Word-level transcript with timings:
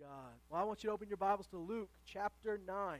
God. 0.00 0.34
Well, 0.48 0.60
I 0.60 0.64
want 0.64 0.82
you 0.82 0.88
to 0.88 0.94
open 0.94 1.08
your 1.08 1.16
Bibles 1.16 1.46
to 1.48 1.56
Luke 1.56 1.90
chapter 2.04 2.58
9. 2.66 2.98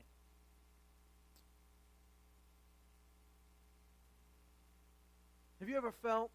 Have 5.59 5.69
you 5.69 5.77
ever 5.77 5.91
felt 5.91 6.31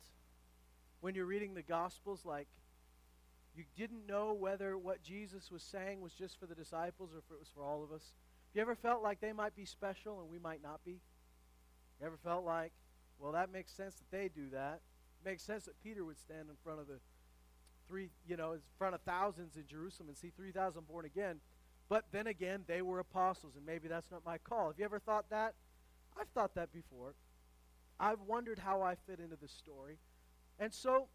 when 1.00 1.16
you're 1.16 1.26
reading 1.26 1.54
the 1.54 1.62
Gospels 1.62 2.26
like 2.26 2.48
you 3.56 3.64
didn't 3.78 4.06
know 4.06 4.34
whether 4.34 4.78
what 4.78 5.02
Jesus 5.02 5.50
was 5.50 5.64
saying 5.64 6.02
was 6.02 6.14
just 6.14 6.38
for 6.40 6.46
the 6.46 6.56
disciples 6.56 7.12
or 7.14 7.20
if 7.20 7.32
it 7.32 7.40
was 7.40 7.50
for 7.54 7.64
all 7.64 7.84
of 7.84 7.92
us? 7.92 8.14
Have 8.50 8.56
you 8.56 8.62
ever 8.62 8.76
felt 8.76 9.02
like 9.02 9.22
they 9.22 9.34
might 9.34 9.56
be 9.56 9.66
special 9.66 10.20
and 10.20 10.30
we 10.30 10.40
might 10.40 10.62
not 10.62 10.84
be? 10.84 11.00
You 12.00 12.08
ever 12.08 12.18
felt 12.18 12.44
like, 12.44 12.74
well, 13.18 13.32
that 13.32 13.52
makes 13.52 13.72
sense 13.72 13.96
that 13.96 14.12
they 14.12 14.30
do 14.30 14.50
that? 14.52 14.82
It 15.22 15.30
makes 15.30 15.44
sense 15.44 15.66
that 15.66 15.82
Peter 15.82 16.04
would 16.04 16.18
stand 16.18 16.50
in 16.50 16.56
front 16.64 16.80
of 16.80 16.88
the 16.88 17.00
three, 17.90 18.10
you 18.26 18.38
know, 18.38 18.54
in 18.54 18.60
front 18.78 18.96
of 18.96 19.02
thousands 19.02 19.58
in 19.58 19.66
Jerusalem 19.68 20.08
and 20.08 20.18
see 20.18 20.32
3,000 20.36 20.88
born 20.88 21.06
again. 21.06 21.42
But 21.90 22.06
then 22.12 22.28
again, 22.28 22.64
they 22.68 22.82
were 22.82 23.00
apostles, 23.00 23.56
and 23.58 23.66
maybe 23.66 23.88
that's 23.88 24.12
not 24.12 24.24
my 24.24 24.38
call. 24.38 24.68
Have 24.68 24.78
you 24.78 24.86
ever 24.86 25.00
thought 25.00 25.30
that? 25.32 25.56
I've 26.18 26.30
thought 26.30 26.54
that 26.56 26.72
before. 26.72 27.16
I've 28.00 28.22
wondered 28.22 28.60
how 28.60 28.82
I 28.82 28.96
fit 29.08 29.20
into 29.20 29.36
this 29.36 29.52
story. 29.52 29.98
And 30.60 30.74
so 30.74 31.08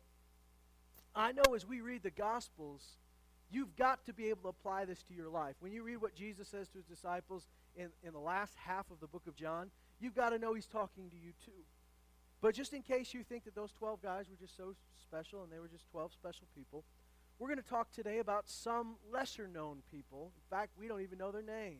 I 1.14 1.32
know 1.32 1.54
as 1.54 1.66
we 1.66 1.80
read 1.80 2.02
the 2.02 2.10
Gospels, 2.10 2.82
you've 3.50 3.76
got 3.76 4.04
to 4.06 4.12
be 4.12 4.28
able 4.30 4.42
to 4.42 4.48
apply 4.48 4.84
this 4.84 5.02
to 5.04 5.14
your 5.14 5.28
life. 5.28 5.54
When 5.60 5.72
you 5.72 5.84
read 5.84 6.02
what 6.02 6.14
Jesus 6.14 6.48
says 6.48 6.68
to 6.68 6.78
his 6.78 6.86
disciples 6.86 7.48
in, 7.76 7.90
in 8.02 8.12
the 8.12 8.18
last 8.18 8.54
half 8.56 8.90
of 8.90 9.00
the 9.00 9.06
book 9.06 9.22
of 9.28 9.36
John, 9.36 9.70
you've 10.00 10.14
got 10.14 10.30
to 10.30 10.38
know 10.38 10.54
he's 10.54 10.66
talking 10.66 11.08
to 11.10 11.16
you 11.16 11.32
too. 11.44 11.52
But 12.44 12.54
just 12.54 12.74
in 12.74 12.82
case 12.82 13.14
you 13.14 13.22
think 13.22 13.44
that 13.44 13.54
those 13.54 13.72
12 13.72 14.02
guys 14.02 14.26
were 14.28 14.36
just 14.36 14.54
so 14.54 14.74
special 15.00 15.44
and 15.44 15.50
they 15.50 15.58
were 15.58 15.66
just 15.66 15.90
12 15.90 16.12
special 16.12 16.46
people, 16.54 16.84
we're 17.38 17.48
going 17.48 17.56
to 17.56 17.66
talk 17.66 17.90
today 17.90 18.18
about 18.18 18.50
some 18.50 18.96
lesser 19.10 19.48
known 19.48 19.78
people. 19.90 20.30
In 20.36 20.54
fact, 20.54 20.72
we 20.78 20.86
don't 20.86 21.00
even 21.00 21.16
know 21.16 21.32
their 21.32 21.40
names. 21.40 21.78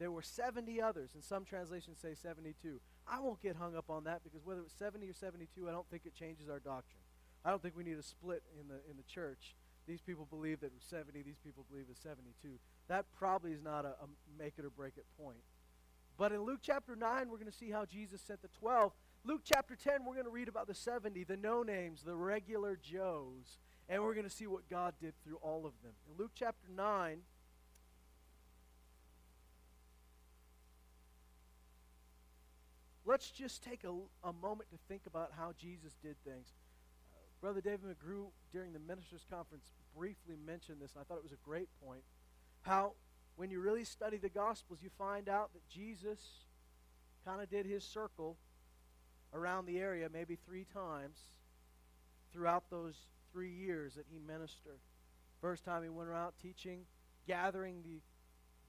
There 0.00 0.10
were 0.10 0.22
70 0.22 0.82
others, 0.82 1.10
and 1.14 1.22
some 1.22 1.44
translations 1.44 1.98
say 2.02 2.16
72. 2.16 2.80
I 3.06 3.20
won't 3.20 3.40
get 3.40 3.54
hung 3.54 3.76
up 3.76 3.90
on 3.90 4.02
that 4.04 4.24
because 4.24 4.44
whether 4.44 4.62
it's 4.62 4.74
70 4.74 5.08
or 5.08 5.14
72, 5.14 5.68
I 5.68 5.70
don't 5.70 5.88
think 5.88 6.02
it 6.04 6.16
changes 6.16 6.48
our 6.48 6.58
doctrine. 6.58 7.04
I 7.44 7.50
don't 7.50 7.62
think 7.62 7.76
we 7.76 7.84
need 7.84 7.96
a 7.96 8.02
split 8.02 8.42
in 8.60 8.66
the, 8.66 8.80
in 8.90 8.96
the 8.96 9.04
church. 9.04 9.54
These 9.86 10.00
people 10.00 10.26
believe 10.28 10.58
that 10.62 10.66
it 10.66 10.72
was 10.74 10.82
70, 10.82 11.22
these 11.22 11.38
people 11.44 11.64
believe 11.70 11.86
it's 11.88 12.02
72. 12.02 12.58
That 12.88 13.04
probably 13.16 13.52
is 13.52 13.62
not 13.62 13.84
a, 13.84 13.90
a 13.90 14.08
make 14.36 14.54
it 14.58 14.64
or 14.64 14.70
break 14.70 14.94
it 14.96 15.04
point. 15.16 15.38
But 16.20 16.32
in 16.32 16.42
Luke 16.42 16.60
chapter 16.60 16.94
9, 16.94 17.30
we're 17.30 17.38
going 17.38 17.50
to 17.50 17.56
see 17.56 17.70
how 17.70 17.86
Jesus 17.86 18.20
sent 18.20 18.42
the 18.42 18.48
12. 18.48 18.92
Luke 19.24 19.40
chapter 19.42 19.74
10, 19.74 20.04
we're 20.04 20.12
going 20.12 20.26
to 20.26 20.30
read 20.30 20.48
about 20.48 20.66
the 20.66 20.74
70, 20.74 21.24
the 21.24 21.38
no 21.38 21.62
names, 21.62 22.02
the 22.02 22.14
regular 22.14 22.76
Joes. 22.76 23.56
And 23.88 24.02
we're 24.02 24.12
going 24.12 24.28
to 24.28 24.30
see 24.30 24.46
what 24.46 24.68
God 24.68 24.92
did 25.00 25.14
through 25.24 25.36
all 25.36 25.64
of 25.64 25.72
them. 25.82 25.92
In 26.06 26.18
Luke 26.18 26.32
chapter 26.34 26.68
9, 26.76 27.20
let's 33.06 33.30
just 33.30 33.62
take 33.62 33.84
a, 33.84 34.28
a 34.28 34.32
moment 34.34 34.68
to 34.72 34.76
think 34.88 35.06
about 35.06 35.30
how 35.34 35.54
Jesus 35.58 35.96
did 36.02 36.22
things. 36.22 36.48
Uh, 37.14 37.16
Brother 37.40 37.62
David 37.62 37.86
McGrew, 37.86 38.26
during 38.52 38.74
the 38.74 38.78
ministers' 38.78 39.24
conference, 39.30 39.70
briefly 39.96 40.36
mentioned 40.46 40.82
this, 40.82 40.92
and 40.92 41.00
I 41.00 41.04
thought 41.04 41.16
it 41.16 41.22
was 41.22 41.32
a 41.32 41.42
great 41.42 41.70
point. 41.82 42.02
How, 42.60 42.92
when 43.40 43.50
you 43.50 43.58
really 43.58 43.84
study 43.84 44.18
the 44.18 44.28
Gospels, 44.28 44.80
you 44.82 44.90
find 44.98 45.26
out 45.26 45.54
that 45.54 45.66
Jesus 45.66 46.20
kind 47.24 47.40
of 47.40 47.48
did 47.48 47.64
his 47.64 47.82
circle 47.82 48.36
around 49.32 49.64
the 49.64 49.78
area 49.78 50.10
maybe 50.12 50.36
three 50.36 50.66
times 50.74 51.16
throughout 52.34 52.64
those 52.68 52.96
three 53.32 53.48
years 53.48 53.94
that 53.94 54.04
he 54.10 54.18
ministered. 54.18 54.78
First 55.40 55.64
time 55.64 55.82
he 55.82 55.88
went 55.88 56.10
around 56.10 56.34
teaching, 56.42 56.80
gathering 57.26 57.76
the 57.82 58.02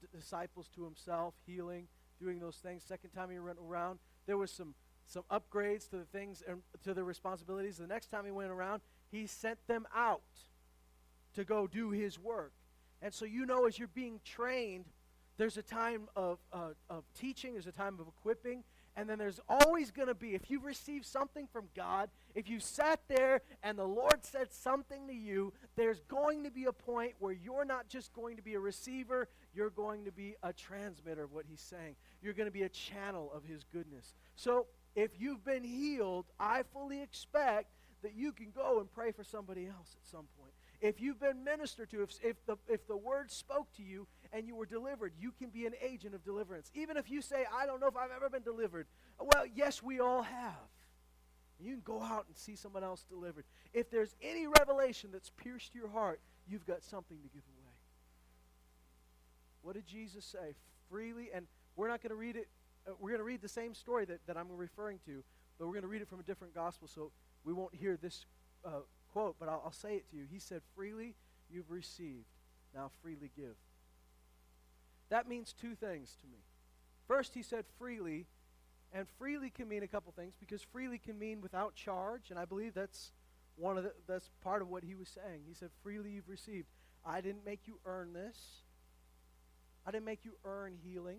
d- 0.00 0.18
disciples 0.18 0.70
to 0.74 0.84
himself, 0.84 1.34
healing, 1.46 1.86
doing 2.18 2.38
those 2.38 2.56
things. 2.56 2.82
Second 2.82 3.10
time 3.10 3.28
he 3.28 3.38
went 3.38 3.58
around, 3.58 3.98
there 4.24 4.38
was 4.38 4.50
some 4.50 4.74
some 5.04 5.24
upgrades 5.30 5.90
to 5.90 5.98
the 5.98 6.06
things 6.06 6.42
and 6.48 6.62
to 6.82 6.94
the 6.94 7.04
responsibilities. 7.04 7.76
The 7.76 7.86
next 7.86 8.06
time 8.06 8.24
he 8.24 8.30
went 8.30 8.50
around, 8.50 8.80
he 9.10 9.26
sent 9.26 9.58
them 9.66 9.86
out 9.94 10.22
to 11.34 11.44
go 11.44 11.66
do 11.66 11.90
his 11.90 12.18
work. 12.18 12.54
And 13.02 13.12
so 13.12 13.24
you 13.24 13.44
know, 13.44 13.66
as 13.66 13.78
you're 13.78 13.88
being 13.88 14.20
trained, 14.24 14.84
there's 15.36 15.56
a 15.56 15.62
time 15.62 16.08
of, 16.14 16.38
uh, 16.52 16.70
of 16.88 17.04
teaching, 17.18 17.54
there's 17.54 17.66
a 17.66 17.72
time 17.72 17.98
of 17.98 18.06
equipping, 18.06 18.62
and 18.94 19.08
then 19.08 19.18
there's 19.18 19.40
always 19.48 19.90
going 19.90 20.08
to 20.08 20.14
be, 20.14 20.34
if 20.34 20.50
you've 20.50 20.64
received 20.64 21.06
something 21.06 21.48
from 21.50 21.64
God, 21.74 22.10
if 22.34 22.48
you 22.48 22.60
sat 22.60 23.00
there 23.08 23.40
and 23.62 23.78
the 23.78 23.86
Lord 23.86 24.22
said 24.22 24.52
something 24.52 25.08
to 25.08 25.14
you, 25.14 25.52
there's 25.76 26.00
going 26.00 26.44
to 26.44 26.50
be 26.50 26.66
a 26.66 26.72
point 26.72 27.14
where 27.18 27.32
you're 27.32 27.64
not 27.64 27.88
just 27.88 28.12
going 28.12 28.36
to 28.36 28.42
be 28.42 28.54
a 28.54 28.60
receiver, 28.60 29.28
you're 29.54 29.70
going 29.70 30.04
to 30.04 30.12
be 30.12 30.36
a 30.42 30.52
transmitter 30.52 31.24
of 31.24 31.32
what 31.32 31.46
He's 31.48 31.60
saying. 31.60 31.96
You're 32.22 32.34
going 32.34 32.48
to 32.48 32.52
be 32.52 32.62
a 32.62 32.68
channel 32.68 33.32
of 33.34 33.44
His 33.44 33.64
goodness. 33.64 34.14
So 34.36 34.66
if 34.94 35.12
you've 35.18 35.44
been 35.44 35.64
healed, 35.64 36.26
I 36.38 36.62
fully 36.74 37.00
expect 37.00 37.72
that 38.02 38.14
you 38.14 38.32
can 38.32 38.50
go 38.50 38.78
and 38.80 38.92
pray 38.92 39.12
for 39.12 39.24
somebody 39.24 39.66
else 39.66 39.96
at 39.96 40.06
some 40.10 40.26
point. 40.38 40.52
If 40.82 41.00
you've 41.00 41.20
been 41.20 41.44
ministered 41.44 41.90
to, 41.90 42.02
if, 42.02 42.10
if, 42.24 42.44
the, 42.44 42.56
if 42.68 42.88
the 42.88 42.96
word 42.96 43.30
spoke 43.30 43.72
to 43.76 43.84
you 43.84 44.08
and 44.32 44.48
you 44.48 44.56
were 44.56 44.66
delivered, 44.66 45.12
you 45.16 45.30
can 45.30 45.48
be 45.50 45.64
an 45.64 45.74
agent 45.80 46.12
of 46.12 46.24
deliverance. 46.24 46.72
Even 46.74 46.96
if 46.96 47.08
you 47.08 47.22
say, 47.22 47.46
I 47.56 47.66
don't 47.66 47.80
know 47.80 47.86
if 47.86 47.96
I've 47.96 48.10
ever 48.14 48.28
been 48.28 48.42
delivered. 48.42 48.88
Well, 49.20 49.44
yes, 49.54 49.80
we 49.80 50.00
all 50.00 50.22
have. 50.22 50.68
You 51.60 51.74
can 51.74 51.82
go 51.84 52.02
out 52.02 52.24
and 52.26 52.36
see 52.36 52.56
someone 52.56 52.82
else 52.82 53.04
delivered. 53.08 53.44
If 53.72 53.90
there's 53.92 54.16
any 54.20 54.48
revelation 54.48 55.10
that's 55.12 55.30
pierced 55.30 55.72
your 55.72 55.88
heart, 55.88 56.20
you've 56.48 56.66
got 56.66 56.82
something 56.82 57.18
to 57.18 57.28
give 57.28 57.44
away. 57.56 57.74
What 59.62 59.74
did 59.74 59.86
Jesus 59.86 60.24
say? 60.24 60.56
Freely, 60.90 61.30
and 61.32 61.46
we're 61.76 61.88
not 61.88 62.02
going 62.02 62.10
to 62.10 62.16
read 62.16 62.34
it, 62.34 62.48
uh, 62.88 62.94
we're 62.98 63.10
going 63.10 63.20
to 63.20 63.24
read 63.24 63.40
the 63.40 63.48
same 63.48 63.74
story 63.74 64.04
that, 64.06 64.18
that 64.26 64.36
I'm 64.36 64.48
referring 64.50 64.98
to, 65.06 65.22
but 65.58 65.66
we're 65.66 65.74
going 65.74 65.82
to 65.82 65.88
read 65.88 66.02
it 66.02 66.08
from 66.08 66.18
a 66.18 66.24
different 66.24 66.56
gospel, 66.56 66.88
so 66.88 67.12
we 67.44 67.52
won't 67.52 67.72
hear 67.72 67.96
this 67.96 68.26
uh, 68.64 68.80
quote, 69.12 69.36
but 69.38 69.48
I'll, 69.48 69.62
I'll 69.66 69.72
say 69.72 69.94
it 69.94 70.10
to 70.10 70.16
you. 70.16 70.24
He 70.30 70.38
said, 70.38 70.62
Freely 70.74 71.14
you've 71.50 71.70
received, 71.70 72.26
now 72.74 72.90
freely 73.02 73.30
give. 73.36 73.56
That 75.10 75.28
means 75.28 75.52
two 75.52 75.74
things 75.74 76.16
to 76.22 76.26
me. 76.26 76.38
First, 77.06 77.34
he 77.34 77.42
said 77.42 77.64
freely, 77.78 78.26
and 78.92 79.06
freely 79.18 79.50
can 79.50 79.68
mean 79.68 79.82
a 79.82 79.86
couple 79.86 80.12
things 80.12 80.34
because 80.38 80.62
freely 80.62 80.98
can 80.98 81.18
mean 81.18 81.40
without 81.40 81.74
charge, 81.74 82.30
and 82.30 82.38
I 82.38 82.44
believe 82.44 82.72
that's 82.74 83.12
one 83.56 83.76
of 83.76 83.84
the, 83.84 83.92
that's 84.06 84.30
part 84.42 84.62
of 84.62 84.68
what 84.68 84.82
he 84.84 84.94
was 84.94 85.08
saying. 85.08 85.42
He 85.46 85.54
said, 85.54 85.70
"Freely 85.82 86.10
you've 86.10 86.28
received. 86.28 86.68
I 87.04 87.20
didn't 87.20 87.44
make 87.44 87.66
you 87.66 87.78
earn 87.84 88.14
this. 88.14 88.38
I 89.86 89.90
didn't 89.90 90.06
make 90.06 90.24
you 90.24 90.32
earn 90.44 90.78
healing. 90.82 91.18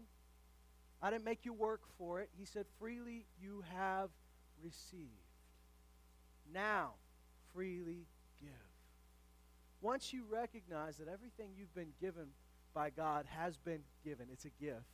I 1.02 1.12
didn't 1.12 1.26
make 1.26 1.46
you 1.46 1.53
work 1.53 1.82
for 1.98 2.22
it." 2.22 2.30
He 2.38 2.46
said, 2.46 2.66
"Freely 2.80 3.28
you 3.40 3.64
have 3.76 4.09
received. 4.64 5.12
Now, 6.52 6.94
freely 7.53 8.08
give." 8.41 8.50
Once 9.81 10.14
you 10.14 10.25
recognize 10.30 10.97
that 10.97 11.08
everything 11.08 11.52
you've 11.56 11.74
been 11.75 11.94
given 12.00 12.28
by 12.74 12.90
God 12.90 13.25
has 13.25 13.58
been 13.58 13.84
given, 14.03 14.28
it's 14.31 14.46
a 14.46 14.50
gift, 14.50 14.88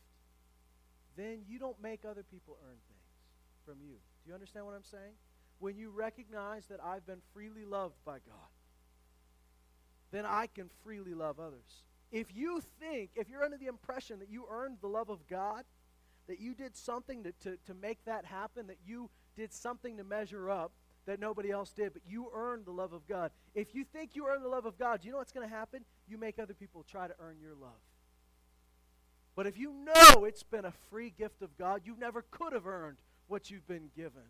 then 1.15 1.43
you 1.47 1.59
don't 1.59 1.79
make 1.81 2.05
other 2.05 2.23
people 2.23 2.57
earn 2.67 2.77
things 2.87 2.99
from 3.65 3.81
you. 3.81 3.93
Do 4.23 4.29
you 4.29 4.33
understand 4.33 4.65
what 4.65 4.73
I'm 4.73 4.83
saying? 4.83 5.13
When 5.59 5.77
you 5.77 5.89
recognize 5.91 6.65
that 6.67 6.83
I've 6.83 7.05
been 7.05 7.21
freely 7.33 7.65
loved 7.65 7.95
by 8.05 8.19
God, 8.19 8.49
then 10.11 10.25
I 10.25 10.47
can 10.47 10.69
freely 10.83 11.13
love 11.13 11.39
others. 11.39 11.83
If 12.11 12.33
you 12.33 12.61
think, 12.79 13.11
if 13.15 13.29
you're 13.29 13.43
under 13.43 13.57
the 13.57 13.67
impression 13.67 14.19
that 14.19 14.29
you 14.29 14.47
earned 14.49 14.77
the 14.81 14.87
love 14.87 15.09
of 15.09 15.27
God, 15.27 15.65
that 16.27 16.39
you 16.39 16.55
did 16.55 16.75
something 16.75 17.23
to, 17.23 17.31
to, 17.43 17.57
to 17.67 17.73
make 17.73 18.03
that 18.05 18.25
happen, 18.25 18.67
that 18.67 18.79
you 18.85 19.09
did 19.35 19.53
something 19.53 19.97
to 19.97 20.03
measure 20.03 20.49
up 20.49 20.71
that 21.09 21.19
nobody 21.19 21.51
else 21.51 21.71
did, 21.71 21.93
but 21.93 22.03
you 22.07 22.29
earned 22.33 22.65
the 22.65 22.71
love 22.71 22.93
of 22.93 23.07
God. 23.07 23.31
If 23.55 23.73
you 23.73 23.83
think 23.83 24.15
you 24.15 24.27
earned 24.27 24.43
the 24.43 24.49
love 24.49 24.65
of 24.65 24.77
God, 24.77 25.03
you 25.03 25.11
know 25.11 25.17
what's 25.17 25.31
going 25.31 25.47
to 25.47 25.53
happen? 25.53 25.83
You 26.07 26.17
make 26.17 26.39
other 26.39 26.53
people 26.53 26.83
try 26.89 27.07
to 27.07 27.15
earn 27.19 27.37
your 27.41 27.55
love. 27.55 27.81
But 29.35 29.47
if 29.47 29.57
you 29.57 29.73
know 29.73 30.25
it's 30.25 30.43
been 30.43 30.65
a 30.65 30.73
free 30.89 31.13
gift 31.17 31.41
of 31.41 31.57
God, 31.57 31.81
you 31.85 31.95
never 31.97 32.25
could 32.29 32.53
have 32.53 32.67
earned 32.67 32.97
what 33.27 33.49
you've 33.49 33.67
been 33.67 33.89
given, 33.95 34.21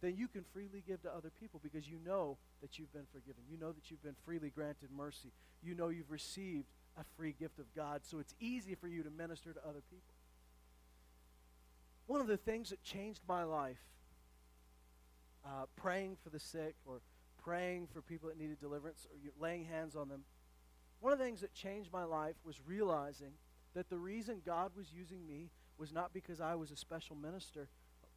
then 0.00 0.16
you 0.16 0.28
can 0.28 0.44
freely 0.52 0.82
give 0.86 1.02
to 1.02 1.14
other 1.14 1.30
people 1.40 1.60
because 1.62 1.88
you 1.88 1.98
know 2.04 2.38
that 2.62 2.78
you've 2.78 2.92
been 2.92 3.06
forgiven. 3.12 3.42
You 3.50 3.58
know 3.58 3.72
that 3.72 3.90
you've 3.90 4.02
been 4.02 4.16
freely 4.24 4.50
granted 4.50 4.88
mercy. 4.94 5.32
You 5.62 5.74
know 5.74 5.88
you've 5.88 6.10
received 6.10 6.66
a 6.98 7.04
free 7.16 7.34
gift 7.38 7.58
of 7.58 7.66
God, 7.74 8.00
so 8.02 8.18
it's 8.18 8.34
easy 8.40 8.74
for 8.74 8.88
you 8.88 9.02
to 9.02 9.10
minister 9.10 9.52
to 9.52 9.60
other 9.60 9.82
people. 9.90 10.14
One 12.06 12.20
of 12.20 12.26
the 12.26 12.36
things 12.36 12.70
that 12.70 12.82
changed 12.82 13.20
my 13.28 13.44
life, 13.44 13.78
uh, 15.44 15.66
praying 15.76 16.16
for 16.22 16.30
the 16.30 16.38
sick 16.38 16.74
or 16.84 17.00
praying 17.42 17.86
for 17.86 18.02
people 18.02 18.28
that 18.28 18.38
needed 18.38 18.58
deliverance 18.58 19.06
or 19.10 19.16
laying 19.42 19.64
hands 19.64 19.96
on 19.96 20.08
them, 20.08 20.24
one 21.00 21.12
of 21.12 21.18
the 21.18 21.24
things 21.24 21.40
that 21.40 21.54
changed 21.54 21.92
my 21.92 22.04
life 22.04 22.36
was 22.44 22.60
realizing 22.66 23.32
that 23.74 23.88
the 23.88 23.98
reason 23.98 24.42
God 24.44 24.72
was 24.76 24.92
using 24.92 25.26
me 25.26 25.50
was 25.78 25.92
not 25.92 26.12
because 26.12 26.40
I 26.40 26.54
was 26.54 26.70
a 26.70 26.76
special 26.76 27.16
minister 27.16 27.68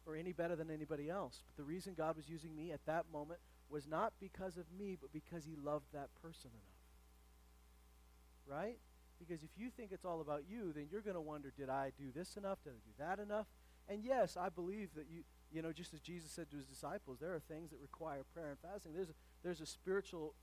or 0.06 0.16
any 0.16 0.32
better 0.32 0.54
than 0.54 0.70
anybody 0.70 1.08
else. 1.08 1.42
But 1.46 1.56
the 1.56 1.64
reason 1.64 1.94
God 1.96 2.16
was 2.16 2.28
using 2.28 2.54
me 2.54 2.72
at 2.72 2.84
that 2.86 3.06
moment 3.12 3.40
was 3.70 3.86
not 3.86 4.12
because 4.20 4.58
of 4.58 4.66
me, 4.78 4.96
but 5.00 5.12
because 5.12 5.44
He 5.44 5.56
loved 5.56 5.86
that 5.92 6.08
person 6.20 6.50
enough. 6.52 8.58
right? 8.58 8.78
Because 9.18 9.42
if 9.42 9.50
you 9.56 9.70
think 9.70 9.92
it's 9.92 10.04
all 10.04 10.20
about 10.20 10.42
you, 10.48 10.72
then 10.74 10.86
you're 10.90 11.00
going 11.00 11.14
to 11.14 11.20
wonder, 11.20 11.52
did 11.56 11.70
I 11.70 11.92
do 11.96 12.06
this 12.14 12.36
enough? 12.36 12.58
Did 12.64 12.72
I 12.72 12.80
do 12.84 12.92
that 12.98 13.18
enough? 13.22 13.46
And 13.88 14.02
yes, 14.04 14.36
I 14.36 14.48
believe 14.48 14.90
that 14.96 15.06
you, 15.10 15.22
you 15.54 15.62
know, 15.62 15.72
just 15.72 15.94
as 15.94 16.00
Jesus 16.00 16.30
said 16.32 16.50
to 16.50 16.56
his 16.56 16.66
disciples, 16.66 17.18
there 17.20 17.32
are 17.32 17.40
things 17.40 17.70
that 17.70 17.80
require 17.80 18.22
prayer 18.34 18.50
and 18.50 18.58
fasting. 18.58 18.92
There's 18.92 19.10
a, 19.10 19.14
there's 19.44 19.60
a 19.60 19.66
spiritual 19.66 20.34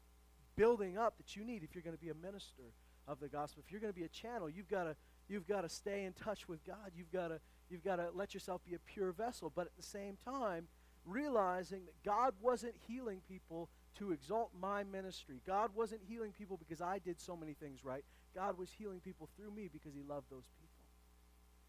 building 0.56 0.98
up 0.98 1.18
that 1.18 1.36
you 1.36 1.44
need 1.44 1.64
if 1.64 1.76
you're 1.76 1.84
going 1.84 1.96
to 1.96 2.02
be 2.02 2.10
a 2.10 2.16
minister 2.16 2.74
of 3.08 3.20
the 3.20 3.28
gospel. 3.28 3.62
If 3.66 3.72
you're 3.72 3.82
going 3.82 3.94
to 3.94 4.00
be 4.00 4.06
a 4.06 4.10
channel, 4.10 4.50
you've 4.50 4.70
got 4.70 4.86
to 4.86 4.96
you've 5.28 5.48
got 5.48 5.62
to 5.62 5.70
stay 5.70 6.06
in 6.06 6.14
touch 6.14 6.48
with 6.48 6.64
God. 6.66 6.92
You've 6.96 7.12
got 7.12 7.28
to 7.28 7.40
you've 7.70 7.84
got 7.84 7.98
to 7.98 8.08
let 8.14 8.34
yourself 8.34 8.62
be 8.66 8.74
a 8.74 8.80
pure 8.80 9.12
vessel, 9.12 9.52
but 9.54 9.66
at 9.66 9.76
the 9.76 9.84
same 9.84 10.18
time, 10.24 10.68
realizing 11.06 11.86
that 11.86 12.04
God 12.06 12.34
wasn't 12.42 12.76
healing 12.88 13.22
people 13.28 13.70
to 13.96 14.14
exalt 14.14 14.52
my 14.60 14.84
ministry. 14.84 15.42
God 15.46 15.72
wasn't 15.76 16.02
healing 16.08 16.32
people 16.32 16.58
because 16.58 16.82
I 16.82 17.00
did 17.00 17.20
so 17.20 17.36
many 17.36 17.54
things 17.54 17.84
right. 17.84 18.06
God 18.34 18.58
was 18.58 18.70
healing 18.72 19.02
people 19.02 19.28
through 19.36 19.52
me 19.52 19.70
because 19.72 19.94
he 19.94 20.04
loved 20.04 20.28
those 20.30 20.48
people. 20.58 20.86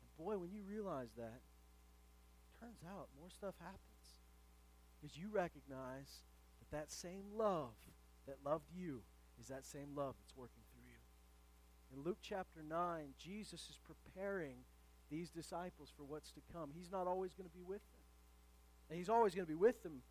And 0.01 0.27
boy, 0.27 0.39
when 0.39 0.53
you 0.53 0.63
realize 0.63 1.09
that, 1.17 1.41
turns 2.63 2.85
out 2.87 3.09
more 3.19 3.31
stuff 3.31 3.55
happens. 3.59 4.15
Because 5.01 5.17
you 5.17 5.29
recognize 5.33 6.23
that 6.61 6.71
that 6.71 6.93
same 6.93 7.35
love 7.37 7.75
that 8.27 8.39
loved 8.45 8.71
you 8.73 9.03
is 9.41 9.49
that 9.49 9.67
same 9.67 9.97
love 9.97 10.15
that's 10.21 10.37
working 10.37 10.63
through 10.71 10.87
you. 10.87 11.03
In 11.97 12.05
Luke 12.05 12.19
chapter 12.23 12.63
9, 12.63 13.15
Jesus 13.19 13.69
is 13.69 13.79
preparing 13.83 14.59
these 15.11 15.31
disciples 15.31 15.93
for 15.97 16.05
what's 16.05 16.31
to 16.33 16.41
come. 16.53 16.71
He's 16.73 16.91
not 16.91 17.09
always 17.09 17.35
going 17.35 17.49
to 17.49 17.55
be 17.55 17.63
with 17.63 17.83
them. 17.91 18.01
And 18.89 18.99
he's 18.99 19.09
always 19.09 19.35
going 19.35 19.47
to 19.47 19.53
be 19.53 19.57
with 19.57 19.83
them, 19.83 20.03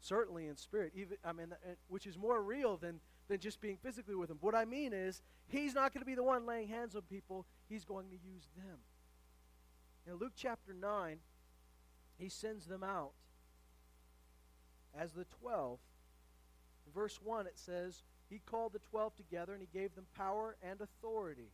certainly 0.00 0.46
in 0.46 0.56
spirit, 0.56 0.92
even, 0.94 1.18
I 1.24 1.32
mean, 1.32 1.52
uh, 1.52 1.74
which 1.88 2.06
is 2.06 2.16
more 2.16 2.42
real 2.42 2.78
than, 2.78 3.00
than 3.28 3.40
just 3.40 3.60
being 3.60 3.76
physically 3.76 4.14
with 4.14 4.28
them. 4.30 4.38
What 4.40 4.54
I 4.54 4.64
mean 4.64 4.92
is, 4.92 5.22
he's 5.48 5.74
not 5.74 5.92
going 5.92 6.00
to 6.00 6.06
be 6.06 6.14
the 6.14 6.22
one 6.22 6.46
laying 6.46 6.68
hands 6.68 6.96
on 6.96 7.02
people, 7.02 7.44
he's 7.68 7.84
going 7.84 8.06
to 8.08 8.16
use 8.16 8.48
them. 8.56 8.78
In 10.06 10.14
Luke 10.14 10.32
chapter 10.34 10.72
9, 10.72 11.18
he 12.18 12.28
sends 12.28 12.66
them 12.66 12.82
out 12.82 13.12
as 14.98 15.12
the 15.12 15.24
12. 15.40 15.78
In 16.86 16.92
verse 16.92 17.20
1, 17.22 17.46
it 17.46 17.58
says, 17.58 18.02
He 18.28 18.40
called 18.44 18.72
the 18.72 18.80
12 18.90 19.14
together 19.16 19.52
and 19.52 19.62
he 19.62 19.78
gave 19.78 19.94
them 19.94 20.06
power 20.16 20.56
and 20.62 20.80
authority. 20.80 21.50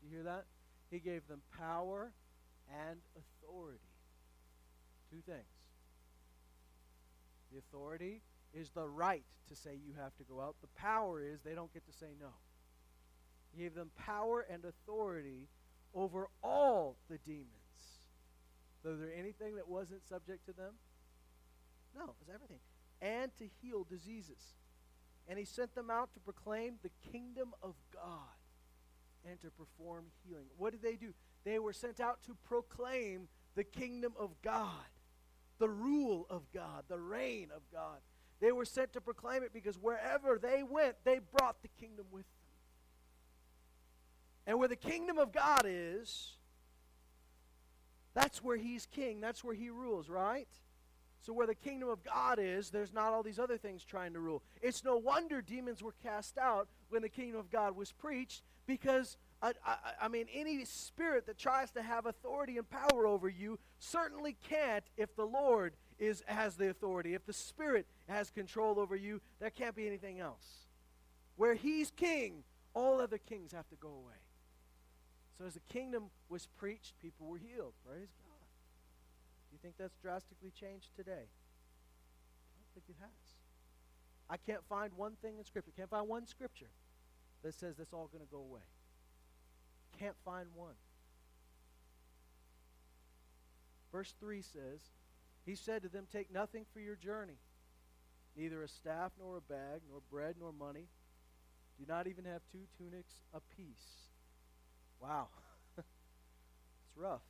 Do 0.00 0.08
you 0.08 0.16
hear 0.16 0.24
that? 0.24 0.44
He 0.90 0.98
gave 0.98 1.26
them 1.28 1.42
power 1.56 2.12
and 2.68 2.98
authority. 3.16 3.78
Two 5.10 5.22
things. 5.26 5.44
The 7.52 7.58
authority 7.58 8.20
is 8.52 8.70
the 8.70 8.88
right 8.88 9.24
to 9.48 9.56
say 9.56 9.78
you 9.86 9.92
have 10.00 10.16
to 10.16 10.24
go 10.24 10.40
out. 10.40 10.56
The 10.60 10.80
power 10.80 11.22
is 11.22 11.40
they 11.42 11.54
don't 11.54 11.72
get 11.72 11.86
to 11.86 11.92
say 11.92 12.14
no. 12.20 12.28
He 13.52 13.62
gave 13.62 13.74
them 13.74 13.90
power 13.96 14.44
and 14.50 14.64
authority 14.64 15.48
over 15.94 16.28
all 16.42 16.96
the 17.08 17.18
demons. 17.18 17.63
Was 18.84 19.00
there 19.00 19.12
anything 19.18 19.56
that 19.56 19.68
wasn't 19.68 20.06
subject 20.06 20.44
to 20.46 20.52
them? 20.52 20.74
No, 21.96 22.04
it 22.04 22.16
was 22.20 22.28
everything. 22.32 22.60
And 23.00 23.34
to 23.38 23.48
heal 23.62 23.84
diseases. 23.88 24.56
And 25.26 25.38
he 25.38 25.44
sent 25.44 25.74
them 25.74 25.90
out 25.90 26.12
to 26.14 26.20
proclaim 26.20 26.74
the 26.82 26.90
kingdom 27.10 27.54
of 27.62 27.74
God 27.92 28.10
and 29.28 29.40
to 29.40 29.50
perform 29.50 30.04
healing. 30.26 30.46
What 30.58 30.72
did 30.72 30.82
they 30.82 30.96
do? 30.96 31.14
They 31.44 31.58
were 31.58 31.72
sent 31.72 32.00
out 32.00 32.22
to 32.26 32.36
proclaim 32.44 33.28
the 33.54 33.64
kingdom 33.64 34.12
of 34.18 34.30
God, 34.42 34.68
the 35.58 35.68
rule 35.68 36.26
of 36.28 36.42
God, 36.52 36.84
the 36.88 36.98
reign 36.98 37.48
of 37.54 37.62
God. 37.72 37.98
They 38.40 38.52
were 38.52 38.64
sent 38.64 38.92
to 38.94 39.00
proclaim 39.00 39.42
it 39.42 39.52
because 39.54 39.78
wherever 39.78 40.38
they 40.38 40.62
went, 40.62 40.96
they 41.04 41.20
brought 41.38 41.62
the 41.62 41.68
kingdom 41.80 42.06
with 42.10 42.24
them. 42.24 42.30
And 44.46 44.58
where 44.58 44.68
the 44.68 44.76
kingdom 44.76 45.18
of 45.18 45.32
God 45.32 45.62
is, 45.66 46.32
that's 48.14 48.42
where 48.42 48.56
he's 48.56 48.86
king. 48.86 49.20
That's 49.20 49.42
where 49.42 49.54
he 49.54 49.70
rules, 49.70 50.08
right? 50.08 50.48
So, 51.20 51.32
where 51.32 51.46
the 51.46 51.54
kingdom 51.54 51.88
of 51.88 52.04
God 52.04 52.38
is, 52.38 52.70
there's 52.70 52.92
not 52.92 53.12
all 53.12 53.22
these 53.22 53.38
other 53.38 53.56
things 53.56 53.82
trying 53.82 54.12
to 54.12 54.20
rule. 54.20 54.42
It's 54.60 54.84
no 54.84 54.96
wonder 54.96 55.40
demons 55.40 55.82
were 55.82 55.94
cast 56.02 56.36
out 56.36 56.68
when 56.90 57.02
the 57.02 57.08
kingdom 57.08 57.40
of 57.40 57.50
God 57.50 57.74
was 57.74 57.92
preached 57.92 58.42
because, 58.66 59.16
uh, 59.40 59.52
I, 59.64 59.70
I, 59.72 59.76
I, 60.02 60.08
mean, 60.08 60.26
any 60.34 60.64
spirit 60.66 61.26
that 61.26 61.38
tries 61.38 61.70
to 61.72 61.82
have 61.82 62.04
authority 62.04 62.58
and 62.58 62.68
power 62.68 63.06
over 63.06 63.28
you 63.28 63.58
certainly 63.78 64.36
can't 64.48 64.84
if 64.98 65.16
the 65.16 65.24
Lord 65.24 65.74
is, 65.98 66.22
has 66.26 66.56
the 66.56 66.68
authority. 66.68 67.14
If 67.14 67.24
the 67.24 67.32
Spirit 67.32 67.86
has 68.08 68.30
control 68.30 68.78
over 68.78 68.94
you, 68.94 69.20
there 69.40 69.50
can't 69.50 69.74
be 69.74 69.86
anything 69.86 70.20
else. 70.20 70.66
Where 71.36 71.54
He's 71.54 71.90
king, 71.90 72.44
all 72.74 73.00
other 73.00 73.18
kings 73.18 73.52
have 73.52 73.68
to 73.68 73.76
go 73.76 73.88
away. 73.88 74.23
So 75.38 75.44
as 75.46 75.54
the 75.54 75.60
kingdom 75.60 76.10
was 76.28 76.46
preached, 76.58 76.94
people 77.00 77.26
were 77.26 77.38
healed. 77.38 77.74
Praise 77.84 78.14
God. 78.22 78.46
Do 79.50 79.54
you 79.54 79.58
think 79.60 79.74
that's 79.78 79.96
drastically 80.00 80.50
changed 80.50 80.90
today? 80.96 81.26
I 81.26 82.54
don't 82.54 82.72
think 82.74 82.84
it 82.88 82.96
has. 83.00 83.34
I 84.30 84.36
can't 84.36 84.64
find 84.68 84.92
one 84.96 85.16
thing 85.20 85.38
in 85.38 85.44
Scripture, 85.44 85.72
can't 85.76 85.90
find 85.90 86.08
one 86.08 86.26
Scripture 86.26 86.70
that 87.42 87.54
says 87.54 87.76
that's 87.76 87.92
all 87.92 88.08
going 88.10 88.24
to 88.24 88.30
go 88.30 88.38
away. 88.38 88.64
Can't 89.98 90.16
find 90.24 90.48
one. 90.54 90.74
Verse 93.92 94.14
3 94.18 94.40
says, 94.40 94.80
He 95.44 95.54
said 95.54 95.82
to 95.82 95.88
them, 95.88 96.06
Take 96.10 96.32
nothing 96.32 96.64
for 96.72 96.80
your 96.80 96.96
journey, 96.96 97.38
neither 98.36 98.62
a 98.62 98.68
staff 98.68 99.12
nor 99.20 99.36
a 99.36 99.40
bag, 99.40 99.82
nor 99.88 100.00
bread 100.10 100.36
nor 100.40 100.52
money. 100.52 100.88
Do 101.78 101.84
not 101.86 102.06
even 102.06 102.24
have 102.24 102.40
two 102.50 102.66
tunics 102.78 103.14
apiece 103.32 104.13
Wow. 105.04 105.28
it's 105.78 106.96
rough. 106.96 107.20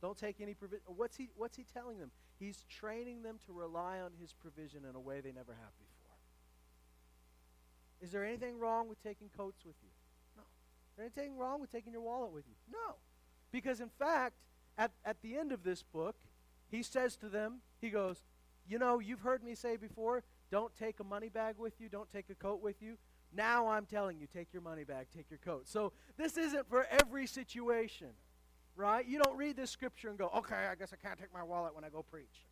Don't 0.00 0.16
take 0.16 0.40
any 0.40 0.54
provision. 0.54 0.84
What's 0.86 1.16
he, 1.16 1.28
what's 1.36 1.56
he 1.56 1.64
telling 1.64 1.98
them? 1.98 2.12
He's 2.38 2.64
training 2.68 3.22
them 3.22 3.38
to 3.46 3.52
rely 3.52 3.98
on 3.98 4.12
his 4.20 4.32
provision 4.32 4.84
in 4.88 4.94
a 4.94 5.00
way 5.00 5.20
they 5.20 5.32
never 5.32 5.52
have 5.52 5.72
before. 5.76 6.16
Is 8.00 8.12
there 8.12 8.24
anything 8.24 8.60
wrong 8.60 8.88
with 8.88 9.02
taking 9.02 9.28
coats 9.36 9.64
with 9.64 9.74
you? 9.82 9.90
No. 10.36 10.42
Is 10.42 10.96
there 10.96 11.04
anything 11.04 11.36
wrong 11.36 11.60
with 11.60 11.72
taking 11.72 11.92
your 11.92 12.02
wallet 12.02 12.32
with 12.32 12.44
you? 12.46 12.54
No. 12.72 12.94
Because, 13.50 13.80
in 13.80 13.88
fact, 13.88 14.36
at, 14.76 14.92
at 15.04 15.20
the 15.20 15.36
end 15.36 15.50
of 15.50 15.64
this 15.64 15.82
book, 15.82 16.14
he 16.70 16.84
says 16.84 17.16
to 17.16 17.28
them, 17.28 17.56
he 17.80 17.90
goes, 17.90 18.22
You 18.68 18.78
know, 18.78 19.00
you've 19.00 19.22
heard 19.22 19.42
me 19.42 19.56
say 19.56 19.76
before, 19.76 20.22
don't 20.52 20.74
take 20.76 21.00
a 21.00 21.04
money 21.04 21.28
bag 21.28 21.56
with 21.58 21.80
you, 21.80 21.88
don't 21.88 22.10
take 22.12 22.30
a 22.30 22.34
coat 22.36 22.62
with 22.62 22.80
you. 22.80 22.98
Now 23.34 23.68
I'm 23.68 23.84
telling 23.86 24.18
you, 24.18 24.26
take 24.26 24.52
your 24.52 24.62
money 24.62 24.84
back, 24.84 25.08
take 25.14 25.30
your 25.30 25.38
coat. 25.38 25.68
So 25.68 25.92
this 26.16 26.36
isn't 26.36 26.68
for 26.68 26.86
every 26.90 27.26
situation, 27.26 28.08
right? 28.74 29.06
You 29.06 29.20
don't 29.22 29.36
read 29.36 29.56
this 29.56 29.70
scripture 29.70 30.08
and 30.08 30.18
go, 30.18 30.30
okay, 30.36 30.66
I 30.70 30.74
guess 30.74 30.92
I 30.92 30.96
can't 30.96 31.18
take 31.18 31.32
my 31.32 31.42
wallet 31.42 31.74
when 31.74 31.84
I 31.84 31.90
go 31.90 32.02
preach. 32.02 32.46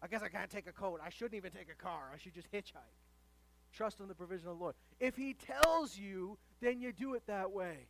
I 0.00 0.06
guess 0.06 0.22
I 0.22 0.28
can't 0.28 0.50
take 0.50 0.68
a 0.68 0.72
coat. 0.72 1.00
I 1.04 1.10
shouldn't 1.10 1.34
even 1.34 1.50
take 1.50 1.68
a 1.70 1.82
car. 1.82 2.10
I 2.14 2.18
should 2.18 2.34
just 2.34 2.50
hitchhike. 2.52 2.94
Trust 3.72 4.00
in 4.00 4.08
the 4.08 4.14
provision 4.14 4.48
of 4.48 4.56
the 4.56 4.62
Lord. 4.62 4.74
If 5.00 5.16
He 5.16 5.34
tells 5.34 5.98
you, 5.98 6.38
then 6.60 6.80
you 6.80 6.92
do 6.92 7.14
it 7.14 7.24
that 7.26 7.50
way. 7.50 7.88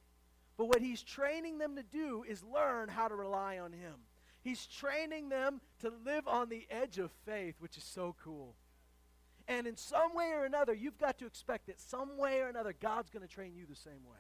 But 0.56 0.66
what 0.66 0.80
He's 0.80 1.02
training 1.02 1.59
them 1.59 1.76
to 1.76 1.82
do 1.82 2.25
is 2.26 2.42
learn 2.42 2.88
how 2.88 3.09
to 3.09 3.14
rely 3.14 3.59
on 3.59 3.73
Him. 3.73 3.94
He's 4.40 4.66
training 4.66 5.28
them 5.28 5.61
to 5.80 5.92
live 6.04 6.26
on 6.26 6.49
the 6.49 6.66
edge 6.71 6.99
of 6.99 7.11
faith, 7.26 7.56
which 7.59 7.76
is 7.76 7.85
so 7.85 8.16
cool. 8.23 8.54
And 9.49 9.67
in 9.67 9.78
some 9.78 10.14
way 10.14 10.31
or 10.35 10.45
another, 10.45 10.75
you've 10.75 10.99
got 10.99 11.19
to 11.19 11.26
expect 11.26 11.67
that 11.67 11.81
some 11.81 12.19
way 12.19 12.40
or 12.40 12.49
another, 12.49 12.75
God's 12.78 13.09
going 13.09 13.26
to 13.26 13.33
train 13.33 13.55
you 13.57 13.64
the 13.67 13.75
same 13.75 14.05
way. 14.05 14.19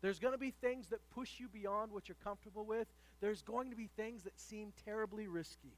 There's 0.00 0.18
going 0.18 0.34
to 0.34 0.38
be 0.38 0.50
things 0.50 0.88
that 0.88 0.98
push 1.10 1.38
you 1.38 1.48
beyond 1.48 1.92
what 1.92 2.08
you're 2.08 2.16
comfortable 2.24 2.66
with. 2.66 2.88
There's 3.20 3.40
going 3.40 3.70
to 3.70 3.76
be 3.76 3.88
things 3.96 4.24
that 4.24 4.38
seem 4.38 4.72
terribly 4.84 5.28
risky. 5.28 5.76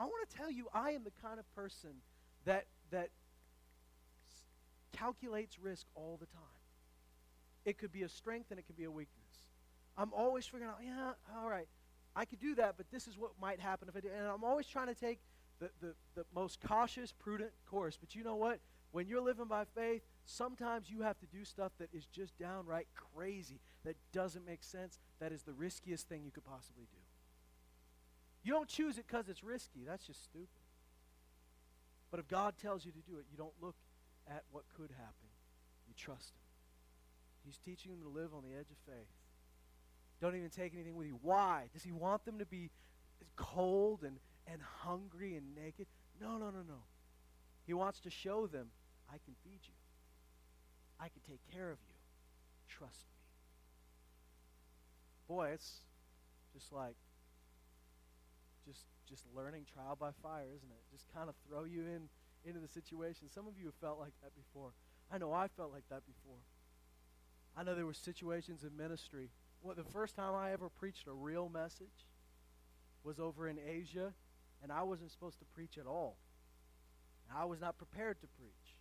I 0.00 0.04
want 0.04 0.28
to 0.28 0.36
tell 0.36 0.50
you, 0.50 0.66
I 0.74 0.90
am 0.90 1.04
the 1.04 1.12
kind 1.22 1.38
of 1.38 1.54
person 1.54 1.90
that, 2.44 2.66
that 2.90 3.10
calculates 4.96 5.60
risk 5.60 5.86
all 5.94 6.16
the 6.18 6.26
time. 6.26 6.42
It 7.64 7.78
could 7.78 7.92
be 7.92 8.02
a 8.02 8.08
strength 8.08 8.50
and 8.50 8.58
it 8.58 8.66
could 8.66 8.76
be 8.76 8.84
a 8.84 8.90
weakness. 8.90 9.14
I'm 9.96 10.12
always 10.12 10.44
figuring 10.46 10.70
out, 10.70 10.78
yeah, 10.84 11.12
all 11.36 11.48
right, 11.48 11.68
I 12.18 12.24
could 12.24 12.40
do 12.40 12.56
that, 12.56 12.74
but 12.76 12.90
this 12.90 13.06
is 13.06 13.16
what 13.16 13.30
might 13.40 13.60
happen 13.60 13.88
if 13.88 13.96
I 13.96 14.00
do. 14.00 14.08
And 14.08 14.26
I'm 14.26 14.42
always 14.42 14.66
trying 14.66 14.88
to 14.88 14.94
take 14.94 15.20
the, 15.60 15.70
the, 15.80 15.94
the 16.16 16.24
most 16.34 16.60
cautious, 16.60 17.12
prudent 17.12 17.52
course. 17.70 17.96
But 17.96 18.16
you 18.16 18.24
know 18.24 18.34
what? 18.34 18.58
When 18.90 19.06
you're 19.06 19.20
living 19.20 19.46
by 19.46 19.66
faith, 19.76 20.02
sometimes 20.24 20.90
you 20.90 21.02
have 21.02 21.16
to 21.20 21.26
do 21.26 21.44
stuff 21.44 21.70
that 21.78 21.90
is 21.92 22.06
just 22.06 22.36
downright 22.36 22.88
crazy, 23.14 23.60
that 23.84 23.94
doesn't 24.12 24.44
make 24.44 24.64
sense, 24.64 24.98
that 25.20 25.30
is 25.30 25.44
the 25.44 25.52
riskiest 25.52 26.08
thing 26.08 26.24
you 26.24 26.32
could 26.32 26.44
possibly 26.44 26.86
do. 26.90 26.98
You 28.42 28.52
don't 28.52 28.68
choose 28.68 28.98
it 28.98 29.06
because 29.06 29.28
it's 29.28 29.44
risky. 29.44 29.84
That's 29.86 30.04
just 30.04 30.24
stupid. 30.24 30.48
But 32.10 32.18
if 32.18 32.26
God 32.26 32.54
tells 32.60 32.84
you 32.84 32.90
to 32.90 33.00
do 33.08 33.18
it, 33.18 33.26
you 33.30 33.38
don't 33.38 33.54
look 33.62 33.76
at 34.26 34.42
what 34.50 34.64
could 34.76 34.90
happen. 34.90 35.28
You 35.86 35.94
trust 35.96 36.30
Him. 36.30 36.48
He's 37.46 37.58
teaching 37.58 37.92
them 37.92 38.02
to 38.02 38.08
live 38.08 38.34
on 38.34 38.42
the 38.42 38.58
edge 38.58 38.70
of 38.72 38.92
faith. 38.92 39.06
Don't 40.20 40.34
even 40.34 40.50
take 40.50 40.74
anything 40.74 40.96
with 40.96 41.06
you. 41.06 41.18
Why? 41.22 41.68
Does 41.72 41.82
he 41.82 41.92
want 41.92 42.24
them 42.24 42.38
to 42.38 42.46
be 42.46 42.70
cold 43.36 44.02
and, 44.02 44.18
and 44.46 44.60
hungry 44.80 45.36
and 45.36 45.54
naked? 45.54 45.86
No, 46.20 46.32
no, 46.32 46.50
no, 46.50 46.62
no. 46.66 46.82
He 47.66 47.74
wants 47.74 48.00
to 48.00 48.10
show 48.10 48.46
them 48.46 48.68
I 49.08 49.18
can 49.24 49.34
feed 49.44 49.60
you. 49.64 49.74
I 51.00 51.08
can 51.08 51.20
take 51.28 51.40
care 51.52 51.70
of 51.70 51.78
you. 51.86 51.94
Trust 52.68 53.06
me. 53.06 53.18
Boy, 55.28 55.50
it's 55.50 55.80
just 56.52 56.72
like 56.72 56.96
just 58.66 58.84
just 59.08 59.24
learning 59.34 59.64
trial 59.72 59.96
by 59.98 60.10
fire, 60.22 60.46
isn't 60.54 60.70
it? 60.70 60.82
Just 60.90 61.06
kind 61.14 61.28
of 61.28 61.34
throw 61.48 61.64
you 61.64 61.82
in 61.82 62.08
into 62.44 62.60
the 62.60 62.68
situation. 62.68 63.28
Some 63.28 63.46
of 63.46 63.58
you 63.58 63.66
have 63.66 63.74
felt 63.74 63.98
like 63.98 64.12
that 64.22 64.32
before. 64.34 64.72
I 65.12 65.18
know 65.18 65.32
I 65.32 65.48
felt 65.48 65.72
like 65.72 65.88
that 65.90 66.02
before. 66.06 66.40
I 67.56 67.62
know 67.62 67.74
there 67.74 67.86
were 67.86 67.94
situations 67.94 68.64
in 68.64 68.76
ministry. 68.76 69.30
Well, 69.62 69.74
the 69.74 69.84
first 69.84 70.14
time 70.14 70.34
I 70.34 70.52
ever 70.52 70.68
preached 70.68 71.06
a 71.06 71.12
real 71.12 71.48
message 71.48 72.06
was 73.02 73.18
over 73.18 73.48
in 73.48 73.58
Asia, 73.58 74.12
and 74.62 74.70
I 74.70 74.82
wasn't 74.82 75.10
supposed 75.10 75.38
to 75.40 75.44
preach 75.46 75.78
at 75.78 75.86
all. 75.86 76.16
I 77.34 77.44
was 77.44 77.60
not 77.60 77.76
prepared 77.76 78.20
to 78.20 78.26
preach. 78.26 78.76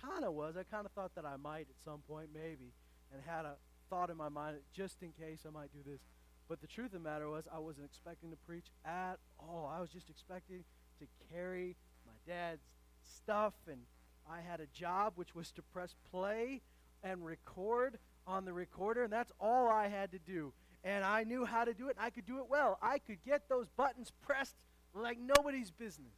Kind 0.00 0.24
of 0.24 0.32
was. 0.32 0.56
I 0.56 0.62
kind 0.62 0.86
of 0.86 0.92
thought 0.92 1.14
that 1.16 1.26
I 1.26 1.36
might 1.36 1.66
at 1.68 1.84
some 1.84 2.00
point, 2.08 2.28
maybe, 2.32 2.72
and 3.12 3.20
had 3.26 3.44
a 3.44 3.56
thought 3.90 4.10
in 4.10 4.16
my 4.16 4.28
mind 4.28 4.56
just 4.72 5.02
in 5.02 5.12
case 5.12 5.40
I 5.46 5.50
might 5.50 5.72
do 5.72 5.80
this. 5.84 6.00
But 6.48 6.60
the 6.60 6.66
truth 6.66 6.94
of 6.94 7.02
the 7.02 7.08
matter 7.08 7.28
was, 7.28 7.44
I 7.52 7.58
wasn't 7.58 7.86
expecting 7.86 8.30
to 8.30 8.36
preach 8.36 8.66
at 8.84 9.16
all. 9.38 9.70
I 9.72 9.80
was 9.80 9.90
just 9.90 10.08
expecting 10.08 10.64
to 11.00 11.06
carry 11.32 11.76
my 12.06 12.12
dad's 12.26 12.62
stuff, 13.02 13.54
and 13.70 13.82
I 14.28 14.40
had 14.40 14.60
a 14.60 14.66
job 14.66 15.14
which 15.16 15.34
was 15.34 15.50
to 15.52 15.62
press 15.62 15.94
play 16.10 16.62
and 17.02 17.24
record 17.24 17.98
on 18.30 18.44
the 18.44 18.52
recorder, 18.52 19.02
and 19.02 19.12
that's 19.12 19.32
all 19.40 19.68
I 19.68 19.88
had 19.88 20.12
to 20.12 20.18
do. 20.18 20.52
And 20.82 21.04
I 21.04 21.24
knew 21.24 21.44
how 21.44 21.64
to 21.64 21.74
do 21.74 21.88
it, 21.88 21.96
and 21.96 22.06
I 22.06 22.10
could 22.10 22.24
do 22.24 22.38
it 22.38 22.44
well. 22.48 22.78
I 22.80 22.98
could 22.98 23.22
get 23.24 23.48
those 23.48 23.66
buttons 23.76 24.12
pressed 24.22 24.56
like 24.94 25.18
nobody's 25.18 25.70
business. 25.70 26.16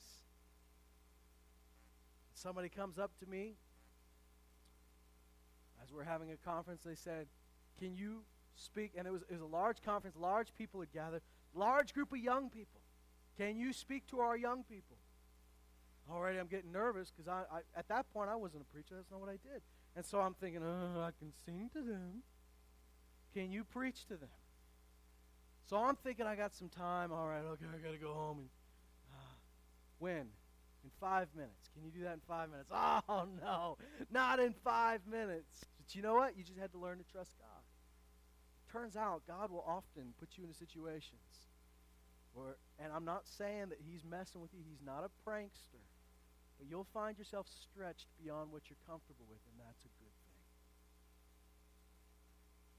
Somebody 2.35 2.69
comes 2.69 2.99
up 2.99 3.11
to 3.21 3.27
me 3.27 3.55
as 5.83 5.93
we're 5.93 6.05
having 6.05 6.31
a 6.31 6.37
conference. 6.37 6.83
They 6.85 6.95
said, 6.95 7.27
Can 7.79 7.97
you 7.97 8.23
speak? 8.55 8.93
And 8.97 9.07
it 9.07 9.11
was, 9.11 9.23
it 9.23 9.33
was 9.33 9.43
a 9.43 9.47
large 9.47 9.83
conference, 9.83 10.17
large 10.17 10.55
people 10.55 10.81
had 10.81 10.93
gathered, 10.93 11.23
large 11.55 11.93
group 11.93 12.13
of 12.13 12.19
young 12.19 12.49
people. 12.49 12.81
Can 13.37 13.57
you 13.57 13.73
speak 13.73 14.07
to 14.09 14.21
our 14.21 14.37
young 14.37 14.63
people? 14.65 14.97
Already, 16.11 16.39
I'm 16.39 16.47
getting 16.47 16.73
nervous 16.73 17.11
because 17.11 17.29
I, 17.29 17.57
I, 17.57 17.61
at 17.77 17.89
that 17.89 18.13
point 18.13 18.29
I 18.29 18.37
wasn't 18.37 18.63
a 18.63 18.73
preacher. 18.73 18.95
That's 18.97 19.11
not 19.11 19.21
what 19.21 19.29
I 19.29 19.39
did. 19.43 19.63
And 19.95 20.05
so 20.05 20.21
I'm 20.21 20.35
thinking, 20.35 20.63
oh, 20.65 21.01
I 21.01 21.11
can 21.19 21.33
sing 21.45 21.71
to 21.75 21.83
them. 21.83 22.23
Can 23.35 23.51
you 23.51 23.65
preach 23.65 24.07
to 24.07 24.17
them? 24.17 24.29
So 25.69 25.77
I'm 25.77 25.97
thinking 25.97 26.27
I 26.27 26.35
got 26.35 26.55
some 26.55 26.69
time. 26.69 27.13
All 27.13 27.27
right, 27.29 27.43
okay, 27.53 27.67
I 27.73 27.79
got 27.79 27.93
to 27.93 27.99
go 27.99 28.13
home. 28.13 28.39
And 28.39 28.49
uh, 29.13 29.35
when? 29.99 30.27
In 30.85 30.91
five 30.99 31.29
minutes. 31.37 31.71
Can 31.75 31.85
you 31.85 31.91
do 31.91 32.03
that 32.05 32.15
in 32.15 32.21
five 32.27 32.51
minutes? 32.51 32.71
Oh, 33.09 33.25
no, 33.41 33.77
not 34.11 34.41
in 34.41 34.55
five 34.65 35.01
minutes. 35.11 35.65
But 35.79 35.95
you 35.95 36.03
know 36.03 36.15
what? 36.15 36.37
You 36.37 36.43
just 36.43 36.59
had 36.59 36.73
to 36.73 36.79
learn 36.79 36.99
to 36.99 37.05
trust 37.05 37.33
God. 37.39 37.63
Turns 38.73 38.97
out 38.97 39.23
God 39.27 39.51
will 39.51 39.65
often 39.67 40.15
put 40.19 40.31
you 40.37 40.45
into 40.45 40.57
situations 40.57 41.47
where, 42.33 42.57
and 42.79 42.93
I'm 42.93 43.05
not 43.05 43.27
saying 43.27 43.69
that 43.69 43.79
He's 43.85 44.03
messing 44.05 44.41
with 44.41 44.53
you, 44.55 44.61
He's 44.67 44.81
not 44.85 45.05
a 45.05 45.29
prankster. 45.29 45.85
But 46.59 46.71
you'll 46.71 46.89
find 46.95 47.19
yourself 47.19 47.47
stretched 47.49 48.07
beyond 48.23 48.53
what 48.53 48.63
you're 48.69 48.81
comfortable 48.87 49.27
with, 49.29 49.41
and 49.51 49.59
that's 49.59 49.85
a 49.85 49.93
good 49.99 50.15
thing. 50.25 50.33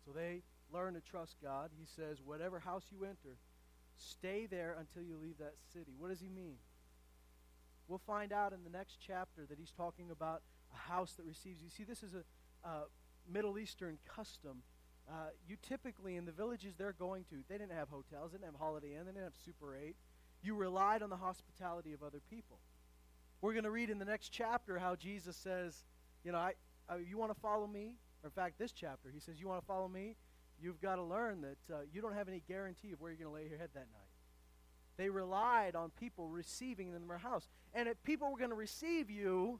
So 0.06 0.12
they 0.12 0.44
learn 0.72 0.94
to 0.96 1.02
trust 1.02 1.38
God. 1.42 1.70
He 1.78 1.86
says, 1.86 2.18
whatever 2.24 2.60
house 2.60 2.84
you 2.90 3.06
enter, 3.06 3.38
stay 3.98 4.48
there 4.50 4.76
until 4.80 5.04
you 5.04 5.18
leave 5.22 5.38
that 5.38 5.56
city. 5.74 5.94
What 5.98 6.10
does 6.10 6.20
he 6.20 6.30
mean? 6.30 6.58
We'll 7.88 8.02
find 8.08 8.32
out 8.32 8.54
in 8.54 8.64
the 8.64 8.70
next 8.70 8.98
chapter 9.06 9.46
that 9.48 9.60
he's 9.60 9.72
talking 9.72 10.10
about 10.12 10.42
a 10.74 10.92
house 10.92 11.14
that 11.14 11.26
receives 11.26 11.62
you. 11.62 11.70
See, 11.70 11.84
this 11.84 12.02
is 12.02 12.14
a 12.14 12.24
Middle 13.32 13.58
Eastern 13.60 13.98
custom. 14.08 14.64
Uh, 15.10 15.30
you 15.48 15.58
typically, 15.62 16.16
in 16.16 16.26
the 16.26 16.32
villages 16.32 16.76
they're 16.78 16.94
going 16.94 17.26
to, 17.26 17.36
they 17.50 17.58
didn't 17.58 17.74
have 17.74 17.90
hotels, 17.90 18.32
they 18.32 18.38
didn't 18.38 18.52
have 18.52 18.60
Holiday 18.60 18.94
Inn, 18.94 19.06
they 19.06 19.12
didn't 19.12 19.26
have 19.26 19.36
Super 19.46 19.76
8. 19.76 19.96
You 20.42 20.56
relied 20.56 21.02
on 21.02 21.10
the 21.10 21.18
hospitality 21.18 21.94
of 21.94 22.04
other 22.04 22.22
people. 22.30 22.60
We're 23.42 23.54
going 23.54 23.66
to 23.66 23.72
read 23.72 23.90
in 23.90 24.00
the 24.00 24.06
next 24.06 24.30
chapter 24.30 24.78
how 24.80 24.96
Jesus 24.96 25.36
says, 25.36 25.84
you 26.24 26.32
know, 26.32 26.38
I, 26.38 26.54
I 26.88 26.98
you 26.98 27.18
want 27.18 27.34
to 27.34 27.40
follow 27.40 27.68
me? 27.68 27.96
Or 28.24 28.28
in 28.28 28.32
fact, 28.32 28.58
this 28.58 28.72
chapter, 28.72 29.10
he 29.14 29.20
says, 29.20 29.40
you 29.40 29.48
want 29.48 29.62
to 29.62 29.66
follow 29.66 29.88
me? 29.88 30.16
You've 30.62 30.82
got 30.82 30.96
to 30.96 31.04
learn 31.04 31.42
that 31.42 31.74
uh, 31.74 31.80
you 31.92 32.02
don't 32.02 32.14
have 32.14 32.30
any 32.30 32.42
guarantee 32.48 32.94
of 32.94 33.02
where 33.02 33.12
you're 33.12 33.18
going 33.18 33.30
to 33.30 33.36
lay 33.36 33.50
your 33.50 33.58
head 33.58 33.70
that 33.74 33.88
night. 33.92 34.10
They 34.96 35.10
relied 35.10 35.76
on 35.76 35.92
people 36.00 36.28
receiving 36.28 36.92
them 36.94 37.04
in 37.04 37.08
their 37.08 37.18
house. 37.18 37.48
And 37.74 37.90
if 37.90 38.02
people 38.04 38.32
were 38.32 38.38
going 38.38 38.52
to 38.52 38.56
receive 38.56 39.10
you, 39.10 39.60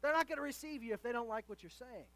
they're 0.00 0.12
not 0.12 0.28
going 0.28 0.38
to 0.38 0.42
receive 0.42 0.82
you 0.82 0.94
if 0.94 1.02
they 1.02 1.12
don't 1.12 1.28
like 1.28 1.44
what 1.48 1.62
you're 1.62 1.70
saying. 1.70 2.06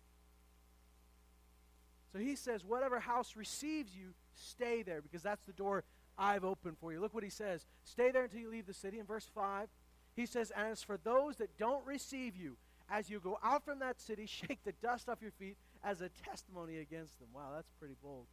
So 2.12 2.20
he 2.20 2.36
says, 2.36 2.64
whatever 2.64 3.00
house 3.00 3.34
receives 3.36 3.94
you, 3.94 4.14
stay 4.36 4.82
there 4.82 5.02
because 5.02 5.22
that's 5.22 5.44
the 5.44 5.52
door 5.52 5.82
I've 6.16 6.44
opened 6.44 6.78
for 6.78 6.92
you. 6.92 7.00
Look 7.00 7.12
what 7.12 7.24
he 7.24 7.30
says. 7.30 7.66
Stay 7.82 8.12
there 8.12 8.24
until 8.24 8.40
you 8.40 8.50
leave 8.50 8.66
the 8.66 8.72
city. 8.72 9.00
In 9.00 9.04
verse 9.04 9.28
5, 9.34 9.68
he 10.14 10.26
says, 10.26 10.52
And 10.56 10.68
as 10.68 10.82
for 10.82 10.96
those 10.96 11.36
that 11.36 11.58
don't 11.58 11.84
receive 11.84 12.36
you, 12.36 12.56
as 12.90 13.10
you 13.10 13.20
go 13.20 13.38
out 13.42 13.64
from 13.64 13.78
that 13.80 14.00
city, 14.00 14.26
shake 14.26 14.62
the 14.64 14.72
dust 14.82 15.08
off 15.08 15.22
your 15.22 15.32
feet 15.32 15.56
as 15.82 16.00
a 16.00 16.08
testimony 16.08 16.78
against 16.78 17.18
them. 17.18 17.28
Wow, 17.34 17.50
that's 17.54 17.70
pretty 17.78 17.96
bold. 18.02 18.26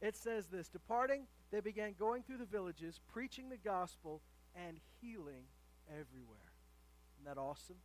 It 0.00 0.16
says 0.16 0.46
this 0.46 0.68
Departing, 0.68 1.26
they 1.50 1.60
began 1.60 1.94
going 1.98 2.22
through 2.22 2.38
the 2.38 2.44
villages, 2.44 3.00
preaching 3.12 3.48
the 3.48 3.56
gospel, 3.56 4.20
and 4.54 4.78
healing 5.00 5.44
everywhere. 5.88 6.52
Isn't 7.16 7.34
that 7.34 7.40
awesome? 7.40 7.76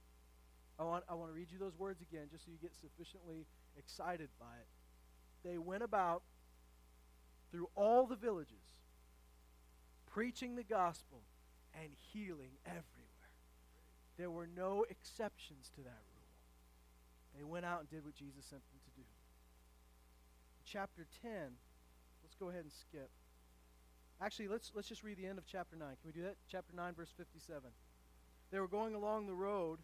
I 0.79 0.83
want, 0.83 1.03
I 1.09 1.15
want 1.15 1.31
to 1.31 1.33
read 1.33 1.47
you 1.51 1.57
those 1.57 1.77
words 1.77 2.01
again 2.01 2.27
just 2.31 2.45
so 2.45 2.51
you 2.51 2.57
get 2.61 2.73
sufficiently 2.75 3.45
excited 3.77 4.29
by 4.39 4.55
it. 4.59 4.67
They 5.47 5.57
went 5.57 5.83
about 5.83 6.23
through 7.51 7.69
all 7.75 8.05
the 8.05 8.15
villages, 8.15 8.75
preaching 10.05 10.55
the 10.55 10.63
gospel 10.63 11.21
and 11.73 11.91
healing 12.11 12.51
everywhere. 12.65 12.96
There 14.17 14.31
were 14.31 14.47
no 14.47 14.85
exceptions 14.89 15.69
to 15.75 15.81
that 15.81 16.01
rule. 16.13 16.17
They 17.37 17.43
went 17.43 17.65
out 17.65 17.81
and 17.81 17.89
did 17.89 18.03
what 18.03 18.15
Jesus 18.15 18.45
sent 18.49 18.61
them 18.69 18.79
to 18.83 19.01
do. 19.01 19.05
Chapter 20.65 21.05
10, 21.21 21.31
let's 22.23 22.35
go 22.39 22.49
ahead 22.49 22.63
and 22.63 22.71
skip. 22.71 23.09
Actually, 24.19 24.47
let's, 24.47 24.71
let's 24.73 24.89
just 24.89 25.03
read 25.03 25.17
the 25.17 25.27
end 25.27 25.37
of 25.37 25.45
chapter 25.45 25.75
9. 25.75 25.87
Can 25.87 25.97
we 26.03 26.11
do 26.11 26.23
that? 26.23 26.35
Chapter 26.51 26.75
9, 26.75 26.93
verse 26.95 27.13
57. 27.15 27.61
They 28.51 28.59
were 28.59 28.67
going 28.67 28.95
along 28.95 29.27
the 29.27 29.35
road. 29.35 29.79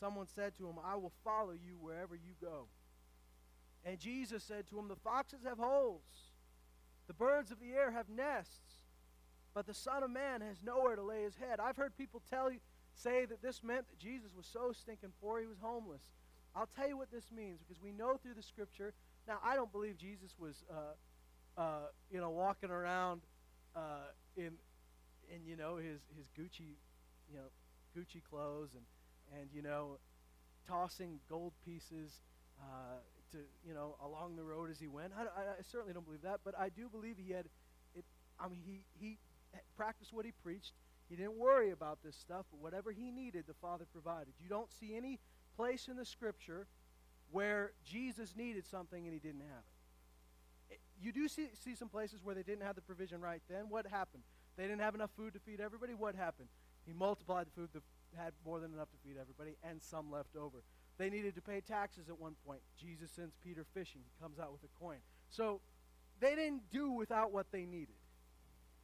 Someone 0.00 0.26
said 0.34 0.56
to 0.56 0.66
him, 0.66 0.76
I 0.82 0.96
will 0.96 1.12
follow 1.22 1.52
you 1.52 1.76
wherever 1.78 2.16
you 2.16 2.32
go. 2.40 2.66
And 3.84 3.98
Jesus 3.98 4.42
said 4.42 4.66
to 4.68 4.78
him, 4.78 4.88
The 4.88 4.96
foxes 4.96 5.40
have 5.44 5.58
holes, 5.58 6.32
the 7.06 7.12
birds 7.12 7.50
of 7.50 7.60
the 7.60 7.72
air 7.72 7.90
have 7.90 8.08
nests 8.08 8.81
but 9.54 9.66
the 9.66 9.74
Son 9.74 10.02
of 10.02 10.10
Man 10.10 10.40
has 10.40 10.56
nowhere 10.64 10.96
to 10.96 11.02
lay 11.02 11.22
his 11.22 11.36
head. 11.36 11.60
I've 11.60 11.76
heard 11.76 11.96
people 11.96 12.22
tell 12.30 12.50
you, 12.50 12.58
say 12.94 13.24
that 13.26 13.42
this 13.42 13.62
meant 13.62 13.88
that 13.88 13.98
Jesus 13.98 14.30
was 14.36 14.46
so 14.46 14.72
stinking 14.72 15.12
poor 15.20 15.40
he 15.40 15.46
was 15.46 15.58
homeless. 15.60 16.02
I'll 16.54 16.68
tell 16.76 16.88
you 16.88 16.96
what 16.96 17.10
this 17.10 17.30
means 17.34 17.60
because 17.66 17.82
we 17.82 17.92
know 17.92 18.16
through 18.16 18.34
the 18.34 18.42
scripture. 18.42 18.92
Now, 19.26 19.38
I 19.44 19.54
don't 19.54 19.72
believe 19.72 19.96
Jesus 19.96 20.34
was, 20.38 20.64
uh, 20.70 21.60
uh, 21.60 21.86
you 22.10 22.20
know, 22.20 22.30
walking 22.30 22.70
around 22.70 23.22
uh, 23.74 24.10
in, 24.36 24.52
in 25.34 25.46
you 25.46 25.56
know, 25.56 25.76
his 25.76 26.00
his 26.16 26.28
Gucci, 26.38 26.76
you 27.30 27.36
know, 27.36 27.48
Gucci 27.96 28.22
clothes 28.28 28.70
and 28.74 28.84
and 29.38 29.48
you 29.54 29.62
know, 29.62 29.98
tossing 30.68 31.20
gold 31.28 31.52
pieces 31.64 32.20
uh, 32.60 33.00
to 33.32 33.38
you 33.66 33.74
know 33.74 33.96
along 34.04 34.36
the 34.36 34.42
road 34.42 34.70
as 34.70 34.78
he 34.78 34.88
went. 34.88 35.12
I, 35.16 35.22
I, 35.22 35.42
I 35.58 35.62
certainly 35.70 35.94
don't 35.94 36.04
believe 36.04 36.22
that, 36.22 36.40
but 36.44 36.54
I 36.58 36.68
do 36.68 36.88
believe 36.88 37.16
he 37.18 37.32
had. 37.32 37.46
It, 37.94 38.04
I 38.38 38.48
mean, 38.48 38.60
he 38.64 38.80
he 38.98 39.18
practiced 39.76 40.12
what 40.12 40.24
he 40.24 40.32
preached. 40.42 40.72
He 41.08 41.16
didn't 41.16 41.36
worry 41.36 41.70
about 41.70 41.98
this 42.02 42.16
stuff, 42.16 42.46
but 42.50 42.60
whatever 42.60 42.90
he 42.90 43.10
needed, 43.10 43.44
the 43.46 43.54
Father 43.54 43.84
provided. 43.92 44.34
You 44.42 44.48
don't 44.48 44.72
see 44.72 44.96
any 44.96 45.18
place 45.56 45.88
in 45.88 45.96
the 45.96 46.04
Scripture 46.04 46.66
where 47.30 47.72
Jesus 47.84 48.34
needed 48.36 48.66
something 48.66 49.04
and 49.04 49.12
he 49.12 49.18
didn't 49.18 49.40
have 49.40 49.64
it. 50.70 50.74
Eh, 50.74 50.76
you 51.00 51.12
do 51.12 51.28
see, 51.28 51.48
see 51.64 51.74
some 51.74 51.88
places 51.88 52.20
where 52.22 52.34
they 52.34 52.42
didn't 52.42 52.62
have 52.62 52.76
the 52.76 52.82
provision 52.82 53.20
right 53.20 53.42
then. 53.48 53.68
What 53.68 53.86
happened? 53.86 54.22
They 54.56 54.64
didn't 54.64 54.80
have 54.80 54.94
enough 54.94 55.10
food 55.16 55.32
to 55.34 55.40
feed 55.40 55.60
everybody. 55.60 55.94
What 55.94 56.14
happened? 56.14 56.48
He 56.86 56.92
multiplied 56.92 57.46
the 57.46 57.52
food 57.52 57.70
that 57.72 57.82
had 58.16 58.32
more 58.44 58.60
than 58.60 58.72
enough 58.72 58.90
to 58.90 58.96
feed 59.06 59.16
everybody 59.20 59.56
and 59.62 59.80
some 59.82 60.10
left 60.10 60.36
over. 60.36 60.62
They 60.98 61.08
needed 61.08 61.34
to 61.36 61.40
pay 61.40 61.60
taxes 61.60 62.08
at 62.08 62.18
one 62.18 62.34
point. 62.46 62.60
Jesus 62.78 63.10
sends 63.10 63.34
Peter 63.42 63.64
fishing. 63.72 64.02
He 64.04 64.22
comes 64.22 64.38
out 64.38 64.52
with 64.52 64.62
a 64.62 64.78
coin. 64.78 64.98
So 65.30 65.60
they 66.20 66.34
didn't 66.34 66.70
do 66.70 66.90
without 66.90 67.32
what 67.32 67.46
they 67.50 67.64
needed 67.64 67.94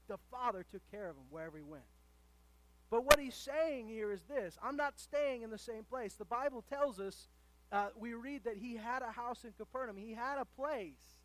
the 0.08 0.18
Father 0.30 0.64
took 0.70 0.82
care 0.90 1.08
of 1.08 1.16
him 1.16 1.24
wherever 1.30 1.56
he 1.56 1.62
went. 1.62 1.84
But 2.90 3.04
what 3.04 3.20
he's 3.20 3.34
saying 3.34 3.88
here 3.88 4.10
is 4.12 4.22
this 4.22 4.56
I'm 4.62 4.76
not 4.76 4.98
staying 4.98 5.42
in 5.42 5.50
the 5.50 5.58
same 5.58 5.84
place. 5.84 6.14
The 6.14 6.24
Bible 6.24 6.62
tells 6.62 6.98
us, 6.98 7.28
uh, 7.70 7.88
we 7.96 8.14
read 8.14 8.44
that 8.44 8.56
he 8.56 8.76
had 8.76 9.02
a 9.02 9.12
house 9.12 9.44
in 9.44 9.52
Capernaum, 9.52 9.96
he 9.96 10.14
had 10.14 10.38
a 10.38 10.44
place, 10.44 11.16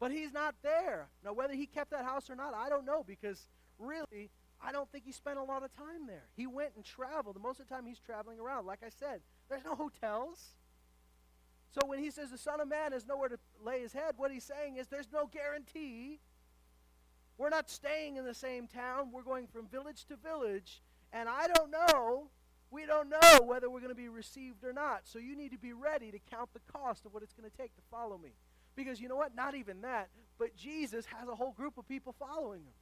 but 0.00 0.10
he's 0.10 0.32
not 0.32 0.54
there. 0.62 1.08
Now, 1.24 1.32
whether 1.32 1.54
he 1.54 1.66
kept 1.66 1.90
that 1.92 2.04
house 2.04 2.28
or 2.28 2.34
not, 2.34 2.54
I 2.54 2.68
don't 2.68 2.84
know 2.84 3.04
because 3.06 3.46
really, 3.78 4.30
I 4.62 4.72
don't 4.72 4.90
think 4.90 5.04
he 5.04 5.12
spent 5.12 5.38
a 5.38 5.42
lot 5.42 5.62
of 5.62 5.74
time 5.76 6.06
there. 6.06 6.24
He 6.36 6.46
went 6.46 6.72
and 6.76 6.84
traveled. 6.84 7.40
Most 7.40 7.60
of 7.60 7.68
the 7.68 7.74
time 7.74 7.86
he's 7.86 8.00
traveling 8.00 8.40
around. 8.40 8.66
Like 8.66 8.80
I 8.84 8.90
said, 8.90 9.20
there's 9.48 9.64
no 9.64 9.74
hotels. 9.74 10.54
So 11.70 11.86
when 11.86 12.00
he 12.00 12.10
says 12.10 12.30
the 12.30 12.38
Son 12.38 12.60
of 12.60 12.68
Man 12.68 12.92
has 12.92 13.06
nowhere 13.06 13.28
to 13.28 13.38
lay 13.64 13.80
his 13.80 13.92
head, 13.92 14.14
what 14.16 14.32
he's 14.32 14.44
saying 14.44 14.76
is 14.76 14.88
there's 14.88 15.08
no 15.12 15.26
guarantee. 15.26 16.18
We're 17.40 17.48
not 17.48 17.70
staying 17.70 18.16
in 18.16 18.26
the 18.26 18.34
same 18.34 18.66
town. 18.66 19.12
We're 19.14 19.22
going 19.22 19.46
from 19.46 19.66
village 19.66 20.04
to 20.08 20.16
village. 20.16 20.82
And 21.10 21.26
I 21.26 21.46
don't 21.46 21.70
know, 21.70 22.28
we 22.70 22.84
don't 22.84 23.08
know 23.08 23.46
whether 23.46 23.70
we're 23.70 23.80
going 23.80 23.88
to 23.88 23.94
be 23.94 24.10
received 24.10 24.62
or 24.62 24.74
not. 24.74 25.00
So 25.04 25.18
you 25.18 25.34
need 25.34 25.50
to 25.52 25.58
be 25.58 25.72
ready 25.72 26.10
to 26.10 26.18
count 26.30 26.50
the 26.52 26.60
cost 26.70 27.06
of 27.06 27.14
what 27.14 27.22
it's 27.22 27.32
going 27.32 27.50
to 27.50 27.56
take 27.56 27.74
to 27.76 27.82
follow 27.90 28.18
me. 28.18 28.34
Because 28.76 29.00
you 29.00 29.08
know 29.08 29.16
what? 29.16 29.34
Not 29.34 29.54
even 29.54 29.80
that, 29.80 30.10
but 30.38 30.54
Jesus 30.54 31.06
has 31.06 31.30
a 31.30 31.34
whole 31.34 31.52
group 31.52 31.78
of 31.78 31.88
people 31.88 32.14
following 32.20 32.60
him. 32.60 32.74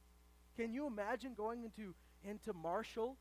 Can 0.57 0.73
you 0.73 0.87
imagine 0.87 1.35
going 1.37 1.63
into, 1.63 1.95
into 2.25 2.51
Marshall 2.51 3.15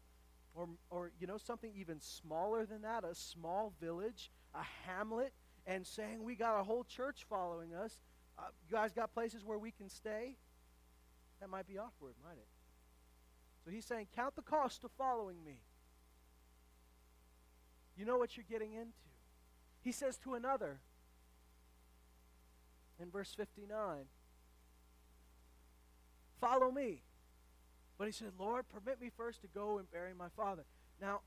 or, 0.57 0.69
or, 0.91 1.13
you 1.21 1.29
know, 1.29 1.39
something 1.39 1.71
even 1.79 2.01
smaller 2.01 2.67
than 2.67 2.83
that, 2.83 3.05
a 3.05 3.15
small 3.15 3.73
village, 3.81 4.33
a 4.57 4.65
hamlet, 4.89 5.33
and 5.69 5.87
saying, 5.87 6.25
We 6.25 6.35
got 6.35 6.59
a 6.59 6.65
whole 6.65 6.83
church 6.83 7.27
following 7.31 7.75
us. 7.75 8.01
Uh, 8.37 8.47
you 8.69 8.75
guys 8.75 8.93
got 8.93 9.15
places 9.15 9.45
where 9.45 9.59
we 9.59 9.71
can 9.71 9.89
stay? 9.89 10.37
That 11.41 11.51
might 11.51 11.67
be 11.67 11.79
awkward, 11.79 12.15
might 12.23 12.39
it? 12.39 12.49
So 13.65 13.71
he's 13.71 13.85
saying, 13.85 14.09
Count 14.15 14.37
the 14.37 14.43
cost 14.43 14.85
of 14.85 14.91
following 14.99 15.45
me. 15.45 15.61
You 17.97 18.05
know 18.05 18.19
what 18.19 18.37
you're 18.37 18.47
getting 18.49 18.73
into. 18.73 18.93
He 19.81 19.93
says 19.93 20.19
to 20.19 20.35
another 20.35 20.81
in 23.01 23.11
verse 23.11 23.35
59 23.35 24.05
Follow 26.41 26.71
me. 26.71 27.03
But 27.97 28.07
he 28.07 28.13
said, 28.13 28.33
Lord, 28.39 28.67
permit 28.69 29.01
me 29.01 29.11
first 29.17 29.41
to 29.43 29.49
go 29.49 29.79
and 29.79 29.91
bury 29.91 30.15
my 30.17 30.29
father. 30.37 30.65
Now, 31.01 31.21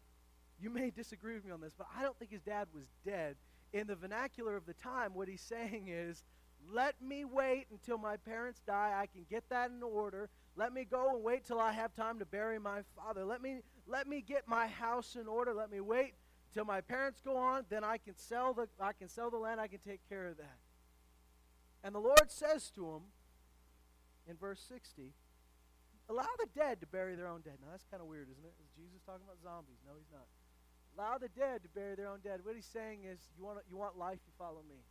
you 0.58 0.70
may 0.70 0.90
disagree 0.90 1.34
with 1.34 1.44
me 1.44 1.52
on 1.52 1.60
this, 1.60 1.74
but 1.78 1.88
I 1.98 2.02
don't 2.02 2.18
think 2.18 2.32
his 2.32 2.42
dad 2.42 2.68
was 2.74 2.86
dead 3.06 3.36
in 3.74 3.88
the 3.88 3.96
vernacular 3.96 4.56
of 4.56 4.66
the 4.66 4.74
time, 4.74 5.14
what 5.14 5.28
he's 5.28 5.42
saying 5.42 5.88
is, 5.88 6.24
let 6.70 7.02
me 7.02 7.26
wait 7.26 7.68
until 7.72 7.98
my 7.98 8.18
parents 8.18 8.62
die. 8.66 8.94
I 8.96 9.06
can 9.06 9.26
get 9.30 9.50
that 9.50 9.72
in 9.72 9.82
order. 9.84 10.30
Let 10.56 10.74
me 10.74 10.86
go 10.86 11.16
and 11.16 11.24
wait 11.24 11.46
till 11.46 11.60
I 11.60 11.72
have 11.72 11.94
time 11.94 12.20
to 12.20 12.26
bury 12.26 12.60
my 12.60 12.82
father. 12.96 13.26
Let 13.26 13.42
me 13.42 13.60
let 13.88 14.08
me 14.08 14.22
get 14.22 14.48
my 14.48 14.68
house 14.68 15.16
in 15.20 15.28
order. 15.28 15.54
Let 15.54 15.72
me 15.72 15.80
wait 15.80 16.14
till 16.54 16.66
my 16.66 16.82
parents 16.82 17.22
go 17.24 17.38
on. 17.38 17.66
Then 17.70 17.84
I 17.84 17.98
can 17.98 18.16
sell 18.16 18.54
the 18.54 18.68
I 18.80 18.94
can 18.94 19.08
sell 19.08 19.30
the 19.30 19.38
land. 19.38 19.60
I 19.60 19.68
can 19.68 19.80
take 19.80 20.08
care 20.08 20.28
of 20.28 20.38
that. 20.38 20.58
And 21.84 21.96
the 21.96 22.00
Lord 22.00 22.30
says 22.30 22.70
to 22.76 22.86
him 22.92 23.02
in 24.28 24.36
verse 24.36 24.62
60, 24.70 25.14
allow 26.10 26.30
the 26.38 26.48
dead 26.54 26.80
to 26.82 26.88
bury 26.88 27.16
their 27.16 27.28
own 27.28 27.42
dead. 27.42 27.58
Now 27.60 27.70
that's 27.72 27.86
kind 27.90 28.02
of 28.02 28.08
weird, 28.08 28.28
isn't 28.30 28.46
it? 28.46 28.54
Is 28.62 28.70
Jesus 28.78 29.02
talking 29.06 29.26
about 29.26 29.42
zombies? 29.42 29.82
No, 29.86 29.94
he's 29.98 30.12
not. 30.12 30.28
Allow 30.94 31.18
the 31.18 31.30
dead 31.30 31.64
to 31.64 31.70
bury 31.70 31.96
their 31.96 32.08
own 32.08 32.20
dead. 32.24 32.42
What 32.44 32.56
he's 32.56 32.68
saying 32.68 33.06
is, 33.08 33.20
you 33.38 33.46
want, 33.46 33.60
you 33.70 33.78
want 33.78 33.98
life, 33.98 34.20
you 34.28 34.34
follow 34.38 34.62
me. 34.68 34.84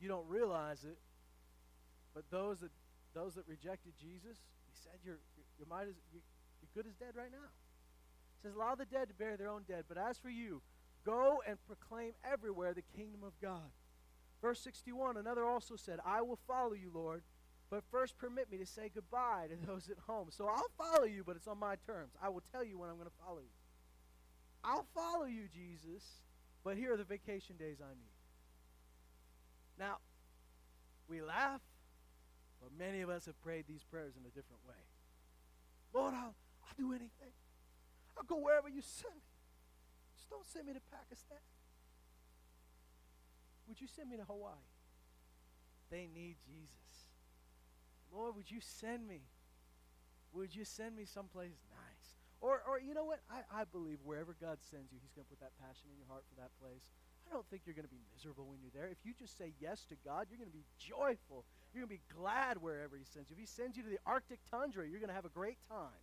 You 0.00 0.08
don't 0.08 0.28
realize 0.28 0.84
it, 0.84 0.98
but 2.14 2.24
those 2.30 2.60
that, 2.60 2.70
those 3.14 3.34
that 3.34 3.46
rejected 3.48 3.92
Jesus, 4.00 4.38
he 4.66 4.74
said, 4.82 4.98
you're, 5.04 5.18
you're, 5.58 5.68
might 5.68 5.88
as, 5.88 5.94
you're, 6.12 6.22
you're 6.62 6.70
good 6.74 6.88
as 6.88 6.94
dead 6.94 7.14
right 7.16 7.32
now. 7.32 7.50
He 8.36 8.48
says, 8.48 8.54
allow 8.54 8.74
the 8.74 8.84
dead 8.84 9.08
to 9.08 9.14
bury 9.14 9.36
their 9.36 9.50
own 9.50 9.62
dead. 9.66 9.84
But 9.88 9.98
as 9.98 10.18
for 10.18 10.30
you, 10.30 10.62
go 11.04 11.42
and 11.46 11.56
proclaim 11.66 12.12
everywhere 12.24 12.74
the 12.74 12.82
kingdom 12.96 13.22
of 13.24 13.32
God. 13.40 13.70
Verse 14.40 14.60
61, 14.60 15.16
another 15.16 15.44
also 15.44 15.74
said, 15.74 15.98
I 16.04 16.22
will 16.22 16.38
follow 16.46 16.74
you, 16.74 16.90
Lord, 16.94 17.22
but 17.70 17.82
first 17.90 18.16
permit 18.16 18.50
me 18.50 18.58
to 18.58 18.66
say 18.66 18.90
goodbye 18.94 19.48
to 19.50 19.66
those 19.66 19.88
at 19.90 19.98
home. 20.06 20.28
So 20.30 20.46
I'll 20.46 20.70
follow 20.78 21.04
you, 21.04 21.24
but 21.26 21.36
it's 21.36 21.48
on 21.48 21.58
my 21.58 21.74
terms. 21.86 22.12
I 22.22 22.28
will 22.28 22.42
tell 22.52 22.64
you 22.64 22.78
when 22.78 22.88
I'm 22.88 22.96
going 22.96 23.08
to 23.08 23.24
follow 23.24 23.40
you. 23.40 23.54
I'll 24.64 24.86
follow 24.94 25.24
you, 25.24 25.48
Jesus, 25.52 26.02
but 26.64 26.76
here 26.76 26.94
are 26.94 26.96
the 26.96 27.04
vacation 27.04 27.56
days 27.56 27.78
I 27.80 27.94
need. 27.94 28.17
Now, 29.78 29.98
we 31.08 31.22
laugh, 31.22 31.60
but 32.60 32.70
many 32.76 33.00
of 33.00 33.08
us 33.08 33.26
have 33.26 33.40
prayed 33.40 33.66
these 33.68 33.84
prayers 33.84 34.14
in 34.16 34.26
a 34.26 34.30
different 34.30 34.60
way. 34.66 34.82
Lord, 35.94 36.14
I'll, 36.14 36.34
I'll 36.64 36.76
do 36.76 36.90
anything. 36.90 37.32
I'll 38.16 38.24
go 38.24 38.36
wherever 38.36 38.68
you 38.68 38.82
send 38.82 39.14
me. 39.14 39.20
Just 40.16 40.28
don't 40.28 40.46
send 40.46 40.66
me 40.66 40.72
to 40.72 40.80
Pakistan. 40.90 41.38
Would 43.68 43.80
you 43.80 43.86
send 43.86 44.10
me 44.10 44.16
to 44.16 44.24
Hawaii? 44.24 44.66
They 45.90 46.08
need 46.12 46.36
Jesus. 46.44 47.08
Lord, 48.12 48.34
would 48.36 48.50
you 48.50 48.60
send 48.60 49.06
me? 49.06 49.22
Would 50.32 50.54
you 50.54 50.64
send 50.64 50.96
me 50.96 51.04
someplace 51.04 51.56
nice? 51.70 52.08
Or, 52.40 52.62
or 52.68 52.80
you 52.80 52.94
know 52.94 53.04
what? 53.04 53.20
I, 53.30 53.62
I 53.62 53.64
believe 53.64 53.98
wherever 54.04 54.34
God 54.40 54.58
sends 54.70 54.92
you, 54.92 54.98
He's 55.00 55.12
going 55.12 55.24
to 55.24 55.30
put 55.30 55.40
that 55.40 55.56
passion 55.60 55.88
in 55.92 55.96
your 55.96 56.08
heart 56.08 56.24
for 56.28 56.40
that 56.40 56.50
place. 56.60 56.84
I 57.28 57.34
don't 57.34 57.46
think 57.50 57.62
you're 57.66 57.74
going 57.74 57.86
to 57.86 57.92
be 57.92 58.00
miserable 58.14 58.46
when 58.46 58.58
you're 58.62 58.72
there. 58.72 58.88
If 58.90 59.04
you 59.04 59.12
just 59.12 59.36
say 59.36 59.52
yes 59.60 59.84
to 59.90 59.96
God, 60.04 60.26
you're 60.30 60.38
going 60.38 60.50
to 60.50 60.56
be 60.56 60.64
joyful. 60.78 61.44
You're 61.72 61.84
going 61.84 61.98
to 61.98 62.00
be 62.00 62.14
glad 62.16 62.56
wherever 62.62 62.96
He 62.96 63.04
sends 63.04 63.28
you. 63.28 63.36
If 63.36 63.40
He 63.40 63.46
sends 63.46 63.76
you 63.76 63.82
to 63.82 63.88
the 63.88 63.98
Arctic 64.06 64.40
tundra, 64.50 64.88
you're 64.88 65.00
going 65.00 65.12
to 65.12 65.14
have 65.14 65.26
a 65.26 65.34
great 65.36 65.58
time. 65.68 66.00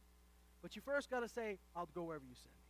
But 0.61 0.75
you 0.75 0.81
first 0.81 1.09
got 1.09 1.21
to 1.21 1.29
say, 1.29 1.57
I'll 1.75 1.89
go 1.93 2.03
wherever 2.03 2.23
you 2.23 2.35
send 2.35 2.53
me. 2.53 2.65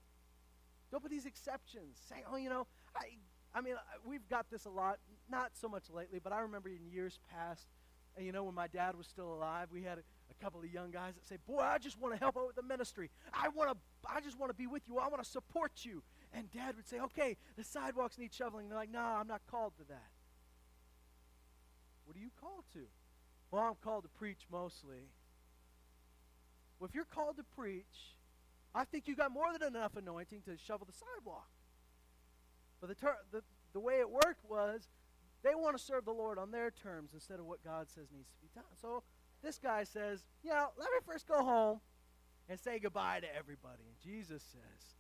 Don't 0.92 1.02
put 1.02 1.12
these 1.12 1.26
exceptions. 1.26 2.00
Say, 2.08 2.24
oh, 2.32 2.38
you 2.38 2.50
know, 2.50 2.68
I, 2.96 3.18
I 3.54 3.62
mean, 3.62 3.76
we've 4.06 4.28
got 4.30 4.50
this 4.50 4.66
a 4.66 4.70
lot. 4.70 5.00
Not 5.30 5.52
so 5.54 5.68
much 5.68 5.90
lately, 5.90 6.20
but 6.24 6.32
I 6.32 6.40
remember 6.40 6.70
in 6.70 6.88
years 6.88 7.20
past, 7.32 7.68
and 8.16 8.26
you 8.26 8.32
know, 8.32 8.44
when 8.44 8.56
my 8.56 8.68
dad 8.68 8.96
was 8.96 9.08
still 9.08 9.34
alive, 9.34 9.68
we 9.72 9.84
had 9.84 9.98
a, 9.98 10.02
a 10.32 10.44
couple 10.44 10.62
of 10.62 10.72
young 10.72 10.92
guys 10.92 11.16
that 11.16 11.28
say, 11.28 11.38
"Boy, 11.46 11.60
I 11.60 11.78
just 11.78 12.00
want 12.00 12.14
to 12.14 12.20
help 12.20 12.38
out 12.38 12.48
with 12.48 12.56
the 12.56 12.64
ministry. 12.64 13.10
I 13.34 13.50
want 13.50 13.72
to, 13.72 13.78
I 14.10 14.22
just 14.22 14.40
want 14.40 14.52
to 14.52 14.56
be 14.56 14.68
with 14.68 14.84
you. 14.88 15.00
I 15.00 15.08
want 15.08 15.22
to 15.24 15.30
support 15.30 15.72
you." 15.84 16.02
And 16.36 16.52
Dad 16.52 16.76
would 16.76 16.86
say, 16.86 17.00
"Okay, 17.00 17.38
the 17.56 17.64
sidewalks 17.64 18.18
need 18.18 18.34
shoveling." 18.34 18.68
They're 18.68 18.78
like, 18.78 18.90
"No, 18.90 19.00
nah, 19.00 19.20
I'm 19.20 19.28
not 19.28 19.42
called 19.48 19.78
to 19.78 19.86
that." 19.86 20.12
What 22.04 22.18
are 22.18 22.20
you 22.20 22.32
called 22.40 22.66
to? 22.74 22.88
Well, 23.52 23.64
I'm 23.64 23.76
called 23.76 24.04
to 24.04 24.10
preach 24.10 24.46
mostly. 24.52 25.10
Well, 26.78 26.90
if 26.90 26.94
you're 26.94 27.06
called 27.06 27.38
to 27.38 27.44
preach, 27.44 28.18
I 28.74 28.84
think 28.84 29.08
you 29.08 29.16
got 29.16 29.32
more 29.32 29.52
than 29.54 29.64
enough 29.64 29.96
anointing 29.96 30.42
to 30.42 30.58
shovel 30.58 30.86
the 30.86 30.94
sidewalk. 30.94 31.50
But 32.82 32.90
the, 32.90 32.96
ter- 32.96 33.24
the, 33.32 33.42
the 33.72 33.80
way 33.80 34.00
it 34.00 34.10
worked 34.10 34.44
was 34.48 34.90
they 35.42 35.56
want 35.56 35.78
to 35.78 35.84
serve 35.84 36.04
the 36.04 36.12
Lord 36.12 36.38
on 36.38 36.52
their 36.52 36.70
terms 36.70 37.12
instead 37.14 37.40
of 37.40 37.46
what 37.46 37.64
God 37.64 37.90
says 37.90 38.08
needs 38.12 38.30
to 38.32 38.38
be 38.42 38.50
done. 38.54 38.66
So 38.82 39.04
this 39.42 39.58
guy 39.58 39.86
says, 39.86 40.26
you 40.44 40.50
know, 40.50 40.68
let 40.78 40.90
me 40.92 40.98
first 41.06 41.28
go 41.28 41.44
home 41.44 41.80
and 42.50 42.60
say 42.60 42.80
goodbye 42.80 43.22
to 43.22 43.36
everybody. 43.36 43.84
And 43.88 43.98
Jesus 44.04 44.44
says, 44.44 44.96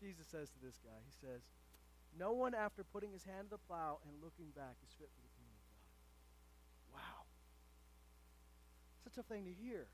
Jesus 0.00 0.26
says 0.26 0.48
to 0.50 0.58
this 0.64 0.80
guy, 0.82 0.96
he 1.04 1.12
says, 1.20 1.42
no 2.18 2.32
one 2.32 2.54
after 2.54 2.82
putting 2.82 3.12
his 3.12 3.24
hand 3.24 3.50
to 3.50 3.50
the 3.50 3.58
plow 3.58 3.98
and 4.04 4.22
looking 4.22 4.50
back 4.56 4.76
is 4.82 4.90
fit 4.98 5.10
for 5.14 5.22
the 5.22 5.30
kingdom 5.36 5.54
of 5.54 5.66
God. 5.70 6.98
Wow. 6.98 7.22
Such 9.04 9.18
a 9.18 9.22
thing 9.22 9.44
to 9.44 9.52
hear. 9.52 9.86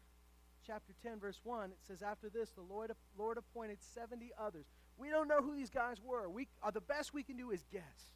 Chapter 0.66 0.95
10, 1.03 1.21
verse 1.21 1.40
1, 1.45 1.71
it 1.71 1.79
says, 1.87 2.03
After 2.03 2.29
this, 2.29 2.51
the 2.51 2.62
Lord, 2.62 2.90
Lord 3.16 3.38
appointed 3.38 3.79
70 3.95 4.33
others. 4.38 4.66
We 4.97 5.11
don't 5.11 5.29
know 5.29 5.40
who 5.40 5.55
these 5.55 5.71
guys 5.71 5.99
were. 6.03 6.29
We, 6.29 6.49
uh, 6.62 6.71
the 6.71 6.81
best 6.81 7.14
we 7.14 7.23
can 7.23 7.37
do 7.37 7.51
is 7.51 7.64
guess. 7.71 8.14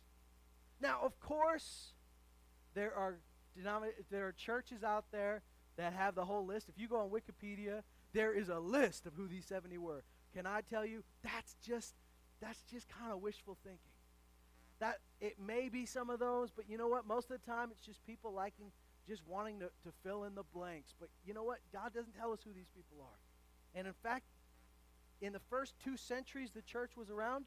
Now, 0.80 1.00
of 1.02 1.18
course, 1.20 1.92
there 2.74 2.94
are 2.94 3.18
there 4.10 4.28
are 4.28 4.32
churches 4.32 4.84
out 4.84 5.04
there 5.10 5.42
that 5.76 5.92
have 5.92 6.14
the 6.14 6.24
whole 6.24 6.46
list. 6.46 6.68
If 6.68 6.78
you 6.78 6.88
go 6.88 7.00
on 7.00 7.10
Wikipedia, 7.10 7.82
there 8.12 8.32
is 8.32 8.48
a 8.48 8.58
list 8.58 9.06
of 9.06 9.14
who 9.14 9.26
these 9.26 9.44
70 9.44 9.76
were. 9.78 10.04
Can 10.34 10.46
I 10.46 10.60
tell 10.62 10.84
you, 10.84 11.02
that's 11.22 11.56
just 11.66 11.94
that's 12.40 12.62
just 12.72 12.88
kind 12.88 13.12
of 13.12 13.20
wishful 13.20 13.56
thinking. 13.62 13.92
That 14.78 14.96
it 15.20 15.36
may 15.38 15.68
be 15.68 15.84
some 15.84 16.08
of 16.08 16.18
those, 16.18 16.50
but 16.50 16.64
you 16.68 16.78
know 16.78 16.88
what? 16.88 17.06
Most 17.06 17.30
of 17.30 17.40
the 17.40 17.50
time 17.50 17.68
it's 17.70 17.84
just 17.84 18.04
people 18.06 18.32
liking 18.32 18.72
just 19.08 19.22
wanting 19.26 19.58
to, 19.58 19.66
to 19.66 19.92
fill 20.04 20.24
in 20.24 20.34
the 20.34 20.44
blanks. 20.54 20.94
But 20.98 21.08
you 21.26 21.34
know 21.34 21.42
what? 21.42 21.58
God 21.72 21.92
doesn't 21.92 22.16
tell 22.16 22.32
us 22.32 22.40
who 22.44 22.52
these 22.52 22.70
people 22.74 22.98
are. 23.00 23.18
And 23.78 23.86
in 23.86 23.92
fact, 23.92 24.24
in 25.20 25.32
the 25.32 25.40
first 25.50 25.74
two 25.84 25.96
centuries 25.96 26.50
the 26.54 26.62
church 26.62 26.92
was 26.96 27.10
around, 27.10 27.44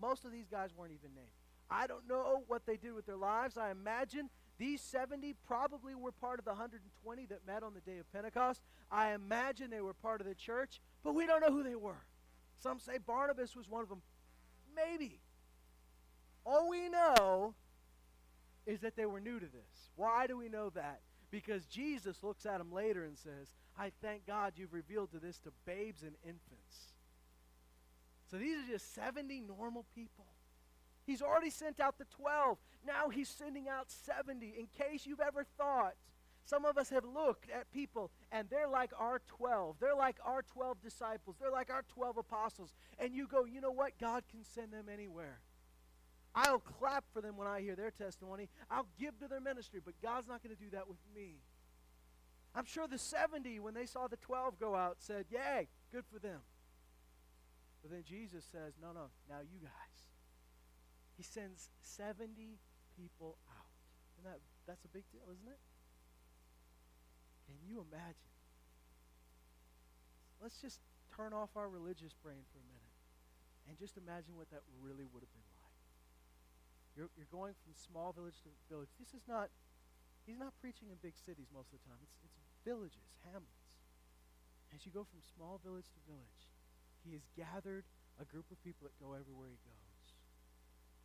most 0.00 0.24
of 0.24 0.32
these 0.32 0.48
guys 0.48 0.70
weren't 0.76 0.92
even 0.92 1.14
named. 1.14 1.28
I 1.70 1.86
don't 1.86 2.06
know 2.08 2.42
what 2.48 2.66
they 2.66 2.76
did 2.76 2.92
with 2.92 3.06
their 3.06 3.16
lives. 3.16 3.56
I 3.56 3.70
imagine 3.70 4.28
these 4.62 4.80
70 4.80 5.34
probably 5.44 5.96
were 5.96 6.12
part 6.12 6.38
of 6.38 6.44
the 6.44 6.52
120 6.52 7.26
that 7.26 7.44
met 7.44 7.64
on 7.64 7.74
the 7.74 7.80
day 7.80 7.98
of 7.98 8.10
Pentecost. 8.12 8.62
I 8.92 9.12
imagine 9.12 9.70
they 9.70 9.80
were 9.80 9.92
part 9.92 10.20
of 10.20 10.26
the 10.28 10.36
church, 10.36 10.80
but 11.02 11.16
we 11.16 11.26
don't 11.26 11.40
know 11.40 11.50
who 11.50 11.64
they 11.64 11.74
were. 11.74 12.04
Some 12.62 12.78
say 12.78 12.98
Barnabas 13.04 13.56
was 13.56 13.68
one 13.68 13.82
of 13.82 13.88
them. 13.88 14.02
Maybe. 14.76 15.18
All 16.46 16.68
we 16.68 16.88
know 16.88 17.54
is 18.64 18.78
that 18.82 18.94
they 18.94 19.04
were 19.04 19.18
new 19.18 19.40
to 19.40 19.46
this. 19.46 19.90
Why 19.96 20.28
do 20.28 20.36
we 20.36 20.48
know 20.48 20.70
that? 20.70 21.00
Because 21.32 21.66
Jesus 21.66 22.22
looks 22.22 22.46
at 22.46 22.58
them 22.58 22.72
later 22.72 23.04
and 23.04 23.18
says, 23.18 23.48
I 23.76 23.90
thank 24.00 24.28
God 24.28 24.52
you've 24.54 24.72
revealed 24.72 25.10
to 25.10 25.18
this 25.18 25.38
to 25.40 25.50
babes 25.66 26.02
and 26.02 26.14
infants. 26.22 26.92
So 28.30 28.36
these 28.36 28.58
are 28.58 28.70
just 28.70 28.94
70 28.94 29.40
normal 29.40 29.86
people. 29.92 30.26
He's 31.04 31.22
already 31.22 31.50
sent 31.50 31.80
out 31.80 31.98
the 31.98 32.04
12. 32.04 32.58
Now 32.86 33.08
he's 33.08 33.28
sending 33.28 33.68
out 33.68 33.90
70 33.90 34.54
in 34.58 34.66
case 34.66 35.06
you've 35.06 35.20
ever 35.20 35.44
thought 35.58 35.94
Some 36.44 36.64
of 36.64 36.76
us 36.76 36.90
have 36.90 37.04
looked 37.04 37.48
at 37.50 37.70
people 37.70 38.10
and 38.30 38.48
they're 38.50 38.68
like 38.68 38.90
our 38.98 39.20
12. 39.28 39.76
They're 39.80 39.94
like 39.94 40.16
our 40.24 40.42
12 40.42 40.82
disciples. 40.82 41.36
They're 41.40 41.50
like 41.50 41.70
our 41.70 41.84
12 41.94 42.18
apostles. 42.18 42.74
And 42.98 43.14
you 43.14 43.26
go, 43.26 43.44
you 43.44 43.60
know 43.60 43.70
what? 43.70 43.98
God 43.98 44.24
can 44.30 44.44
send 44.44 44.72
them 44.72 44.86
anywhere. 44.92 45.40
I'll 46.34 46.58
clap 46.58 47.04
for 47.12 47.20
them 47.20 47.36
when 47.36 47.46
I 47.46 47.60
hear 47.60 47.76
their 47.76 47.90
testimony. 47.90 48.48
I'll 48.70 48.88
give 48.98 49.18
to 49.20 49.28
their 49.28 49.40
ministry, 49.40 49.80
but 49.84 49.94
God's 50.02 50.28
not 50.28 50.42
going 50.42 50.54
to 50.54 50.60
do 50.60 50.70
that 50.70 50.88
with 50.88 50.96
me. 51.14 51.36
I'm 52.54 52.64
sure 52.64 52.86
the 52.88 52.98
70, 52.98 53.60
when 53.60 53.74
they 53.74 53.86
saw 53.86 54.08
the 54.08 54.16
12 54.16 54.58
go 54.58 54.74
out, 54.74 54.96
said, 54.98 55.26
Yay, 55.30 55.68
good 55.92 56.04
for 56.12 56.18
them. 56.18 56.40
But 57.82 57.90
then 57.90 58.02
Jesus 58.06 58.44
says, 58.50 58.74
No, 58.80 58.88
no, 58.92 59.10
now 59.28 59.40
you 59.40 59.58
guys. 59.60 59.91
He 61.22 61.30
sends 61.30 61.70
70 61.86 62.58
people 62.98 63.38
out. 63.46 63.70
And 64.18 64.26
that, 64.26 64.42
that's 64.66 64.82
a 64.82 64.90
big 64.90 65.06
deal, 65.14 65.22
isn't 65.30 65.46
it? 65.46 65.62
Can 67.46 67.62
you 67.62 67.78
imagine? 67.78 68.34
Let's 70.42 70.58
just 70.58 70.82
turn 71.14 71.30
off 71.30 71.54
our 71.54 71.70
religious 71.70 72.10
brain 72.10 72.42
for 72.50 72.58
a 72.58 72.66
minute 72.66 72.98
and 73.70 73.78
just 73.78 73.94
imagine 73.94 74.34
what 74.34 74.50
that 74.50 74.66
really 74.82 75.06
would 75.14 75.22
have 75.22 75.30
been 75.30 75.46
like. 75.62 75.78
You're, 76.98 77.10
you're 77.14 77.30
going 77.30 77.54
from 77.62 77.70
small 77.78 78.10
village 78.10 78.42
to 78.42 78.50
village. 78.66 78.90
This 78.98 79.14
is 79.14 79.22
not, 79.30 79.46
he's 80.26 80.42
not 80.42 80.58
preaching 80.58 80.90
in 80.90 80.98
big 80.98 81.14
cities 81.14 81.54
most 81.54 81.70
of 81.70 81.78
the 81.78 81.86
time. 81.86 82.02
It's, 82.02 82.18
it's 82.26 82.42
villages, 82.66 83.14
hamlets. 83.30 83.78
As 84.74 84.82
you 84.82 84.90
go 84.90 85.06
from 85.06 85.22
small 85.22 85.62
village 85.62 85.86
to 85.94 86.02
village, 86.02 86.50
he 87.06 87.14
has 87.14 87.22
gathered 87.38 87.86
a 88.18 88.26
group 88.26 88.50
of 88.50 88.58
people 88.66 88.90
that 88.90 88.98
go 88.98 89.14
everywhere 89.14 89.54
he 89.54 89.62
goes. 89.62 89.81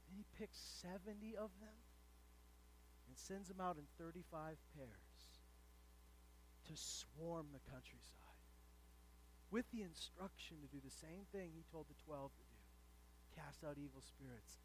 And 0.07 0.15
he 0.15 0.25
picks 0.39 0.57
70 0.81 1.35
of 1.35 1.51
them 1.59 1.77
and 3.07 3.17
sends 3.17 3.47
them 3.47 3.59
out 3.59 3.77
in 3.77 3.85
35 3.99 4.57
pairs 4.75 5.21
to 6.67 6.73
swarm 6.75 7.47
the 7.51 7.63
countryside 7.71 8.15
with 9.51 9.65
the 9.71 9.83
instruction 9.83 10.57
to 10.59 10.67
do 10.67 10.79
the 10.83 10.91
same 10.91 11.23
thing 11.31 11.51
he 11.55 11.63
told 11.71 11.87
the 11.87 11.95
12 12.03 12.31
to 12.35 12.43
do 12.43 12.57
cast 13.37 13.63
out 13.63 13.77
evil 13.77 14.01
spirits, 14.01 14.57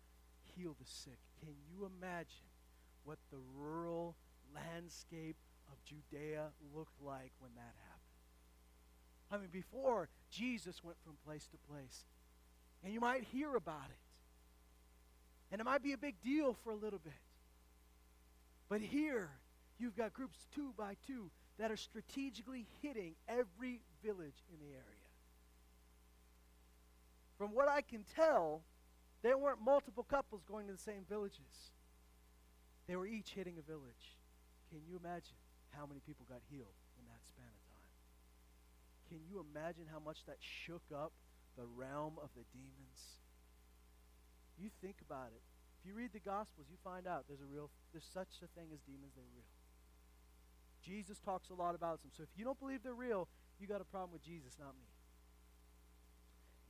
heal 0.56 0.74
the 0.78 0.88
sick. 0.88 1.18
Can 1.40 1.54
you 1.68 1.84
imagine 1.84 2.48
what 3.04 3.18
the 3.30 3.38
rural 3.54 4.16
landscape 4.54 5.36
of 5.70 5.76
Judea 5.84 6.48
looked 6.74 7.00
like 7.00 7.32
when 7.38 7.52
that 7.54 7.74
happened? 7.84 8.02
I 9.30 9.36
mean, 9.38 9.50
before 9.52 10.08
Jesus 10.30 10.82
went 10.82 10.98
from 11.04 11.14
place 11.24 11.46
to 11.48 11.58
place, 11.70 12.04
and 12.82 12.92
you 12.92 13.00
might 13.00 13.24
hear 13.24 13.54
about 13.54 13.88
it, 13.90 14.01
and 15.52 15.60
it 15.60 15.64
might 15.64 15.82
be 15.82 15.92
a 15.92 15.98
big 15.98 16.14
deal 16.22 16.56
for 16.64 16.72
a 16.72 16.76
little 16.76 16.98
bit. 16.98 17.12
But 18.70 18.80
here, 18.80 19.28
you've 19.78 19.94
got 19.94 20.14
groups 20.14 20.46
two 20.54 20.72
by 20.78 20.96
two 21.06 21.30
that 21.58 21.70
are 21.70 21.76
strategically 21.76 22.66
hitting 22.80 23.14
every 23.28 23.82
village 24.02 24.42
in 24.50 24.58
the 24.58 24.72
area. 24.72 25.08
From 27.36 27.50
what 27.54 27.68
I 27.68 27.82
can 27.82 28.04
tell, 28.16 28.62
there 29.22 29.36
weren't 29.36 29.60
multiple 29.62 30.04
couples 30.04 30.42
going 30.48 30.68
to 30.68 30.72
the 30.72 30.78
same 30.78 31.04
villages. 31.06 31.70
They 32.88 32.96
were 32.96 33.06
each 33.06 33.30
hitting 33.30 33.58
a 33.58 33.62
village. 33.62 34.16
Can 34.70 34.80
you 34.88 34.98
imagine 34.98 35.36
how 35.76 35.84
many 35.84 36.00
people 36.00 36.24
got 36.28 36.40
healed 36.50 36.80
in 36.98 37.04
that 37.08 37.20
span 37.28 37.44
of 37.44 37.62
time? 37.68 37.92
Can 39.10 39.18
you 39.28 39.44
imagine 39.52 39.84
how 39.92 40.00
much 40.00 40.24
that 40.26 40.38
shook 40.40 40.82
up 40.94 41.12
the 41.58 41.66
realm 41.76 42.14
of 42.22 42.30
the 42.34 42.44
demons? 42.52 43.21
You 44.58 44.70
think 44.80 44.96
about 45.04 45.30
it. 45.34 45.42
If 45.80 45.88
you 45.88 45.94
read 45.94 46.12
the 46.12 46.20
Gospels, 46.20 46.66
you 46.70 46.76
find 46.84 47.06
out 47.06 47.24
there's 47.26 47.40
a 47.40 47.50
real, 47.50 47.70
there's 47.92 48.06
such 48.06 48.38
a 48.42 48.48
thing 48.58 48.68
as 48.72 48.80
demons. 48.80 49.12
They're 49.16 49.32
real. 49.34 49.48
Jesus 50.82 51.18
talks 51.18 51.50
a 51.50 51.54
lot 51.54 51.74
about 51.74 52.02
them. 52.02 52.10
So 52.16 52.22
if 52.22 52.28
you 52.36 52.44
don't 52.44 52.58
believe 52.58 52.82
they're 52.82 52.94
real, 52.94 53.28
you 53.58 53.66
got 53.66 53.80
a 53.80 53.84
problem 53.84 54.12
with 54.12 54.22
Jesus, 54.22 54.54
not 54.58 54.74
me. 54.74 54.86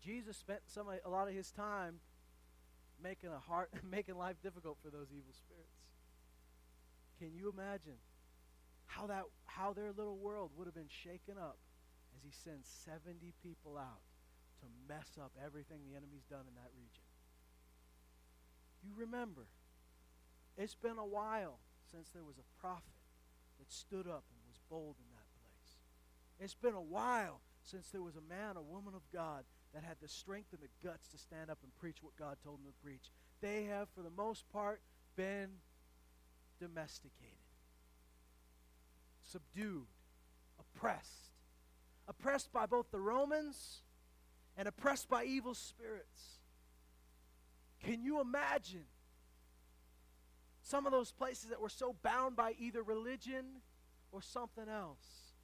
Jesus 0.05 0.37
spent 0.37 0.61
some 0.67 0.87
a 0.89 1.09
lot 1.09 1.29
of 1.29 1.35
his 1.35 1.51
time 1.51 2.01
making 3.03 3.31
a 3.31 3.39
heart 3.39 3.71
making 3.91 4.17
life 4.17 4.37
difficult 4.43 4.79
for 4.83 4.91
those 4.91 5.09
evil 5.11 5.33
spirits. 5.33 5.79
Can 7.19 7.35
you 7.35 7.53
imagine 7.53 8.01
how 8.87 9.07
that 9.07 9.25
how 9.47 9.73
their 9.73 9.93
little 9.93 10.17
world 10.19 10.51
would 10.57 10.67
have 10.67 10.75
been 10.75 10.91
shaken 10.91 11.39
up 11.39 11.57
as 12.17 12.23
he 12.25 12.31
sends 12.33 12.69
70 12.85 13.33
people 13.43 13.79
out 13.79 14.03
to 14.61 14.67
mess 14.89 15.17
up 15.21 15.33
everything 15.39 15.79
the 15.89 15.97
enemy's 15.97 16.27
done 16.29 16.45
in 16.49 16.55
that 16.55 16.71
region? 16.75 17.02
You 18.83 18.93
remember, 18.97 19.47
it's 20.57 20.75
been 20.75 20.99
a 20.99 21.07
while 21.07 21.59
since 21.91 22.09
there 22.11 22.25
was 22.25 22.37
a 22.39 22.61
prophet 22.61 22.85
that 23.59 23.71
stood 23.71 24.07
up 24.07 24.25
and 24.31 24.41
was 24.47 24.59
bold 24.69 24.97
in 24.99 25.11
that 25.15 25.29
place. 25.41 25.77
It's 26.41 26.55
been 26.55 26.75
a 26.75 26.81
while 26.81 27.41
since 27.63 27.89
there 27.89 28.03
was 28.03 28.17
a 28.17 28.21
man 28.21 28.57
or 28.57 28.63
woman 28.63 28.95
of 28.95 29.03
God 29.13 29.45
that 29.73 29.85
had 29.85 29.97
the 30.03 30.09
strength 30.09 30.53
and 30.53 30.61
the 30.61 30.87
guts 30.87 31.09
to 31.09 31.19
stand 31.19 31.51
up 31.51 31.59
and 31.63 31.75
preach 31.77 32.03
what 32.03 32.17
God 32.17 32.37
told 32.43 32.59
them 32.59 32.67
to 32.67 32.85
preach. 32.85 33.11
They 33.41 33.65
have, 33.65 33.89
for 33.95 34.03
the 34.03 34.11
most 34.11 34.45
part, 34.53 34.81
been 35.17 35.49
domesticated, 36.61 37.33
subdued, 39.23 39.87
oppressed. 40.59 41.31
Oppressed 42.09 42.53
by 42.53 42.67
both 42.67 42.91
the 42.91 43.01
Romans 43.01 43.83
and 44.57 44.67
oppressed 44.67 45.09
by 45.09 45.25
evil 45.25 45.55
spirits. 45.55 46.41
Can 47.83 48.03
you 48.03 48.21
imagine 48.21 48.85
some 50.63 50.87
of 50.87 50.93
those 50.93 51.13
places 51.13 51.51
that 51.51 51.61
were 51.61 51.69
so 51.69 51.95
bound 52.03 52.37
by 52.37 52.55
either 52.59 52.83
religion 52.83 53.61
or 54.13 54.23
something 54.23 54.69
else. 54.69 55.35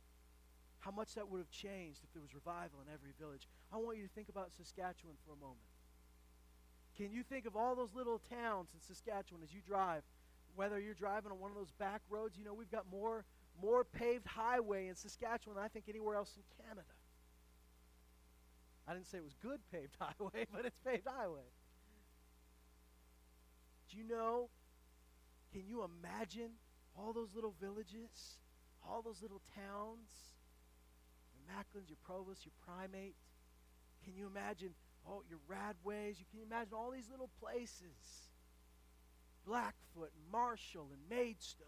How 0.80 0.92
much 0.92 1.14
that 1.14 1.28
would 1.28 1.38
have 1.38 1.50
changed 1.50 2.00
if 2.04 2.12
there 2.12 2.22
was 2.22 2.34
revival 2.34 2.80
in 2.80 2.92
every 2.92 3.10
village. 3.18 3.48
I 3.72 3.76
want 3.78 3.98
you 3.98 4.04
to 4.04 4.14
think 4.14 4.28
about 4.28 4.52
Saskatchewan 4.52 5.16
for 5.26 5.32
a 5.32 5.36
moment. 5.36 5.66
Can 6.96 7.12
you 7.12 7.22
think 7.22 7.46
of 7.46 7.56
all 7.56 7.74
those 7.74 7.94
little 7.94 8.20
towns 8.30 8.70
in 8.74 8.80
Saskatchewan 8.80 9.42
as 9.42 9.52
you 9.52 9.60
drive? 9.60 10.02
Whether 10.54 10.78
you're 10.78 10.94
driving 10.94 11.32
on 11.32 11.38
one 11.40 11.50
of 11.50 11.56
those 11.56 11.72
back 11.72 12.02
roads, 12.08 12.38
you 12.38 12.44
know, 12.44 12.54
we've 12.54 12.70
got 12.70 12.86
more, 12.90 13.24
more 13.60 13.84
paved 13.84 14.26
highway 14.26 14.88
in 14.88 14.94
Saskatchewan 14.94 15.56
than 15.56 15.64
I 15.64 15.68
think 15.68 15.86
anywhere 15.88 16.16
else 16.16 16.36
in 16.36 16.42
Canada. 16.64 16.94
I 18.86 18.94
didn't 18.94 19.06
say 19.06 19.18
it 19.18 19.24
was 19.24 19.34
good 19.34 19.60
paved 19.70 19.96
highway, 20.00 20.46
but 20.52 20.64
it's 20.64 20.78
paved 20.84 21.06
highway. 21.06 21.46
Do 23.90 23.96
you 23.96 24.04
know 24.04 24.50
can 25.52 25.66
you 25.66 25.84
imagine 25.84 26.50
all 26.96 27.12
those 27.12 27.34
little 27.34 27.54
villages, 27.60 28.38
all 28.86 29.02
those 29.02 29.22
little 29.22 29.40
towns? 29.54 30.08
Your 31.32 31.56
Macklin's, 31.56 31.88
your 31.88 31.98
Provost, 32.04 32.44
your 32.44 32.52
Primate. 32.66 33.16
Can 34.04 34.14
you 34.14 34.26
imagine 34.26 34.74
oh, 35.08 35.22
your 35.28 35.38
Radways? 35.50 36.18
You 36.18 36.26
can 36.30 36.42
imagine 36.46 36.74
all 36.74 36.90
these 36.90 37.08
little 37.10 37.30
places. 37.40 38.28
Blackfoot, 39.46 40.12
Marshall, 40.30 40.88
and 40.92 41.00
Maidstone, 41.08 41.66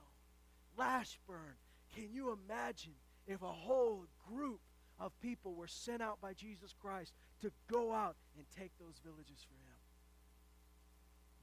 Lashburn. 0.77 1.57
Can 1.95 2.13
you 2.13 2.37
imagine 2.45 2.93
if 3.27 3.41
a 3.43 3.47
whole 3.47 4.05
group 4.29 4.61
of 4.99 5.19
people 5.21 5.55
were 5.55 5.67
sent 5.67 6.03
out 6.03 6.21
by 6.21 6.35
Jesus 6.35 6.75
Christ 6.79 7.13
to 7.41 7.51
go 7.71 7.93
out 7.93 8.17
and 8.37 8.45
take 8.59 8.73
those 8.79 9.01
villages 9.03 9.47
for 9.49 9.55
him? 9.55 9.70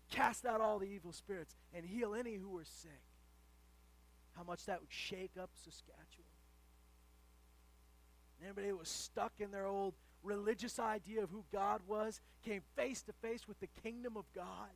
Cast 0.09 0.45
out 0.45 0.61
all 0.61 0.79
the 0.79 0.85
evil 0.87 1.11
spirits, 1.11 1.55
and 1.73 1.85
heal 1.85 2.15
any 2.15 2.35
who 2.35 2.57
are 2.57 2.65
sick. 2.65 3.01
How 4.35 4.43
much 4.43 4.65
that 4.65 4.79
would 4.79 4.91
shake 4.91 5.31
up 5.41 5.49
Saskatchewan. 5.55 6.25
anybody 8.43 8.67
who 8.67 8.77
was 8.77 8.89
stuck 8.89 9.33
in 9.39 9.51
their 9.51 9.65
old 9.65 9.95
religious 10.23 10.77
idea 10.79 11.23
of 11.23 11.29
who 11.29 11.43
God 11.51 11.81
was 11.87 12.21
came 12.45 12.61
face 12.75 13.01
to 13.03 13.13
face 13.13 13.47
with 13.47 13.59
the 13.59 13.67
kingdom 13.83 14.15
of 14.15 14.25
God. 14.33 14.69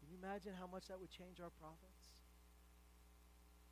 Can 0.00 0.08
you 0.10 0.16
imagine 0.22 0.52
how 0.58 0.66
much 0.66 0.86
that 0.88 0.98
would 0.98 1.10
change 1.10 1.40
our 1.40 1.50
province? 1.60 1.78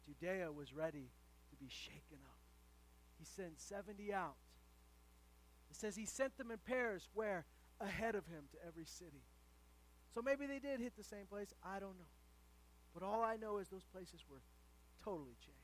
Judea 0.07 0.53
was 0.53 0.73
ready 0.73 1.11
to 1.51 1.57
be 1.57 1.69
shaken 1.69 2.19
up. 2.25 2.39
He 3.19 3.25
sent 3.25 3.59
70 3.61 4.13
out. 4.13 4.37
It 5.71 5.77
says 5.77 5.97
he 5.97 6.07
sent 6.07 6.37
them 6.39 6.51
in 6.51 6.59
pairs 6.59 7.09
where? 7.15 7.45
Ahead 7.81 8.15
of 8.15 8.27
him 8.27 8.45
to 8.53 8.59
every 8.67 8.85
city. 8.85 9.23
So 10.15 10.23
maybe 10.23 10.47
they 10.47 10.59
did 10.59 10.81
hit 10.81 10.97
the 10.97 11.05
same 11.05 11.27
place. 11.27 11.53
I 11.63 11.79
don't 11.79 11.99
know. 11.99 12.13
But 12.95 13.03
all 13.03 13.23
I 13.23 13.37
know 13.37 13.59
is 13.59 13.69
those 13.69 13.85
places 13.93 14.25
were 14.31 14.43
totally 15.05 15.37
changed. 15.45 15.59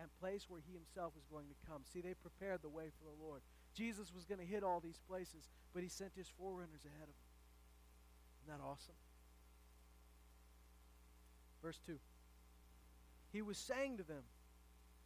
And 0.00 0.08
place 0.20 0.46
where 0.48 0.60
he 0.66 0.72
himself 0.72 1.12
was 1.14 1.24
going 1.30 1.46
to 1.46 1.54
come. 1.70 1.82
See, 1.92 2.00
they 2.00 2.14
prepared 2.14 2.62
the 2.62 2.68
way 2.68 2.90
for 2.98 3.04
the 3.04 3.22
Lord. 3.22 3.42
Jesus 3.74 4.12
was 4.14 4.24
going 4.24 4.40
to 4.40 4.46
hit 4.46 4.64
all 4.64 4.80
these 4.80 5.00
places, 5.08 5.48
but 5.72 5.82
he 5.82 5.88
sent 5.88 6.10
his 6.16 6.28
forerunners 6.38 6.84
ahead 6.84 7.08
of 7.08 7.14
him. 7.14 7.30
Isn't 8.42 8.58
that 8.58 8.64
awesome? 8.64 8.94
Verse 11.62 11.78
2. 11.86 11.98
He 13.32 13.42
was 13.42 13.56
saying 13.56 13.98
to 13.98 14.02
them, 14.02 14.22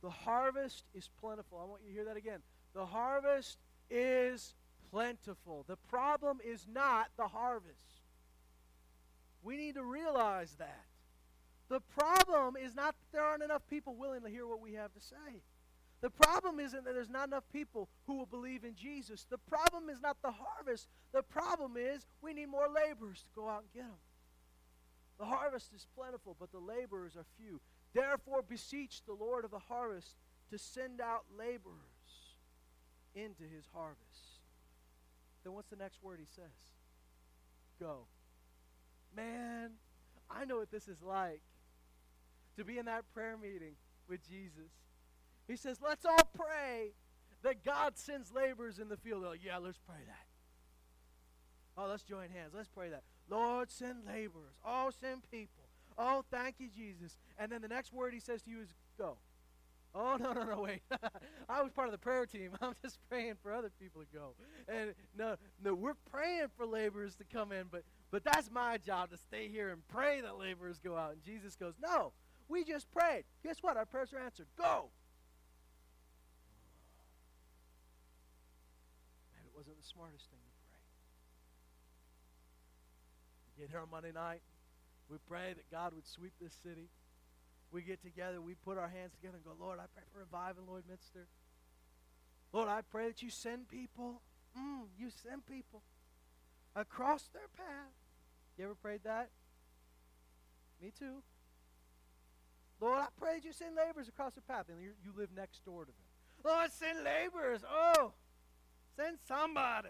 The 0.03 0.11
harvest 0.11 0.85
is 0.94 1.09
plentiful. 1.20 1.59
I 1.61 1.64
want 1.64 1.83
you 1.83 1.88
to 1.88 1.94
hear 1.94 2.05
that 2.07 2.16
again. 2.16 2.40
The 2.74 2.87
harvest 2.87 3.59
is 3.90 4.55
plentiful. 4.90 5.64
The 5.66 5.77
problem 5.88 6.38
is 6.44 6.66
not 6.72 7.09
the 7.16 7.29
harvest. 7.29 7.97
We 9.48 9.56
need 9.56 9.76
to 9.76 9.82
realize 9.82 10.54
that. 10.58 10.84
The 11.70 11.80
problem 11.80 12.54
is 12.62 12.74
not 12.74 12.94
that 13.00 13.16
there 13.16 13.22
aren't 13.22 13.42
enough 13.42 13.62
people 13.70 13.94
willing 13.94 14.20
to 14.20 14.28
hear 14.28 14.46
what 14.46 14.61
we 14.61 14.74
have 14.74 14.92
to 14.92 15.00
say. 15.00 15.40
The 16.02 16.11
problem 16.11 16.61
isn't 16.61 16.84
that 16.84 16.92
there's 16.92 17.08
not 17.08 17.28
enough 17.28 17.44
people 17.50 17.88
who 18.06 18.18
will 18.18 18.26
believe 18.26 18.64
in 18.64 18.74
Jesus. 18.74 19.24
The 19.30 19.38
problem 19.38 19.88
is 19.88 20.02
not 20.02 20.18
the 20.22 20.32
harvest. 20.32 20.88
The 21.14 21.22
problem 21.22 21.78
is 21.78 22.04
we 22.20 22.34
need 22.34 22.50
more 22.50 22.68
laborers 22.68 23.20
to 23.22 23.28
go 23.34 23.48
out 23.48 23.62
and 23.62 23.72
get 23.72 23.84
them. 23.84 23.96
The 25.18 25.24
harvest 25.24 25.72
is 25.74 25.87
plentiful, 25.96 26.37
but 26.38 26.52
the 26.52 26.58
laborers 26.58 27.16
are 27.16 27.24
few. 27.38 27.58
Therefore, 27.94 28.42
beseech 28.42 29.00
the 29.06 29.14
Lord 29.14 29.46
of 29.46 29.50
the 29.50 29.58
harvest 29.58 30.14
to 30.50 30.58
send 30.58 31.00
out 31.00 31.24
laborers 31.38 32.37
into 33.14 33.44
his 33.44 33.64
harvest. 33.72 34.42
Then 35.42 35.54
what's 35.54 35.70
the 35.70 35.76
next 35.76 36.02
word 36.02 36.18
he 36.20 36.26
says? 36.26 36.52
Go. 37.80 38.08
Man, 39.18 39.70
I 40.31 40.44
know 40.44 40.59
what 40.59 40.70
this 40.70 40.87
is 40.87 41.02
like 41.02 41.42
to 42.57 42.64
be 42.64 42.78
in 42.78 42.85
that 42.85 43.02
prayer 43.12 43.37
meeting 43.37 43.74
with 44.09 44.20
Jesus. 44.28 44.70
He 45.48 45.57
says, 45.57 45.78
Let's 45.85 46.04
all 46.04 46.31
pray 46.37 46.92
that 47.42 47.64
God 47.64 47.98
sends 47.98 48.33
laborers 48.33 48.78
in 48.78 48.88
the 48.88 48.96
field. 48.96 49.24
Like, 49.24 49.40
yeah, 49.44 49.59
let's 49.59 49.78
pray 49.78 50.04
that. 50.07 50.26
Oh, 51.76 51.88
let's 51.88 52.04
join 52.04 52.31
hands. 52.31 52.52
Let's 52.54 52.68
pray 52.68 52.90
that. 52.90 53.02
Lord, 53.28 53.72
send 53.72 54.07
laborers. 54.07 54.54
Oh, 54.64 54.90
send 55.00 55.28
people. 55.33 55.64
Oh, 55.98 56.24
thank 56.31 56.57
you, 56.59 56.68
Jesus. 56.68 57.18
And 57.38 57.50
then 57.50 57.61
the 57.61 57.68
next 57.68 57.92
word 57.92 58.14
he 58.14 58.20
says 58.20 58.42
to 58.42 58.50
you 58.50 58.61
is 58.61 58.68
go. 58.96 59.16
Oh, 59.96 60.16
no, 60.16 60.33
no, 60.33 60.44
no, 60.44 60.61
wait. 60.61 60.83
I 61.48 61.61
was 61.61 61.72
part 61.72 61.88
of 61.88 61.92
the 61.92 61.98
prayer 61.98 62.24
team. 62.24 62.52
I'm 62.62 62.74
just 62.83 62.98
praying 63.09 63.35
for 63.42 63.52
other 63.52 63.70
people 63.81 64.02
to 64.02 64.07
go. 64.16 64.35
And 64.68 64.94
no, 65.16 65.35
no, 65.64 65.74
we're 65.74 65.96
praying 66.12 66.48
for 66.57 66.66
laborers 66.66 67.16
to 67.16 67.24
come 67.24 67.50
in, 67.50 67.64
but 67.68 67.83
but 68.11 68.25
that's 68.25 68.51
my 68.51 68.79
job 68.79 69.11
to 69.11 69.18
stay 69.18 69.49
here 69.49 69.71
and 69.71 69.87
pray 69.88 70.21
that 70.23 70.38
laborers 70.38 70.79
go 70.83 70.97
out. 70.97 71.12
And 71.12 71.23
Jesus 71.23 71.57
goes, 71.57 71.75
No, 71.81 72.12
we 72.49 72.64
just 72.64 72.90
prayed. 72.90 73.25
Guess 73.42 73.59
what? 73.61 73.77
Our 73.77 73.85
prayers 73.85 74.12
are 74.14 74.18
answered. 74.18 74.47
Go. 74.57 74.88
Maybe 79.35 79.47
it 79.47 79.57
wasn't 79.57 79.77
the 79.77 79.87
smartest 79.87 80.25
thing 80.31 80.40
to 80.40 80.55
pray. 80.73 80.81
We 83.57 83.62
get 83.62 83.71
here 83.71 83.81
on 83.81 83.90
Monday 83.90 84.12
night. 84.12 84.40
We 85.11 85.18
pray 85.29 85.53
that 85.55 85.71
God 85.71 85.92
would 85.94 86.07
sweep 86.07 86.33
this 86.40 86.55
city. 86.62 86.88
We 87.71 87.83
get 87.83 88.03
together, 88.03 88.40
we 88.40 88.55
put 88.55 88.79
our 88.79 88.88
hands 88.88 89.12
together 89.12 89.37
and 89.37 89.44
go, 89.44 89.53
Lord, 89.62 89.79
I 89.79 89.85
pray 89.94 90.05
for 90.11 90.21
revival 90.21 90.64
in 90.64 90.73
Lloydminster. 90.73 91.27
Lord, 92.55 92.68
I 92.68 92.81
pray 92.81 93.09
that 93.09 93.21
you 93.21 93.29
send 93.29 93.68
people. 93.68 94.23
Mm, 94.59 94.87
you 94.99 95.11
send 95.11 95.44
people 95.44 95.83
across 96.74 97.28
their 97.33 97.48
path. 97.57 97.92
You 98.57 98.64
ever 98.64 98.74
prayed 98.74 99.00
that? 99.04 99.31
Me 100.83 100.92
too. 100.96 101.22
Lord, 102.81 103.00
I 103.00 103.07
prayed 103.18 103.44
you 103.44 103.52
send 103.52 103.74
laborers 103.74 104.09
across 104.09 104.35
their 104.35 104.42
path. 104.46 104.66
And 104.68 104.81
you, 104.81 104.90
you 105.04 105.12
live 105.16 105.31
next 105.35 105.64
door 105.64 105.85
to 105.85 105.90
them. 105.90 105.94
Lord, 106.44 106.70
send 106.72 107.04
laborers. 107.04 107.62
Oh, 107.68 108.12
send 108.96 109.18
somebody. 109.26 109.88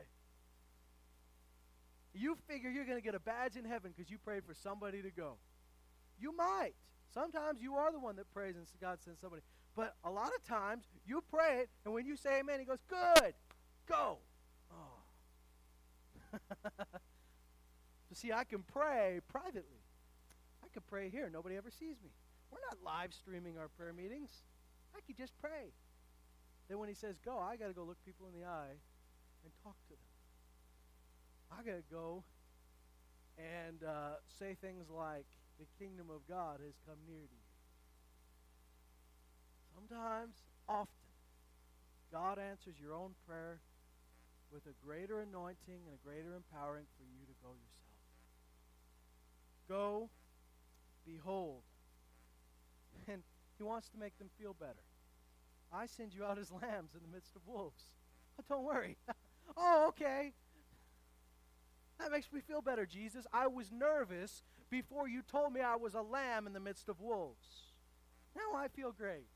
You 2.15 2.37
figure 2.49 2.71
you're 2.71 2.87
going 2.87 2.99
to 2.99 3.05
get 3.05 3.15
a 3.15 3.21
badge 3.21 3.57
in 3.57 3.65
heaven 3.65 3.93
because 3.95 4.11
you 4.11 4.19
prayed 4.19 4.45
for 4.45 4.55
somebody 4.55 5.03
to 5.03 5.11
go. 5.11 5.37
You 6.19 6.35
might. 6.35 6.73
Sometimes 7.13 7.63
you 7.63 7.75
are 7.75 7.93
the 7.93 8.01
one 8.01 8.17
that 8.17 8.33
prays 8.33 8.57
and 8.57 8.67
God 8.81 8.99
sends 9.03 9.21
somebody. 9.21 9.43
But 9.77 9.95
a 10.05 10.11
lot 10.11 10.31
of 10.35 10.45
times 10.45 10.85
you 11.07 11.23
pray 11.31 11.61
it, 11.61 11.71
and 11.85 11.95
when 11.95 12.05
you 12.05 12.17
say 12.17 12.41
amen, 12.41 12.59
he 12.59 12.67
goes, 12.67 12.83
Good, 12.89 13.35
go. 13.89 14.19
So, 16.33 16.39
see, 18.15 18.33
I 18.33 18.45
can 18.45 18.63
pray 18.63 19.21
privately. 19.29 19.83
I 20.63 20.69
can 20.73 20.83
pray 20.89 21.09
here. 21.09 21.31
Nobody 21.33 21.57
ever 21.57 21.71
sees 21.71 21.97
me. 22.03 22.11
We're 22.51 22.59
not 22.71 22.79
live 22.85 23.13
streaming 23.13 23.59
our 23.59 23.69
prayer 23.69 23.93
meetings. 23.93 24.31
I 24.97 25.01
could 25.07 25.17
just 25.17 25.37
pray. 25.39 25.73
Then 26.69 26.79
when 26.79 26.89
he 26.89 26.95
says 26.95 27.19
go, 27.25 27.39
I 27.39 27.57
got 27.57 27.69
to 27.69 27.73
go 27.75 27.85
look 27.85 27.99
people 28.05 28.27
in 28.33 28.39
the 28.39 28.47
eye 28.47 28.77
and 29.45 29.53
talk 29.63 29.77
to 29.89 29.95
them. 29.95 29.99
I 31.51 31.63
got 31.63 31.77
to 31.77 31.95
go 31.95 32.25
and 33.39 33.83
uh, 33.85 34.17
say 34.39 34.57
things 34.61 34.87
like, 34.91 35.27
the 35.59 35.67
kingdom 35.79 36.07
of 36.11 36.27
God 36.29 36.61
has 36.65 36.75
come 36.87 36.99
near 37.07 37.27
to 37.27 37.35
you. 37.35 37.49
Sometimes, 39.75 40.35
often, 40.69 41.11
God 42.13 42.39
answers 42.39 42.75
your 42.81 42.95
own 42.95 43.15
prayer 43.27 43.59
with 44.53 44.67
a 44.67 44.75
greater 44.85 45.21
anointing 45.21 45.81
and 45.87 45.95
a 45.95 46.05
greater 46.05 46.35
empowering 46.35 46.87
for 46.97 47.05
you 47.05 47.27
to 47.27 47.35
go 47.43 47.51
yourself. 47.51 47.99
Go, 49.69 50.11
behold. 51.05 51.63
And 53.07 53.23
he 53.57 53.65
wants 53.65 53.89
to 53.91 53.99
make 53.99 54.19
them 54.19 54.29
feel 54.39 54.55
better. 54.55 54.85
I 55.73 55.87
send 55.87 56.15
you 56.15 56.25
out 56.25 56.39
as 56.39 56.51
lambs 56.51 56.95
in 56.95 57.01
the 57.03 57.15
midst 57.15 57.37
of 57.37 57.43
wolves. 57.47 57.83
Oh, 58.39 58.45
don't 58.49 58.65
worry. 58.65 58.97
oh, 59.57 59.87
okay. 59.89 60.33
That 61.99 62.13
makes 62.13 62.33
me 62.33 62.41
feel 62.41 62.63
better, 62.63 62.87
Jesus. 62.87 63.27
I 63.33 63.49
was 63.49 63.71
nervous 63.73 64.43
before 64.71 65.09
you 65.09 65.23
told 65.23 65.53
me 65.53 65.61
I 65.61 65.77
was 65.77 65.95
a 65.95 66.03
lamb 66.03 66.47
in 66.47 66.53
the 66.53 66.61
midst 66.61 66.89
of 66.89 67.01
wolves. 67.01 67.73
Now 68.37 68.57
I 68.57 68.69
feel 68.69 68.93
great. 68.93 69.27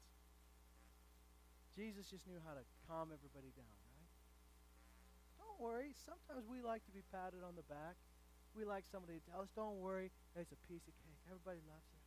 Jesus 1.74 2.06
just 2.06 2.26
knew 2.28 2.38
how 2.46 2.54
to 2.54 2.64
calm 2.86 3.08
everybody 3.12 3.50
down, 3.56 3.81
worry. 5.62 5.94
Sometimes 6.02 6.42
we 6.50 6.58
like 6.58 6.82
to 6.90 6.92
be 6.92 7.06
patted 7.14 7.46
on 7.46 7.54
the 7.54 7.62
back. 7.70 7.94
We 8.52 8.66
like 8.66 8.84
somebody 8.90 9.16
to 9.16 9.24
tell 9.30 9.40
us, 9.40 9.48
don't 9.54 9.78
worry, 9.78 10.10
it's 10.36 10.52
a 10.52 10.60
piece 10.68 10.84
of 10.84 10.92
cake. 11.06 11.22
Everybody 11.30 11.62
loves 11.64 11.88
it. 11.94 12.04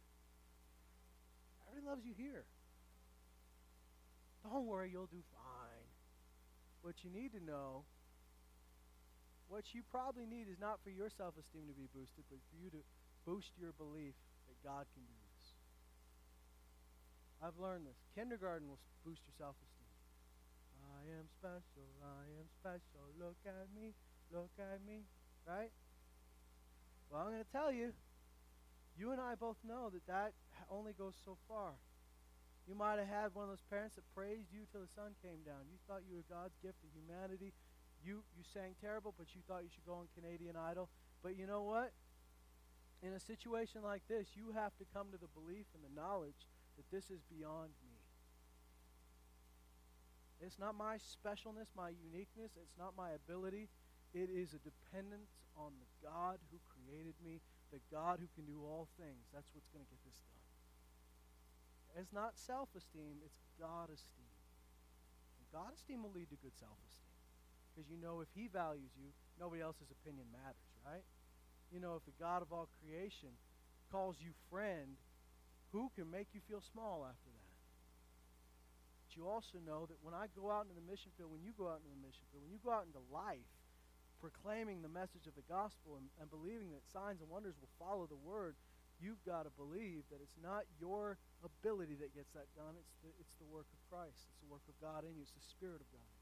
Everybody 1.65 1.88
loves 1.88 2.04
you 2.06 2.13
here. 2.13 2.46
Don't 4.46 4.68
worry, 4.68 4.91
you'll 4.94 5.10
do 5.10 5.24
fine. 5.34 5.89
What 6.86 7.02
you 7.02 7.10
need 7.10 7.34
to 7.34 7.41
know, 7.41 7.82
what 9.50 9.74
you 9.74 9.82
probably 9.89 10.30
need 10.30 10.46
is 10.46 10.62
not 10.62 10.78
for 10.86 10.94
your 10.94 11.10
self 11.10 11.34
esteem 11.34 11.65
to 11.65 11.74
be 11.74 11.89
boosted, 11.89 12.30
but 12.30 12.38
for 12.54 12.58
you 12.62 12.70
to 12.70 12.82
boost 13.26 13.58
your 13.58 13.74
belief 13.74 14.13
that 14.46 14.58
God 14.62 14.86
can 14.94 15.02
do 15.02 15.18
this. 15.34 15.58
I've 17.41 17.58
learned 17.58 17.89
this. 17.89 17.98
Kindergarten 18.13 18.70
will 18.70 18.82
boost 19.02 19.26
your 19.26 19.34
self 19.34 19.58
esteem. 19.65 19.75
I 20.95 21.03
am 21.19 21.27
special, 21.27 21.88
I 21.99 22.25
am 22.39 22.47
special. 22.55 23.12
Look 23.19 23.36
at 23.43 23.67
me, 23.75 23.91
look 24.31 24.51
at 24.55 24.79
me. 24.88 25.03
Right? 25.43 25.71
Well, 27.12 27.21
I'm 27.21 27.29
going 27.29 27.43
to 27.43 27.51
tell 27.51 27.71
you, 27.71 27.91
you 28.97 29.12
and 29.12 29.19
I 29.19 29.36
both 29.36 29.58
know 29.67 29.91
that 29.91 30.08
that 30.08 30.34
only 30.71 30.93
goes 30.93 31.13
so 31.23 31.38
far. 31.47 31.75
You 32.67 32.73
might 32.73 32.97
have 32.97 33.12
had 33.12 33.36
one 33.36 33.45
of 33.45 33.51
those 33.51 33.67
parents 33.69 33.93
that 33.95 34.08
praised 34.15 34.49
you 34.49 34.65
till 34.71 34.81
the 34.81 34.89
sun 34.95 35.13
came 35.21 35.45
down. 35.45 35.69
You 35.69 35.77
thought 35.86 36.01
you 36.08 36.17
were 36.17 36.25
God's 36.25 36.58
gift 36.63 36.81
to 36.81 36.89
humanity. 36.95 37.53
You, 38.01 38.25
you 38.34 38.41
sang 38.41 38.73
terrible, 38.81 39.13
but 39.13 39.36
you 39.36 39.41
thought 39.45 39.62
you 39.62 39.69
should 39.69 39.86
go 39.86 40.01
on 40.01 40.10
Canadian 40.17 40.55
Idol. 40.58 40.89
But 41.21 41.38
you 41.38 41.45
know 41.45 41.62
what? 41.62 41.93
in 43.05 43.13
a 43.13 43.19
situation 43.19 43.81
like 43.84 44.01
this, 44.08 44.34
you 44.36 44.51
have 44.58 44.73
to 44.77 44.86
come 44.93 45.08
to 45.12 45.17
the 45.17 45.29
belief 45.38 45.65
and 45.77 45.84
the 45.86 45.93
knowledge 45.93 46.49
that 46.77 46.89
this 46.91 47.10
is 47.13 47.21
beyond. 47.29 47.69
It's 50.43 50.60
not 50.60 50.76
my 50.76 51.00
specialness, 51.00 51.71
my 51.76 51.95
uniqueness, 51.95 52.54
it's 52.60 52.78
not 52.78 52.93
my 52.98 53.15
ability. 53.15 53.69
It 54.13 54.30
is 54.32 54.56
a 54.56 54.62
dependence 54.63 55.32
on 55.56 55.76
the 55.80 55.89
God 56.04 56.39
who 56.52 56.60
created 56.71 57.15
me, 57.24 57.39
the 57.71 57.84
God 57.91 58.19
who 58.19 58.28
can 58.36 58.48
do 58.48 58.63
all 58.63 58.88
things. 59.00 59.28
That's 59.32 59.48
what's 59.56 59.67
going 59.71 59.84
to 59.84 59.91
get 59.91 60.04
this 60.04 60.19
done. 60.28 62.04
It's 62.04 62.12
not 62.12 62.36
self 62.36 62.67
esteem, 62.76 63.24
it's 63.24 63.39
God 63.56 63.88
esteem. 63.88 64.36
And 65.39 65.48
God 65.52 65.71
esteem 65.71 66.04
will 66.04 66.12
lead 66.12 66.32
to 66.32 66.39
good 66.43 66.56
self 66.60 66.76
esteem. 66.91 67.15
Because 67.71 67.88
you 67.88 67.95
know 67.95 68.19
if 68.19 68.32
He 68.36 68.48
values 68.52 68.91
you, 68.95 69.15
nobody 69.39 69.63
else's 69.63 69.91
opinion 69.91 70.28
matters, 70.32 70.71
right? 70.84 71.04
you 71.76 71.82
know, 71.84 72.00
if 72.00 72.06
the 72.06 72.15
God 72.24 72.41
of 72.41 72.56
all 72.56 72.69
creation 72.80 73.36
calls 73.91 74.15
you 74.24 74.32
friend, 74.50 74.95
who 75.71 75.91
can 75.95 76.10
make 76.10 76.28
you 76.32 76.39
feel 76.48 76.62
small 76.62 77.04
after 77.04 77.28
that? 77.28 77.35
You 79.15 79.28
also 79.32 79.58
know 79.63 79.88
that 79.88 79.97
when 80.04 80.13
I 80.13 80.28
go 80.36 80.51
out 80.51 80.67
into 80.67 80.75
the 80.75 80.84
mission 80.84 81.10
field, 81.15 81.32
when 81.32 81.43
you 81.43 81.56
go 81.56 81.71
out 81.71 81.80
into 81.80 81.91
the 81.95 82.04
mission 82.04 82.28
field, 82.30 82.43
when 82.43 82.51
you 82.51 82.60
go 82.60 82.75
out 82.75 82.84
into 82.84 82.99
life, 83.08 83.47
proclaiming 84.19 84.84
the 84.84 84.91
message 84.91 85.28
of 85.28 85.36
the 85.39 85.47
gospel 85.47 85.95
and, 85.95 86.08
and 86.19 86.28
believing 86.28 86.71
that 86.75 86.84
signs 86.91 87.23
and 87.23 87.30
wonders 87.32 87.56
will 87.58 87.71
follow 87.80 88.08
the 88.08 88.19
word, 88.19 88.60
you've 88.99 89.21
got 89.23 89.47
to 89.47 89.54
believe 89.56 90.04
that 90.12 90.19
it's 90.19 90.36
not 90.43 90.67
your 90.80 91.15
ability 91.43 91.95
that 92.04 92.12
gets 92.12 92.32
that 92.36 92.51
done. 92.60 92.75
It's 92.75 92.95
the, 93.04 93.12
it's 93.19 93.36
the 93.39 93.47
work 93.47 93.67
of 93.71 93.80
Christ. 93.88 94.19
It's 94.28 94.41
the 94.43 94.51
work 94.51 94.65
of 94.67 94.75
God 94.84 95.08
in 95.08 95.15
you. 95.15 95.23
It's 95.23 95.36
the 95.36 95.47
Spirit 95.47 95.80
of 95.80 95.89
God. 95.95 96.13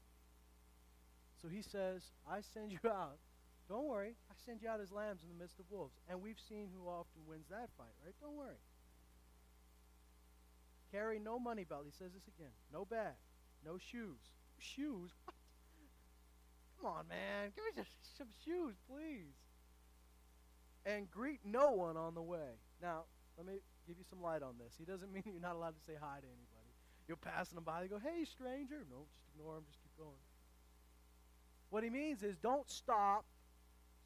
So 1.42 1.50
he 1.50 1.62
says, 1.66 2.14
I 2.24 2.40
send 2.40 2.70
you 2.70 2.82
out 2.88 3.18
don't 3.68 3.88
worry, 3.88 4.12
I 4.28 4.34
send 4.44 4.60
you 4.60 4.68
out 4.68 4.80
as 4.80 4.92
lambs 4.92 5.24
in 5.24 5.28
the 5.32 5.40
midst 5.40 5.58
of 5.58 5.64
wolves. 5.70 5.96
And 6.08 6.20
we've 6.20 6.40
seen 6.48 6.68
who 6.68 6.88
often 6.88 7.24
wins 7.24 7.48
that 7.48 7.72
fight, 7.78 7.96
right? 8.04 8.12
Don't 8.20 8.36
worry. 8.36 8.60
Carry 10.94 11.18
no 11.18 11.40
money 11.40 11.64
belt. 11.64 11.82
He 11.84 11.90
says 11.90 12.12
this 12.14 12.28
again. 12.28 12.54
No 12.72 12.84
bag. 12.84 13.18
No 13.66 13.78
shoes. 13.78 14.30
Shoes? 14.58 15.10
What? 15.24 15.34
Come 16.78 16.90
on, 16.92 17.08
man. 17.08 17.50
Give 17.56 17.64
me 17.64 17.82
some 18.16 18.28
shoes, 18.44 18.76
please. 18.88 19.34
And 20.86 21.10
greet 21.10 21.40
no 21.44 21.72
one 21.72 21.96
on 21.96 22.14
the 22.14 22.22
way. 22.22 22.62
Now, 22.80 23.10
let 23.36 23.44
me 23.44 23.54
give 23.88 23.98
you 23.98 24.04
some 24.08 24.22
light 24.22 24.42
on 24.42 24.54
this. 24.56 24.74
He 24.78 24.84
doesn't 24.84 25.12
mean 25.12 25.24
you're 25.26 25.42
not 25.42 25.56
allowed 25.56 25.74
to 25.74 25.82
say 25.84 25.94
hi 25.98 26.20
to 26.20 26.26
anybody. 26.26 26.70
You're 27.08 27.16
passing 27.16 27.56
them 27.56 27.64
by, 27.64 27.82
they 27.82 27.88
go, 27.88 27.98
hey, 27.98 28.24
stranger. 28.24 28.86
No, 28.88 29.04
just 29.10 29.24
ignore 29.34 29.54
them, 29.56 29.64
just 29.66 29.82
keep 29.82 29.96
going. 29.98 30.22
What 31.70 31.82
he 31.82 31.90
means 31.90 32.22
is 32.22 32.36
don't 32.36 32.70
stop, 32.70 33.24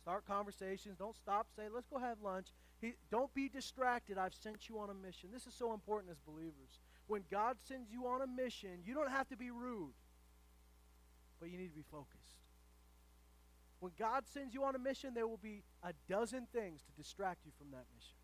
start 0.01 0.27
conversations, 0.27 0.97
don't 0.97 1.15
stop, 1.15 1.49
say, 1.55 1.65
let's 1.73 1.87
go 1.87 1.99
have 1.99 2.17
lunch. 2.23 2.49
He, 2.81 2.95
don't 3.11 3.33
be 3.35 3.49
distracted. 3.49 4.19
I've 4.19 4.35
sent 4.35 4.69
you 4.69 4.79
on 4.79 4.91
a 4.91 4.95
mission. 4.95 5.31
This 5.33 5.47
is 5.47 5.55
so 5.55 5.73
important 5.73 6.13
as 6.13 6.19
believers. 6.21 6.81
When 7.07 7.23
God 7.31 7.57
sends 7.65 7.91
you 7.91 8.07
on 8.07 8.23
a 8.23 8.27
mission, 8.27 8.81
you 8.85 8.95
don't 8.95 9.11
have 9.11 9.29
to 9.29 9.37
be 9.37 9.51
rude, 9.51 9.95
but 11.41 11.51
you 11.51 11.59
need 11.59 11.69
to 11.69 11.75
be 11.75 11.85
focused. 11.91 12.39
When 13.81 13.93
God 13.99 14.25
sends 14.27 14.55
you 14.55 14.65
on 14.65 14.75
a 14.75 14.79
mission, 14.79 15.15
there 15.15 15.27
will 15.27 15.39
be 15.39 15.63
a 15.83 15.93
dozen 16.09 16.47
things 16.53 16.83
to 16.83 16.93
distract 16.93 17.45
you 17.45 17.53
from 17.59 17.71
that 17.71 17.85
mission. 17.95 18.17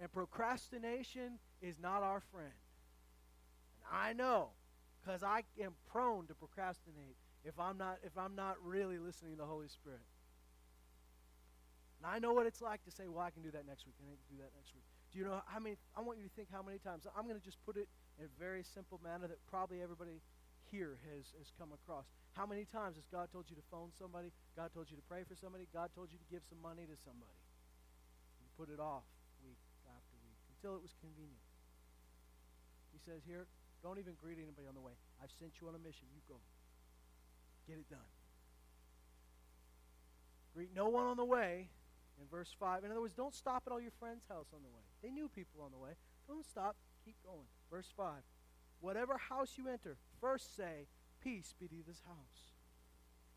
And 0.00 0.12
procrastination 0.12 1.38
is 1.60 1.78
not 1.80 2.02
our 2.02 2.20
friend. 2.20 2.52
And 3.78 4.00
I 4.00 4.12
know 4.12 4.50
because 5.00 5.22
I 5.22 5.42
am 5.60 5.74
prone 5.90 6.26
to 6.26 6.34
procrastinate 6.34 7.16
if 7.44 7.58
I'm 7.58 7.78
not 7.78 7.98
if 8.04 8.16
I'm 8.16 8.34
not 8.34 8.56
really 8.64 8.98
listening 8.98 9.32
to 9.32 9.38
the 9.38 9.46
Holy 9.46 9.68
Spirit. 9.68 10.00
And 12.02 12.10
I 12.10 12.18
know 12.18 12.34
what 12.34 12.50
it's 12.50 12.58
like 12.58 12.82
to 12.82 12.90
say, 12.90 13.06
well, 13.06 13.22
I 13.22 13.30
can 13.30 13.46
do 13.46 13.54
that 13.54 13.62
next 13.62 13.86
week. 13.86 13.94
I 14.02 14.10
can 14.10 14.18
do 14.26 14.42
that 14.42 14.50
next 14.58 14.74
week. 14.74 14.82
Do 15.14 15.22
you 15.22 15.24
know 15.24 15.38
how 15.46 15.62
many? 15.62 15.78
I 15.94 16.02
want 16.02 16.18
you 16.18 16.26
to 16.26 16.34
think 16.34 16.50
how 16.50 16.58
many 16.58 16.82
times. 16.82 17.06
I'm 17.14 17.30
going 17.30 17.38
to 17.38 17.46
just 17.46 17.62
put 17.62 17.78
it 17.78 17.86
in 18.18 18.26
a 18.26 18.32
very 18.42 18.66
simple 18.66 18.98
manner 18.98 19.30
that 19.30 19.38
probably 19.46 19.78
everybody 19.78 20.18
here 20.66 20.98
has, 21.14 21.30
has 21.38 21.54
come 21.54 21.70
across. 21.70 22.10
How 22.34 22.42
many 22.42 22.66
times 22.66 22.98
has 22.98 23.06
God 23.06 23.30
told 23.30 23.46
you 23.46 23.54
to 23.54 23.62
phone 23.70 23.94
somebody? 23.94 24.34
God 24.58 24.74
told 24.74 24.90
you 24.90 24.98
to 24.98 25.06
pray 25.06 25.22
for 25.22 25.38
somebody? 25.38 25.70
God 25.70 25.94
told 25.94 26.10
you 26.10 26.18
to 26.18 26.26
give 26.26 26.42
some 26.50 26.58
money 26.58 26.90
to 26.90 26.96
somebody? 27.06 27.38
You 28.42 28.50
put 28.58 28.66
it 28.66 28.82
off 28.82 29.06
week 29.46 29.62
after 29.86 30.18
week 30.26 30.42
until 30.58 30.74
it 30.74 30.82
was 30.82 30.98
convenient. 30.98 31.46
He 32.90 32.98
says 32.98 33.22
here, 33.22 33.46
don't 33.78 34.02
even 34.02 34.18
greet 34.18 34.42
anybody 34.42 34.66
on 34.66 34.74
the 34.74 34.82
way. 34.82 34.98
I've 35.22 35.30
sent 35.38 35.62
you 35.62 35.70
on 35.70 35.78
a 35.78 35.82
mission. 35.86 36.10
You 36.10 36.24
go. 36.26 36.42
Get 37.70 37.78
it 37.78 37.86
done. 37.86 38.10
Greet 40.50 40.74
no 40.74 40.88
one 40.88 41.06
on 41.06 41.16
the 41.20 41.24
way. 41.24 41.70
In 42.20 42.26
verse 42.30 42.54
5. 42.58 42.84
In 42.84 42.90
other 42.90 43.00
words, 43.00 43.14
don't 43.14 43.34
stop 43.34 43.64
at 43.66 43.72
all 43.72 43.80
your 43.80 43.92
friend's 43.98 44.24
house 44.28 44.48
on 44.54 44.62
the 44.62 44.68
way. 44.68 44.82
They 45.02 45.10
knew 45.10 45.28
people 45.28 45.62
on 45.62 45.70
the 45.72 45.78
way. 45.78 45.92
Don't 46.28 46.46
stop. 46.46 46.76
Keep 47.04 47.16
going. 47.24 47.46
Verse 47.70 47.88
5. 47.96 48.14
Whatever 48.80 49.16
house 49.16 49.54
you 49.56 49.68
enter, 49.68 49.96
first 50.20 50.56
say, 50.56 50.86
Peace 51.22 51.54
be 51.58 51.68
to 51.68 51.74
this 51.86 52.02
house. 52.06 52.52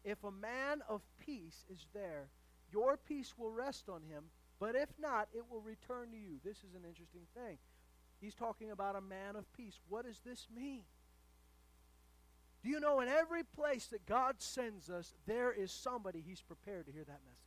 If 0.04 0.24
a 0.24 0.32
man 0.32 0.82
of 0.90 1.02
peace 1.20 1.66
is 1.70 1.88
there, 1.94 2.30
your 2.72 2.98
peace 2.98 3.34
will 3.38 3.52
rest 3.52 3.90
on 3.90 4.02
him, 4.02 4.26
but 4.60 4.76
if 4.76 4.90
not, 5.00 5.28
it 5.34 5.44
will 5.50 5.62
return 5.62 6.12
to 6.12 6.18
you. 6.18 6.40
This 6.44 6.58
is 6.58 6.74
an 6.76 6.84
interesting 6.88 7.28
thing. 7.36 7.58
He's 8.20 8.34
talking 8.34 8.72
about 8.72 8.96
a 8.96 9.02
man 9.02 9.36
of 9.36 9.52
peace. 9.54 9.80
What 9.88 10.06
does 10.06 10.22
this 10.26 10.48
mean? 10.56 10.82
Do 12.64 12.70
you 12.70 12.80
know 12.80 13.00
in 13.02 13.08
every 13.08 13.44
place 13.44 13.86
that 13.88 14.08
God 14.08 14.36
sends 14.40 14.90
us, 14.90 15.14
there 15.28 15.52
is 15.52 15.72
somebody 15.72 16.24
he's 16.26 16.42
prepared 16.42 16.88
to 16.88 16.92
hear 16.92 17.04
that 17.04 17.20
message? 17.26 17.45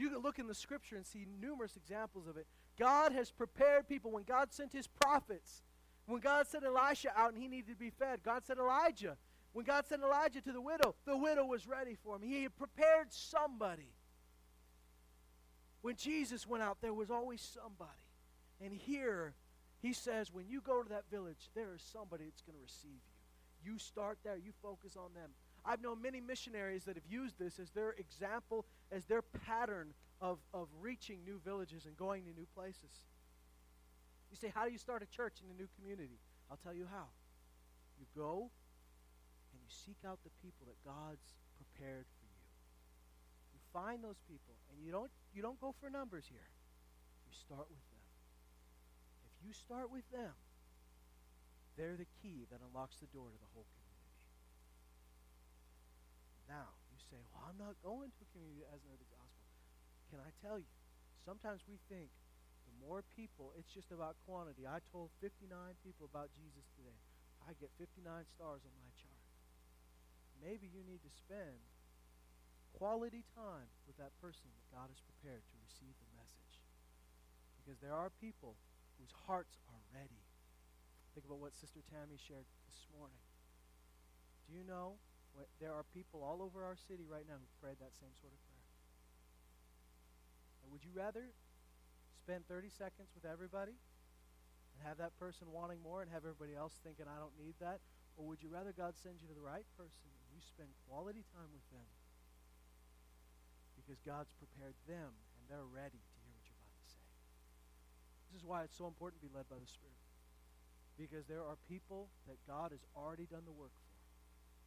You 0.00 0.08
can 0.08 0.20
look 0.20 0.38
in 0.38 0.46
the 0.46 0.54
scripture 0.54 0.96
and 0.96 1.04
see 1.04 1.26
numerous 1.42 1.76
examples 1.76 2.26
of 2.26 2.38
it. 2.38 2.46
God 2.78 3.12
has 3.12 3.30
prepared 3.30 3.86
people. 3.86 4.10
When 4.10 4.22
God 4.22 4.50
sent 4.50 4.72
his 4.72 4.86
prophets, 4.86 5.62
when 6.06 6.22
God 6.22 6.46
sent 6.46 6.64
Elisha 6.64 7.10
out 7.14 7.34
and 7.34 7.42
he 7.42 7.48
needed 7.48 7.72
to 7.72 7.76
be 7.76 7.90
fed, 7.90 8.20
God 8.24 8.46
sent 8.46 8.58
Elijah. 8.58 9.18
When 9.52 9.66
God 9.66 9.86
sent 9.86 10.02
Elijah 10.02 10.40
to 10.40 10.52
the 10.52 10.60
widow, 10.60 10.94
the 11.04 11.18
widow 11.18 11.44
was 11.44 11.66
ready 11.66 11.98
for 12.02 12.16
him. 12.16 12.22
He 12.22 12.44
had 12.44 12.56
prepared 12.56 13.12
somebody. 13.12 13.92
When 15.82 15.96
Jesus 15.96 16.46
went 16.46 16.62
out, 16.62 16.78
there 16.80 16.94
was 16.94 17.10
always 17.10 17.42
somebody. 17.42 17.90
And 18.58 18.72
here, 18.72 19.34
he 19.82 19.92
says, 19.92 20.32
when 20.32 20.48
you 20.48 20.62
go 20.62 20.82
to 20.82 20.88
that 20.88 21.10
village, 21.10 21.50
there 21.54 21.74
is 21.74 21.82
somebody 21.82 22.24
that's 22.24 22.40
going 22.40 22.56
to 22.56 22.62
receive 22.62 23.02
you. 23.64 23.72
You 23.72 23.78
start 23.78 24.18
there, 24.24 24.38
you 24.38 24.52
focus 24.62 24.96
on 24.96 25.12
them. 25.12 25.30
I've 25.64 25.82
known 25.82 26.00
many 26.00 26.20
missionaries 26.20 26.84
that 26.84 26.96
have 26.96 27.06
used 27.08 27.38
this 27.38 27.58
as 27.58 27.70
their 27.70 27.92
example, 27.92 28.66
as 28.90 29.04
their 29.04 29.22
pattern 29.22 29.92
of, 30.20 30.38
of 30.52 30.68
reaching 30.80 31.18
new 31.24 31.40
villages 31.44 31.86
and 31.86 31.96
going 31.96 32.24
to 32.24 32.30
new 32.30 32.46
places. 32.54 33.04
You 34.30 34.36
say, 34.36 34.52
How 34.54 34.64
do 34.64 34.72
you 34.72 34.78
start 34.78 35.02
a 35.02 35.06
church 35.06 35.40
in 35.44 35.50
a 35.50 35.56
new 35.58 35.68
community? 35.78 36.18
I'll 36.50 36.60
tell 36.62 36.74
you 36.74 36.86
how. 36.90 37.08
You 37.98 38.06
go 38.16 38.50
and 39.52 39.60
you 39.60 39.68
seek 39.68 39.98
out 40.06 40.18
the 40.24 40.32
people 40.42 40.66
that 40.66 40.78
God's 40.84 41.36
prepared 41.58 42.06
for 42.18 42.26
you. 42.26 42.44
You 43.52 43.60
find 43.72 44.02
those 44.02 44.18
people, 44.28 44.54
and 44.72 44.80
you 44.80 44.90
don't, 44.90 45.10
you 45.34 45.42
don't 45.42 45.60
go 45.60 45.74
for 45.80 45.90
numbers 45.90 46.24
here. 46.28 46.48
You 47.26 47.34
start 47.34 47.68
with 47.68 47.84
them. 47.90 48.04
If 49.26 49.46
you 49.46 49.52
start 49.52 49.90
with 49.92 50.08
them, 50.10 50.32
they're 51.76 51.96
the 51.96 52.08
key 52.22 52.46
that 52.50 52.60
unlocks 52.60 52.96
the 52.96 53.06
door 53.06 53.28
to 53.30 53.38
the 53.38 53.50
whole 53.54 53.64
community. 53.68 53.79
Now, 56.50 56.74
you 56.90 56.98
say, 56.98 57.22
Well, 57.30 57.46
I'm 57.46 57.54
not 57.62 57.78
going 57.86 58.10
to 58.10 58.20
a 58.26 58.28
community 58.34 58.66
as 58.66 58.82
know 58.82 58.98
the 58.98 59.06
gospel. 59.14 59.46
Can 60.10 60.18
I 60.18 60.34
tell 60.42 60.58
you? 60.58 60.66
Sometimes 61.22 61.62
we 61.70 61.78
think 61.86 62.10
the 62.66 62.74
more 62.82 63.06
people, 63.14 63.54
it's 63.54 63.70
just 63.70 63.94
about 63.94 64.18
quantity. 64.26 64.66
I 64.66 64.82
told 64.90 65.14
59 65.22 65.46
people 65.86 66.10
about 66.10 66.34
Jesus 66.34 66.66
today. 66.74 66.98
I 67.46 67.54
get 67.62 67.70
59 67.78 68.02
stars 68.34 68.66
on 68.66 68.74
my 68.82 68.90
chart. 68.98 69.22
Maybe 70.42 70.66
you 70.66 70.82
need 70.82 71.06
to 71.06 71.12
spend 71.14 71.62
quality 72.74 73.22
time 73.38 73.70
with 73.86 73.94
that 74.02 74.10
person 74.18 74.50
that 74.50 74.66
God 74.74 74.90
has 74.90 74.98
prepared 75.06 75.46
to 75.46 75.56
receive 75.62 75.94
the 76.02 76.10
message. 76.18 76.54
Because 77.62 77.78
there 77.78 77.94
are 77.94 78.10
people 78.18 78.58
whose 78.98 79.14
hearts 79.30 79.54
are 79.70 79.82
ready. 79.94 80.24
Think 81.14 81.30
about 81.30 81.38
what 81.38 81.54
Sister 81.54 81.84
Tammy 81.86 82.18
shared 82.18 82.48
this 82.66 82.90
morning. 82.90 83.22
Do 84.48 84.56
you 84.56 84.66
know 84.66 84.98
there 85.60 85.72
are 85.72 85.84
people 85.94 86.24
all 86.24 86.42
over 86.42 86.64
our 86.64 86.76
city 86.76 87.06
right 87.08 87.24
now 87.28 87.38
who 87.38 87.48
prayed 87.60 87.78
that 87.80 87.94
same 88.00 88.12
sort 88.20 88.32
of 88.32 88.40
prayer? 88.48 88.66
And 90.62 90.72
would 90.72 90.84
you 90.84 90.92
rather 90.92 91.32
spend 92.20 92.46
30 92.46 92.68
seconds 92.68 93.10
with 93.16 93.24
everybody 93.24 93.74
and 94.74 94.78
have 94.86 95.00
that 95.00 95.16
person 95.18 95.50
wanting 95.50 95.80
more 95.82 96.02
and 96.02 96.08
have 96.12 96.22
everybody 96.22 96.54
else 96.54 96.78
thinking, 96.84 97.08
I 97.08 97.18
don't 97.18 97.34
need 97.40 97.58
that? 97.60 97.80
Or 98.16 98.28
would 98.28 98.42
you 98.42 98.52
rather 98.52 98.72
God 98.76 98.94
send 99.00 99.18
you 99.18 99.28
to 99.28 99.36
the 99.36 99.42
right 99.42 99.66
person 99.74 100.08
and 100.12 100.28
you 100.30 100.40
spend 100.44 100.68
quality 100.86 101.24
time 101.32 101.50
with 101.50 101.64
them 101.72 101.88
because 103.78 103.98
God's 104.04 104.30
prepared 104.36 104.76
them 104.84 105.10
and 105.10 105.42
they're 105.48 105.66
ready 105.66 105.98
to 105.98 106.14
hear 106.20 106.30
what 106.30 106.44
you're 106.46 106.60
about 106.60 106.76
to 106.84 106.90
say? 106.92 107.08
This 108.30 108.38
is 108.38 108.46
why 108.46 108.62
it's 108.62 108.76
so 108.76 108.86
important 108.86 109.22
to 109.22 109.26
be 109.26 109.32
led 109.32 109.48
by 109.48 109.58
the 109.58 109.66
Spirit. 109.66 109.96
Because 111.00 111.24
there 111.26 111.42
are 111.42 111.56
people 111.64 112.12
that 112.28 112.36
God 112.44 112.70
has 112.76 112.84
already 112.92 113.24
done 113.24 113.48
the 113.48 113.56
work 113.56 113.72
for. 113.72 113.89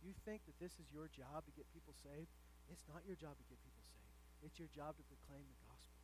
You 0.04 0.12
think 0.28 0.44
that 0.46 0.60
this 0.60 0.76
is 0.84 0.92
your 0.92 1.08
job 1.08 1.48
to 1.48 1.52
get 1.56 1.64
people 1.72 1.96
saved? 1.96 2.28
It's 2.68 2.84
not 2.92 3.08
your 3.08 3.16
job 3.16 3.40
to 3.40 3.46
get 3.48 3.56
people 3.64 3.84
saved. 3.88 4.20
It's 4.44 4.60
your 4.60 4.68
job 4.68 5.00
to 5.00 5.04
proclaim 5.08 5.48
the 5.48 5.60
gospel. 5.64 6.04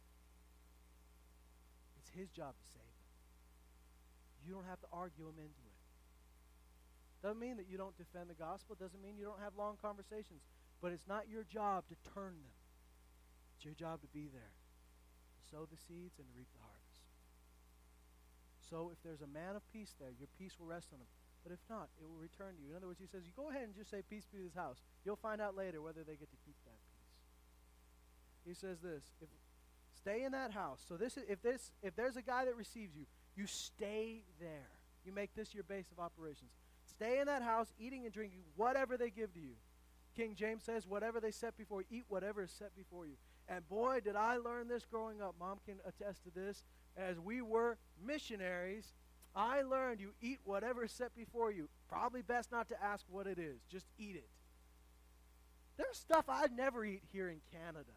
It's 2.00 2.08
his 2.16 2.32
job 2.32 2.56
to 2.56 2.66
save 2.72 2.96
them. 2.96 3.12
You 4.48 4.56
don't 4.56 4.66
have 4.72 4.80
to 4.88 4.90
argue 4.96 5.28
him 5.28 5.36
into 5.36 5.64
it. 5.68 5.80
Doesn't 7.20 7.44
mean 7.44 7.60
that 7.60 7.68
you 7.68 7.76
don't 7.76 8.00
defend 8.00 8.32
the 8.32 8.40
gospel. 8.40 8.80
Doesn't 8.80 9.04
mean 9.04 9.20
you 9.20 9.28
don't 9.28 9.44
have 9.44 9.60
long 9.60 9.76
conversations. 9.76 10.40
But 10.80 10.96
it's 10.96 11.04
not 11.04 11.28
your 11.28 11.44
job 11.44 11.84
to 11.92 11.96
turn 12.16 12.40
them. 12.40 12.56
It's 13.60 13.68
your 13.68 13.76
job 13.76 14.00
to 14.00 14.10
be 14.16 14.32
there, 14.32 14.56
to 14.56 15.42
sow 15.52 15.68
the 15.68 15.76
seeds 15.76 16.16
and 16.16 16.24
to 16.24 16.32
reap 16.32 16.48
the 16.56 16.64
harvest. 16.64 17.04
So 18.64 18.88
if 18.96 19.04
there's 19.04 19.20
a 19.20 19.28
man 19.28 19.60
of 19.60 19.68
peace 19.76 19.92
there, 20.00 20.16
your 20.16 20.32
peace 20.40 20.56
will 20.56 20.72
rest 20.72 20.96
on 20.96 21.04
him. 21.04 21.12
But 21.50 21.58
if 21.58 21.66
not, 21.66 21.90
it 21.98 22.06
will 22.06 22.22
return 22.22 22.54
to 22.54 22.62
you. 22.62 22.70
In 22.70 22.78
other 22.78 22.86
words, 22.86 23.02
he 23.02 23.10
says, 23.10 23.26
you 23.26 23.34
go 23.34 23.50
ahead 23.50 23.64
and 23.64 23.74
just 23.74 23.90
say, 23.90 24.06
peace 24.06 24.30
be 24.30 24.38
to 24.38 24.44
this 24.46 24.54
house. 24.54 24.78
You'll 25.04 25.18
find 25.18 25.42
out 25.42 25.58
later 25.58 25.82
whether 25.82 26.06
they 26.06 26.14
get 26.14 26.30
to 26.30 26.38
keep 26.46 26.54
that 26.70 26.78
peace. 28.46 28.54
He 28.54 28.54
says 28.54 28.78
this, 28.86 29.02
if, 29.20 29.30
Stay 30.00 30.24
in 30.24 30.32
that 30.32 30.52
house. 30.52 30.80
So 30.88 30.96
this 30.96 31.18
is 31.18 31.24
if 31.28 31.42
this 31.42 31.72
if 31.84 31.96
there's 31.96 32.16
a 32.16 32.22
guy 32.22 32.46
that 32.46 32.56
receives 32.56 32.96
you, 32.96 33.06
you 33.36 33.48
stay 33.48 34.23
there. 34.40 34.69
You 35.04 35.12
make 35.12 35.36
this 35.36 35.54
your 35.54 35.63
base 35.63 35.92
of 35.92 36.00
operations. 36.00 36.52
Stay 36.86 37.19
in 37.19 37.26
that 37.26 37.42
house, 37.42 37.73
eating 37.80 38.06
and 38.06 38.13
drinking 38.13 38.44
whatever 38.56 38.96
they 38.96 39.10
give 39.10 39.34
to 39.34 39.40
you. 39.40 39.56
King 40.15 40.36
James 40.36 40.63
says, 40.63 40.88
whatever 40.88 41.19
they 41.19 41.32
set 41.32 41.58
before 41.58 41.82
you, 41.82 41.88
eat 41.98 42.06
whatever 42.08 42.44
is 42.44 42.52
set 42.52 42.76
before 42.76 43.06
you. 43.06 43.13
And 43.48 43.67
boy, 43.67 44.00
did 44.04 44.15
I 44.15 44.38
learn 44.38 44.67
this 44.67 44.86
growing 44.86 45.21
up. 45.21 45.36
Mom 45.40 45.60
can 45.65 45.80
attest 45.86 46.23
to 46.23 46.32
this. 46.32 46.63
As 46.98 47.19
we 47.19 47.42
were 47.42 47.78
missionaries, 48.06 48.94
I 49.36 49.62
learned 49.62 50.00
you 50.00 50.13
eat 50.21 50.40
whatever 50.44 50.84
is 50.84 50.92
set 50.92 51.15
before 51.15 51.52
you. 51.52 51.69
Probably 51.88 52.21
best 52.21 52.52
not 52.52 52.69
to 52.69 52.84
ask 52.84 53.06
what 53.10 53.27
it 53.27 53.38
is. 53.40 53.60
Just 53.71 53.86
eat 53.98 54.15
it. 54.15 54.30
There's 55.77 55.98
stuff 55.98 56.25
I'd 56.27 56.56
never 56.56 56.84
eat 56.84 57.04
here 57.12 57.30
in 57.30 57.40
Canada. 57.52 57.94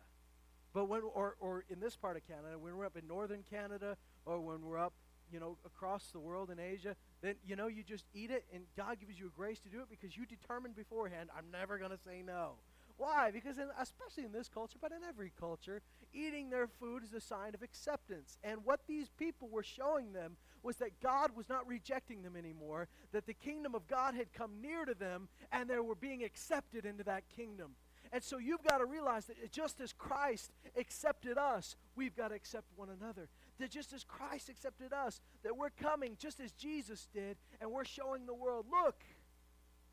But 0.72 0.86
when, 0.88 1.02
or, 1.02 1.36
or 1.40 1.64
in 1.68 1.80
this 1.80 1.96
part 1.96 2.16
of 2.16 2.26
Canada, 2.26 2.58
when 2.58 2.76
we're 2.76 2.86
up 2.86 2.96
in 2.96 3.06
northern 3.06 3.42
Canada, 3.50 3.96
or 4.24 4.40
when 4.40 4.62
we're 4.62 4.78
up, 4.78 4.92
you 5.32 5.40
know, 5.40 5.56
across 5.66 6.10
the 6.12 6.20
world 6.20 6.50
in 6.50 6.58
Asia, 6.58 6.94
then, 7.22 7.34
you 7.46 7.56
know, 7.56 7.66
you 7.66 7.82
just 7.82 8.04
eat 8.14 8.30
it, 8.30 8.44
and 8.54 8.64
God 8.76 8.98
gives 9.00 9.18
you 9.18 9.26
a 9.26 9.36
grace 9.36 9.58
to 9.60 9.68
do 9.68 9.80
it 9.80 9.86
because 9.90 10.16
you 10.16 10.26
determined 10.26 10.76
beforehand, 10.76 11.30
I'm 11.36 11.50
never 11.50 11.78
going 11.78 11.90
to 11.90 11.98
say 11.98 12.22
no. 12.24 12.52
Why? 12.98 13.30
Because, 13.30 13.58
in, 13.58 13.68
especially 13.80 14.24
in 14.24 14.32
this 14.32 14.48
culture, 14.48 14.78
but 14.80 14.92
in 14.92 14.98
every 15.08 15.32
culture, 15.38 15.82
eating 16.12 16.50
their 16.50 16.68
food 16.68 17.02
is 17.02 17.12
a 17.12 17.20
sign 17.20 17.54
of 17.54 17.62
acceptance. 17.62 18.38
And 18.44 18.64
what 18.64 18.80
these 18.86 19.08
people 19.18 19.48
were 19.48 19.62
showing 19.62 20.12
them 20.12 20.36
was 20.62 20.76
that 20.76 21.00
God 21.00 21.30
was 21.36 21.48
not 21.48 21.66
rejecting 21.66 22.22
them 22.22 22.36
anymore, 22.36 22.88
that 23.12 23.26
the 23.26 23.34
kingdom 23.34 23.74
of 23.74 23.86
God 23.88 24.14
had 24.14 24.32
come 24.32 24.60
near 24.60 24.84
to 24.84 24.94
them, 24.94 25.28
and 25.50 25.68
they 25.68 25.78
were 25.78 25.94
being 25.94 26.22
accepted 26.22 26.84
into 26.84 27.04
that 27.04 27.24
kingdom. 27.34 27.72
And 28.12 28.22
so 28.22 28.36
you've 28.36 28.62
got 28.62 28.78
to 28.78 28.84
realize 28.84 29.24
that 29.26 29.50
just 29.50 29.80
as 29.80 29.92
Christ 29.92 30.52
accepted 30.76 31.38
us, 31.38 31.76
we've 31.96 32.14
got 32.14 32.28
to 32.28 32.34
accept 32.34 32.66
one 32.76 32.90
another. 32.90 33.28
That 33.58 33.70
just 33.70 33.94
as 33.94 34.04
Christ 34.04 34.50
accepted 34.50 34.92
us, 34.92 35.20
that 35.44 35.56
we're 35.56 35.70
coming 35.70 36.16
just 36.18 36.38
as 36.38 36.52
Jesus 36.52 37.08
did, 37.14 37.38
and 37.60 37.70
we're 37.70 37.86
showing 37.86 38.26
the 38.26 38.34
world, 38.34 38.66
look, 38.70 39.02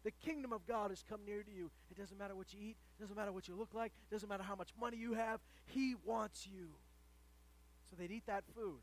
the 0.04 0.12
kingdom 0.12 0.52
of 0.52 0.66
God 0.68 0.92
has 0.92 1.04
come 1.08 1.22
near 1.26 1.44
to 1.44 1.52
you. 1.52 1.72
It 1.92 1.98
doesn't 1.98 2.18
matter 2.18 2.36
what 2.36 2.54
you 2.54 2.60
eat, 2.62 2.78
it 2.98 3.02
doesn't 3.02 3.16
matter 3.16 3.32
what 3.32 3.48
you 3.48 3.56
look 3.56 3.74
like, 3.74 3.94
it 4.10 4.14
doesn't 4.14 4.30
matter 4.30 4.44
how 4.44 4.56
much 4.56 4.70
money 4.80 4.98
you 4.98 5.14
have. 5.14 5.40
He 5.66 5.96
wants 6.06 6.46
you. 6.46 6.70
So 7.90 7.96
they'd 7.98 8.12
eat 8.12 8.26
that 8.28 8.44
food. 8.54 8.80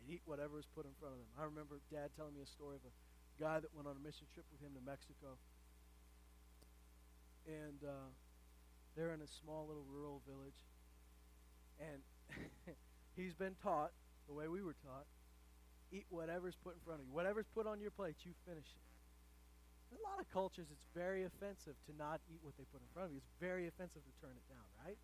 They'd 0.00 0.18
eat 0.18 0.24
whatever 0.24 0.56
is 0.56 0.66
put 0.72 0.88
in 0.88 0.96
front 0.96 1.14
of 1.14 1.20
them. 1.20 1.30
I 1.36 1.44
remember 1.44 1.84
Dad 1.92 2.10
telling 2.16 2.32
me 2.32 2.40
a 2.40 2.48
story 2.48 2.80
of 2.80 2.84
a 2.88 2.94
guy 3.36 3.60
that 3.60 3.70
went 3.76 3.84
on 3.84 4.00
a 4.00 4.02
mission 4.02 4.24
trip 4.32 4.48
with 4.48 4.64
him 4.64 4.72
to 4.72 4.82
Mexico 4.82 5.36
and 7.48 7.80
uh, 7.84 8.08
they're 8.96 9.12
in 9.14 9.22
a 9.22 9.30
small 9.40 9.66
little 9.66 9.84
rural 9.88 10.22
village. 10.28 10.60
And 11.80 12.04
he's 13.16 13.34
been 13.34 13.56
taught 13.62 13.92
the 14.28 14.34
way 14.34 14.48
we 14.48 14.62
were 14.62 14.76
taught 14.84 15.06
eat 15.90 16.06
whatever's 16.06 16.54
put 16.54 16.78
in 16.78 16.80
front 16.86 17.02
of 17.02 17.06
you. 17.06 17.10
Whatever's 17.10 17.50
put 17.50 17.66
on 17.66 17.82
your 17.82 17.90
plate, 17.90 18.14
you 18.22 18.30
finish 18.46 18.70
it. 18.70 18.84
In 19.90 19.98
a 19.98 20.06
lot 20.06 20.22
of 20.22 20.30
cultures, 20.30 20.70
it's 20.70 20.86
very 20.94 21.26
offensive 21.26 21.74
to 21.90 21.92
not 21.98 22.22
eat 22.30 22.38
what 22.46 22.54
they 22.54 22.62
put 22.70 22.78
in 22.78 22.86
front 22.94 23.10
of 23.10 23.12
you. 23.12 23.18
It's 23.18 23.34
very 23.42 23.66
offensive 23.66 24.06
to 24.06 24.14
turn 24.22 24.38
it 24.38 24.46
down, 24.46 24.62
right? 24.86 24.94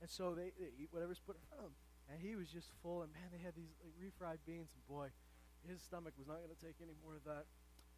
And 0.00 0.08
so 0.08 0.32
they, 0.32 0.56
they 0.56 0.72
eat 0.80 0.88
whatever's 0.96 1.20
put 1.20 1.36
in 1.36 1.44
front 1.52 1.60
of 1.60 1.76
them. 1.76 1.78
And 2.10 2.18
he 2.18 2.34
was 2.34 2.50
just 2.50 2.74
full, 2.82 3.06
and 3.06 3.12
man, 3.14 3.30
they 3.30 3.38
had 3.38 3.54
these 3.54 3.70
like, 3.78 3.94
refried 3.94 4.42
beans, 4.42 4.74
and 4.74 4.82
boy, 4.90 5.14
his 5.62 5.78
stomach 5.80 6.18
was 6.18 6.26
not 6.26 6.42
going 6.42 6.50
to 6.50 6.58
take 6.58 6.82
any 6.82 6.98
more 6.98 7.14
of 7.14 7.22
that. 7.24 7.46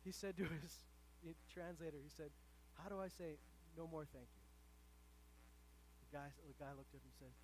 He 0.04 0.12
said 0.12 0.36
to 0.36 0.44
his 0.44 0.84
translator, 1.48 1.96
he 1.96 2.12
said, 2.12 2.28
How 2.76 2.92
do 2.92 3.00
I 3.00 3.08
say 3.08 3.40
no 3.76 3.86
more 3.88 4.04
thank 4.04 4.28
you. 4.28 4.44
The 6.04 6.08
guy, 6.12 6.28
the 6.44 6.56
guy 6.60 6.70
looked 6.76 6.92
at 6.92 7.00
him 7.00 7.08
and 7.08 7.18
said, 7.18 7.34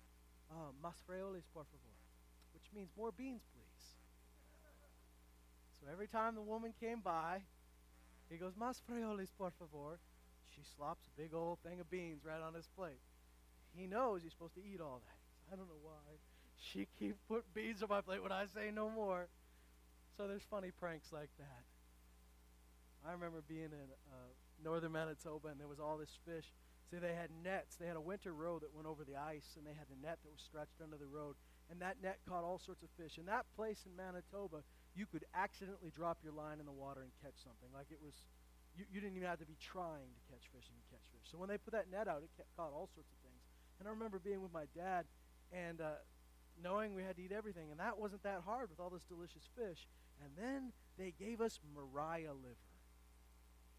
ah, 0.53 0.69
oh, 0.69 0.77
Mas 0.81 0.97
frijoles, 1.09 1.49
por 1.53 1.65
favor, 1.65 1.95
which 2.53 2.69
means 2.73 2.89
more 2.97 3.11
beans, 3.11 3.41
please. 3.53 3.85
So 5.79 5.87
every 5.91 6.07
time 6.07 6.35
the 6.35 6.43
woman 6.43 6.73
came 6.79 6.99
by, 6.99 7.41
he 8.29 8.37
goes, 8.37 8.53
Mas 8.57 8.81
frijoles, 8.83 9.31
por 9.37 9.51
favor. 9.57 9.97
She 10.53 10.61
slops 10.75 11.05
a 11.07 11.13
big 11.21 11.33
old 11.33 11.59
thing 11.59 11.79
of 11.79 11.89
beans 11.89 12.25
right 12.25 12.41
on 12.41 12.53
his 12.53 12.67
plate. 12.75 12.99
He 13.71 13.87
knows 13.87 14.23
he's 14.23 14.33
supposed 14.33 14.55
to 14.55 14.65
eat 14.65 14.81
all 14.81 15.01
that. 15.05 15.19
I 15.53 15.55
don't 15.55 15.69
know 15.69 15.81
why. 15.81 16.19
She 16.59 16.87
keeps 16.99 17.17
putting 17.27 17.49
beads 17.53 17.81
on 17.81 17.89
my 17.89 18.01
plate 18.01 18.21
when 18.21 18.31
I 18.31 18.45
say 18.45 18.71
no 18.73 18.89
more. 18.89 19.27
So 20.17 20.27
there's 20.27 20.43
funny 20.43 20.71
pranks 20.71 21.11
like 21.11 21.31
that. 21.39 21.63
I 23.07 23.15
remember 23.15 23.39
being 23.47 23.71
in 23.71 23.87
uh, 24.11 24.31
northern 24.63 24.91
Manitoba, 24.91 25.47
and 25.47 25.59
there 25.59 25.71
was 25.71 25.79
all 25.79 25.97
this 25.97 26.19
fish. 26.27 26.51
See, 26.91 26.99
they 26.99 27.15
had 27.15 27.31
nets. 27.43 27.79
They 27.79 27.87
had 27.87 27.95
a 27.95 28.03
winter 28.03 28.33
road 28.33 28.61
that 28.67 28.75
went 28.75 28.87
over 28.87 29.07
the 29.07 29.15
ice, 29.15 29.55
and 29.55 29.63
they 29.63 29.77
had 29.77 29.87
a 29.87 29.97
net 30.03 30.19
that 30.19 30.31
was 30.31 30.43
stretched 30.43 30.83
under 30.83 30.97
the 30.97 31.07
road. 31.07 31.39
And 31.71 31.79
that 31.79 32.01
net 32.03 32.19
caught 32.27 32.43
all 32.43 32.59
sorts 32.59 32.83
of 32.83 32.89
fish. 32.99 33.15
In 33.15 33.29
that 33.31 33.45
place 33.55 33.85
in 33.85 33.95
Manitoba, 33.95 34.65
you 34.97 35.05
could 35.05 35.23
accidentally 35.31 35.93
drop 35.95 36.19
your 36.25 36.33
line 36.33 36.59
in 36.59 36.65
the 36.65 36.75
water 36.75 37.05
and 37.05 37.13
catch 37.23 37.37
something. 37.39 37.69
Like 37.71 37.87
it 37.93 38.01
was, 38.03 38.17
you, 38.75 38.83
you 38.91 38.99
didn't 38.99 39.15
even 39.15 39.29
have 39.29 39.39
to 39.39 39.47
be 39.47 39.55
trying 39.61 40.11
to 40.11 40.21
catch 40.27 40.43
fish 40.51 40.67
and 40.67 40.81
catch 40.89 41.05
fish. 41.13 41.29
So 41.29 41.37
when 41.37 41.47
they 41.47 41.61
put 41.61 41.77
that 41.77 41.87
net 41.87 42.09
out, 42.09 42.25
it 42.25 42.33
kept, 42.35 42.49
caught 42.57 42.73
all 42.73 42.89
sorts 42.91 43.13
of 43.13 43.19
things. 43.23 43.39
And 43.79 43.87
I 43.87 43.93
remember 43.93 44.19
being 44.19 44.41
with 44.41 44.51
my 44.51 44.65
dad 44.75 45.05
and 45.53 45.79
uh, 45.79 46.01
knowing 46.61 46.93
we 46.93 47.03
had 47.03 47.15
to 47.17 47.23
eat 47.23 47.31
everything. 47.31 47.71
And 47.71 47.79
that 47.79 47.97
wasn't 47.97 48.23
that 48.23 48.41
hard 48.45 48.69
with 48.69 48.79
all 48.79 48.89
this 48.89 49.03
delicious 49.03 49.47
fish. 49.55 49.87
And 50.23 50.31
then 50.37 50.71
they 50.97 51.13
gave 51.17 51.41
us 51.41 51.59
Mariah 51.75 52.33
liver. 52.33 52.55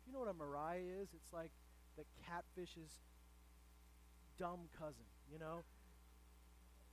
You 0.07 0.13
know 0.13 0.21
what 0.21 0.29
a 0.29 0.35
Mariah 0.35 1.03
is? 1.03 1.09
It's 1.15 1.33
like 1.33 1.53
the 1.97 2.05
catfish's 2.27 3.01
dumb 4.39 4.69
cousin, 4.79 5.05
you 5.31 5.39
know? 5.39 5.63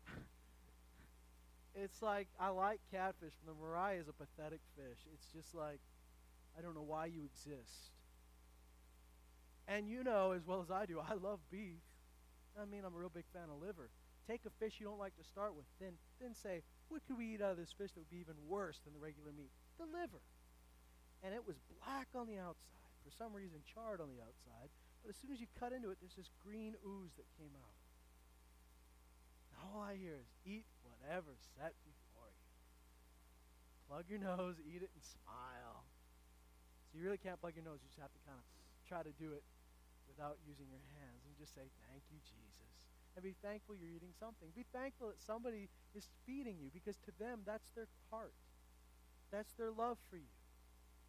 it's 1.76 2.02
like, 2.02 2.28
I 2.40 2.50
like 2.50 2.80
catfish, 2.92 3.34
but 3.44 3.54
the 3.54 3.60
Mariah 3.60 4.00
is 4.00 4.08
a 4.08 4.14
pathetic 4.14 4.60
fish. 4.76 5.00
It's 5.14 5.28
just 5.34 5.56
like, 5.56 5.80
I 6.58 6.62
don't 6.62 6.76
know 6.76 6.86
why 6.86 7.06
you 7.06 7.24
exist. 7.24 7.92
And 9.68 9.90
you 9.90 10.04
know 10.04 10.32
as 10.32 10.46
well 10.46 10.62
as 10.62 10.72
I 10.72 10.86
do, 10.86 11.00
I 11.00 11.14
love 11.14 11.40
beef. 11.52 11.82
I 12.60 12.66
mean, 12.66 12.84
I'm 12.86 12.96
a 12.96 12.98
real 12.98 13.12
big 13.14 13.26
fan 13.34 13.44
of 13.52 13.62
liver. 13.62 13.90
Take 14.28 14.44
a 14.46 14.52
fish 14.60 14.76
you 14.78 14.86
don't 14.86 15.00
like 15.00 15.16
to 15.16 15.24
start 15.24 15.56
with, 15.56 15.66
then, 15.80 15.96
then 16.20 16.36
say, 16.36 16.62
what 16.92 17.02
could 17.08 17.18
we 17.18 17.34
eat 17.34 17.42
out 17.42 17.56
of 17.56 17.58
this 17.58 17.72
fish 17.72 17.96
that 17.96 18.04
would 18.04 18.12
be 18.12 18.20
even 18.20 18.36
worse 18.48 18.84
than 18.84 18.94
the 18.94 19.00
regular 19.00 19.32
meat? 19.32 19.52
The 19.80 19.88
liver. 19.88 20.20
And 21.24 21.34
it 21.34 21.48
was 21.48 21.56
black 21.80 22.12
on 22.14 22.28
the 22.28 22.38
outside 22.38 22.78
for 23.08 23.16
some 23.16 23.32
reason 23.32 23.64
charred 23.64 24.04
on 24.04 24.12
the 24.12 24.20
outside, 24.20 24.68
but 25.00 25.08
as 25.08 25.16
soon 25.16 25.32
as 25.32 25.40
you 25.40 25.48
cut 25.56 25.72
into 25.72 25.96
it, 25.96 26.04
there's 26.04 26.20
this 26.20 26.28
green 26.44 26.76
ooze 26.84 27.16
that 27.16 27.24
came 27.40 27.56
out. 27.56 27.80
And 29.48 29.64
all 29.64 29.80
I 29.80 29.96
hear 29.96 30.20
is 30.20 30.28
eat 30.44 30.68
whatever's 30.84 31.40
set 31.56 31.72
before 31.88 32.28
you. 32.28 32.44
Plug 33.88 34.04
your 34.12 34.20
nose, 34.20 34.60
eat 34.68 34.84
it, 34.84 34.92
and 34.92 35.00
smile. 35.00 35.88
So 36.92 37.00
you 37.00 37.08
really 37.08 37.22
can't 37.24 37.40
plug 37.40 37.56
your 37.56 37.64
nose. 37.64 37.80
You 37.80 37.88
just 37.88 38.04
have 38.04 38.12
to 38.12 38.22
kind 38.28 38.36
of 38.36 38.44
try 38.84 39.08
to 39.08 39.16
do 39.16 39.32
it 39.32 39.48
without 40.12 40.36
using 40.44 40.68
your 40.68 40.84
hands 41.00 41.24
and 41.24 41.32
just 41.40 41.56
say, 41.56 41.72
Thank 41.88 42.04
you, 42.12 42.20
Jesus. 42.28 42.77
And 43.18 43.26
be 43.26 43.34
thankful 43.42 43.74
you're 43.74 43.90
eating 43.90 44.14
something. 44.22 44.54
Be 44.54 44.70
thankful 44.70 45.10
that 45.10 45.18
somebody 45.18 45.74
is 45.98 46.06
feeding 46.30 46.62
you 46.62 46.70
because 46.70 47.02
to 47.10 47.12
them, 47.18 47.42
that's 47.50 47.74
their 47.74 47.90
heart. 48.14 48.38
That's 49.34 49.52
their 49.58 49.74
love 49.74 49.98
for 50.14 50.22
you. 50.22 50.30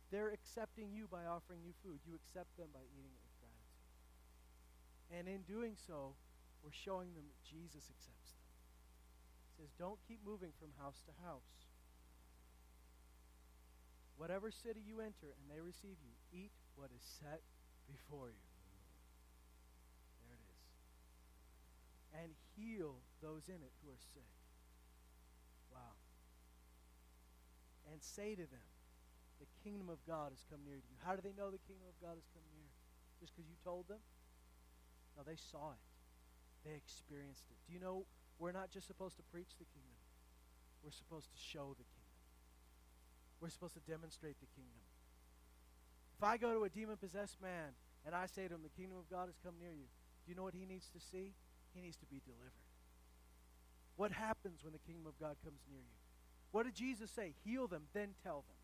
They're 0.09 0.33
accepting 0.33 0.89
you 0.89 1.05
by 1.05 1.29
offering 1.29 1.61
you 1.69 1.77
food. 1.85 2.01
You 2.09 2.17
accept 2.17 2.57
them 2.57 2.73
by 2.73 2.81
eating 2.97 3.13
it 3.13 3.21
with 3.21 3.37
gratitude. 3.37 3.85
And 5.13 5.25
in 5.29 5.45
doing 5.45 5.77
so, 5.77 6.17
we're 6.65 6.73
showing 6.73 7.13
them 7.13 7.29
that 7.29 7.41
Jesus 7.45 7.93
accepts 7.93 8.33
them. 8.33 8.49
He 9.53 9.63
says, 9.63 9.71
Don't 9.77 10.01
keep 10.09 10.25
moving 10.25 10.57
from 10.57 10.73
house 10.81 11.05
to 11.05 11.13
house. 11.21 11.53
Whatever 14.17 14.51
city 14.51 14.81
you 14.81 15.05
enter 15.05 15.31
and 15.37 15.47
they 15.47 15.61
receive 15.61 16.01
you, 16.03 16.13
eat 16.33 16.51
what 16.75 16.91
is 16.91 17.05
set 17.21 17.45
before 17.87 18.33
you. 18.35 18.49
There 20.25 20.35
it 20.35 20.43
is. 20.43 20.65
And 22.19 22.35
heal 22.59 22.99
those 23.23 23.47
in 23.47 23.63
it 23.63 23.73
who 23.81 23.95
are 23.95 24.03
sick. 24.13 24.35
Wow. 25.71 25.95
And 27.93 28.03
say 28.03 28.35
to 28.35 28.43
them, 28.43 28.69
the 29.39 29.47
kingdom 29.63 29.87
of 29.87 30.03
God 30.03 30.35
has 30.35 30.43
come 30.51 30.67
near 30.67 30.83
to 30.83 30.89
you. 30.91 30.99
How 31.07 31.15
do 31.15 31.23
they 31.23 31.33
know 31.39 31.55
the 31.55 31.63
kingdom 31.63 31.87
of 31.87 31.95
God 32.03 32.19
has 32.19 32.27
come 32.35 32.43
near? 32.51 32.67
Just 33.23 33.35
because 33.35 33.47
you 33.47 33.55
told 33.63 33.87
them? 33.87 34.03
No, 35.15 35.23
they 35.23 35.39
saw 35.39 35.79
it. 35.79 35.85
They 36.67 36.75
experienced 36.75 37.47
it. 37.51 37.59
Do 37.67 37.75
you 37.75 37.79
know 37.79 38.03
we're 38.39 38.55
not 38.55 38.71
just 38.71 38.87
supposed 38.87 39.17
to 39.19 39.25
preach 39.31 39.59
the 39.59 39.67
kingdom, 39.75 39.99
we're 40.83 40.95
supposed 40.95 41.31
to 41.31 41.39
show 41.39 41.75
the 41.75 41.87
kingdom. 41.87 42.19
We're 43.41 43.51
supposed 43.51 43.75
to 43.75 43.85
demonstrate 43.87 44.39
the 44.39 44.51
kingdom. 44.55 44.83
If 46.19 46.23
I 46.23 46.37
go 46.39 46.55
to 46.55 46.65
a 46.65 46.69
demon 46.71 46.97
possessed 46.97 47.39
man 47.43 47.75
and 48.07 48.15
I 48.15 48.27
say 48.27 48.47
to 48.47 48.55
him, 48.55 48.63
The 48.63 48.75
kingdom 48.75 48.99
of 48.99 49.11
God 49.11 49.27
has 49.27 49.39
come 49.43 49.55
near 49.59 49.71
you, 49.71 49.87
do 50.27 50.31
you 50.31 50.35
know 50.35 50.43
what 50.43 50.55
he 50.55 50.67
needs 50.67 50.91
to 50.91 50.99
see? 50.99 51.35
He 51.79 51.85
needs 51.85 51.97
to 51.99 52.07
be 52.07 52.21
delivered. 52.25 52.53
What 53.95 54.11
happens 54.11 54.65
when 54.65 54.73
the 54.73 54.81
kingdom 54.81 55.07
of 55.07 55.19
God 55.21 55.37
comes 55.45 55.61
near 55.71 55.79
you? 55.79 55.99
What 56.51 56.65
did 56.65 56.75
Jesus 56.75 57.11
say? 57.11 57.35
Heal 57.45 57.69
them, 57.69 57.83
then 57.95 58.15
tell 58.25 58.45
them. 58.49 58.57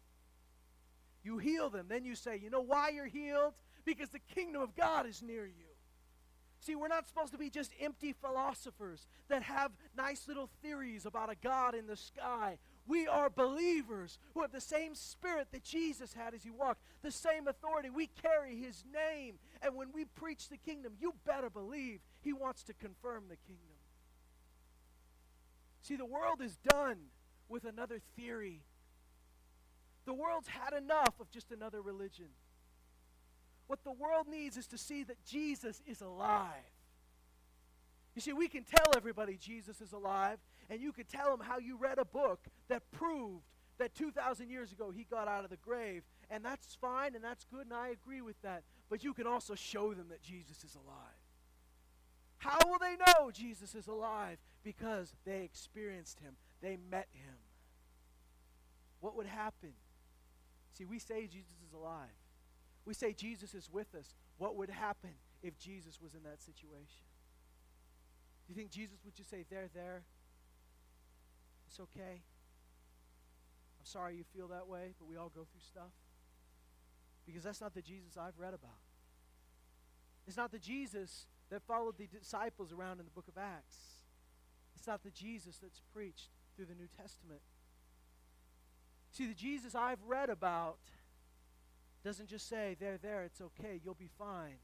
You 1.22 1.38
heal 1.38 1.70
them. 1.70 1.86
Then 1.88 2.04
you 2.04 2.16
say, 2.16 2.40
You 2.42 2.50
know 2.50 2.60
why 2.60 2.90
you're 2.90 3.06
healed? 3.06 3.54
Because 3.84 4.08
the 4.08 4.18
kingdom 4.18 4.62
of 4.62 4.74
God 4.74 5.06
is 5.06 5.22
near 5.22 5.46
you. 5.46 5.74
See, 6.60 6.74
we're 6.74 6.88
not 6.88 7.06
supposed 7.06 7.32
to 7.32 7.38
be 7.38 7.50
just 7.50 7.72
empty 7.80 8.12
philosophers 8.12 9.06
that 9.28 9.42
have 9.42 9.70
nice 9.96 10.26
little 10.26 10.48
theories 10.62 11.06
about 11.06 11.30
a 11.30 11.36
God 11.36 11.74
in 11.74 11.86
the 11.86 11.96
sky. 11.96 12.58
We 12.86 13.06
are 13.06 13.30
believers 13.30 14.18
who 14.34 14.42
have 14.42 14.52
the 14.52 14.60
same 14.60 14.94
spirit 14.94 15.48
that 15.52 15.64
Jesus 15.64 16.12
had 16.12 16.34
as 16.34 16.42
he 16.42 16.50
walked, 16.50 16.82
the 17.02 17.10
same 17.10 17.48
authority. 17.48 17.88
We 17.88 18.08
carry 18.22 18.56
his 18.56 18.84
name. 18.92 19.38
And 19.62 19.74
when 19.74 19.88
we 19.92 20.04
preach 20.04 20.48
the 20.48 20.58
kingdom, 20.58 20.92
you 21.00 21.14
better 21.24 21.48
believe 21.48 22.00
he 22.20 22.32
wants 22.32 22.62
to 22.64 22.74
confirm 22.74 23.24
the 23.28 23.36
kingdom. 23.36 23.76
See, 25.80 25.96
the 25.96 26.04
world 26.04 26.42
is 26.42 26.56
done 26.56 26.96
with 27.48 27.64
another 27.64 28.00
theory 28.16 28.62
the 30.04 30.14
world's 30.14 30.48
had 30.48 30.74
enough 30.74 31.14
of 31.20 31.30
just 31.30 31.50
another 31.50 31.80
religion. 31.80 32.28
What 33.66 33.82
the 33.84 33.92
world 33.92 34.26
needs 34.28 34.56
is 34.56 34.66
to 34.68 34.78
see 34.78 35.02
that 35.04 35.24
Jesus 35.24 35.82
is 35.86 36.02
alive. 36.02 36.50
You 38.14 38.20
see, 38.20 38.32
we 38.32 38.48
can 38.48 38.64
tell 38.64 38.92
everybody 38.96 39.36
Jesus 39.40 39.80
is 39.80 39.92
alive, 39.92 40.38
and 40.70 40.80
you 40.80 40.92
could 40.92 41.08
tell 41.08 41.30
them 41.30 41.46
how 41.46 41.58
you 41.58 41.76
read 41.76 41.98
a 41.98 42.04
book 42.04 42.40
that 42.68 42.90
proved 42.90 43.44
that 43.78 43.94
2,000 43.94 44.48
years 44.50 44.72
ago 44.72 44.90
he 44.90 45.04
got 45.04 45.28
out 45.28 45.44
of 45.44 45.50
the 45.50 45.56
grave. 45.56 46.04
And 46.30 46.44
that's 46.44 46.76
fine 46.80 47.14
and 47.14 47.22
that's 47.22 47.44
good, 47.44 47.66
and 47.66 47.74
I 47.74 47.88
agree 47.88 48.20
with 48.20 48.40
that. 48.42 48.62
but 48.88 49.02
you 49.02 49.14
can 49.14 49.26
also 49.26 49.54
show 49.54 49.94
them 49.94 50.08
that 50.10 50.22
Jesus 50.22 50.62
is 50.64 50.74
alive. 50.74 51.24
How 52.38 52.58
will 52.68 52.78
they 52.78 52.96
know 52.96 53.30
Jesus 53.30 53.74
is 53.74 53.88
alive? 53.88 54.38
Because 54.62 55.14
they 55.24 55.42
experienced 55.42 56.20
him, 56.20 56.36
they 56.60 56.76
met 56.90 57.08
him. 57.12 57.36
What 59.00 59.16
would 59.16 59.26
happen? 59.26 59.72
See, 60.72 60.84
we 60.84 60.98
say 60.98 61.26
Jesus 61.26 61.56
is 61.66 61.72
alive. 61.72 62.16
We 62.84 62.94
say 62.94 63.12
Jesus 63.12 63.54
is 63.54 63.70
with 63.72 63.94
us. 63.94 64.14
What 64.38 64.56
would 64.56 64.70
happen 64.70 65.14
if 65.42 65.58
Jesus 65.58 66.00
was 66.02 66.14
in 66.14 66.22
that 66.24 66.42
situation? 66.42 67.06
Do 68.46 68.52
you 68.52 68.54
think 68.54 68.70
Jesus 68.70 68.98
would 69.04 69.14
just 69.14 69.30
say, 69.30 69.44
There, 69.48 69.68
there, 69.74 70.02
it's 71.74 71.80
okay? 71.80 72.22
I'm 73.80 73.84
sorry 73.84 74.14
you 74.14 74.22
feel 74.32 74.46
that 74.48 74.68
way, 74.68 74.94
but 74.96 75.08
we 75.08 75.16
all 75.16 75.28
go 75.34 75.42
through 75.42 75.60
stuff. 75.60 75.90
Because 77.26 77.42
that's 77.42 77.60
not 77.60 77.74
the 77.74 77.82
Jesus 77.82 78.16
I've 78.16 78.38
read 78.38 78.54
about. 78.54 78.78
It's 80.28 80.36
not 80.36 80.52
the 80.52 80.60
Jesus 80.60 81.26
that 81.50 81.62
followed 81.62 81.98
the 81.98 82.06
disciples 82.06 82.72
around 82.72 83.00
in 83.00 83.04
the 83.04 83.10
book 83.10 83.26
of 83.26 83.36
Acts. 83.36 83.76
It's 84.76 84.86
not 84.86 85.02
the 85.02 85.10
Jesus 85.10 85.58
that's 85.58 85.80
preached 85.92 86.28
through 86.54 86.66
the 86.66 86.74
New 86.74 86.86
Testament. 86.96 87.40
See, 89.10 89.26
the 89.26 89.34
Jesus 89.34 89.74
I've 89.74 90.02
read 90.06 90.30
about 90.30 90.78
doesn't 92.04 92.28
just 92.28 92.48
say, 92.48 92.76
there, 92.78 92.98
there, 93.02 93.24
it's 93.24 93.40
okay, 93.40 93.80
you'll 93.82 93.94
be 93.94 94.10
fine. 94.16 94.58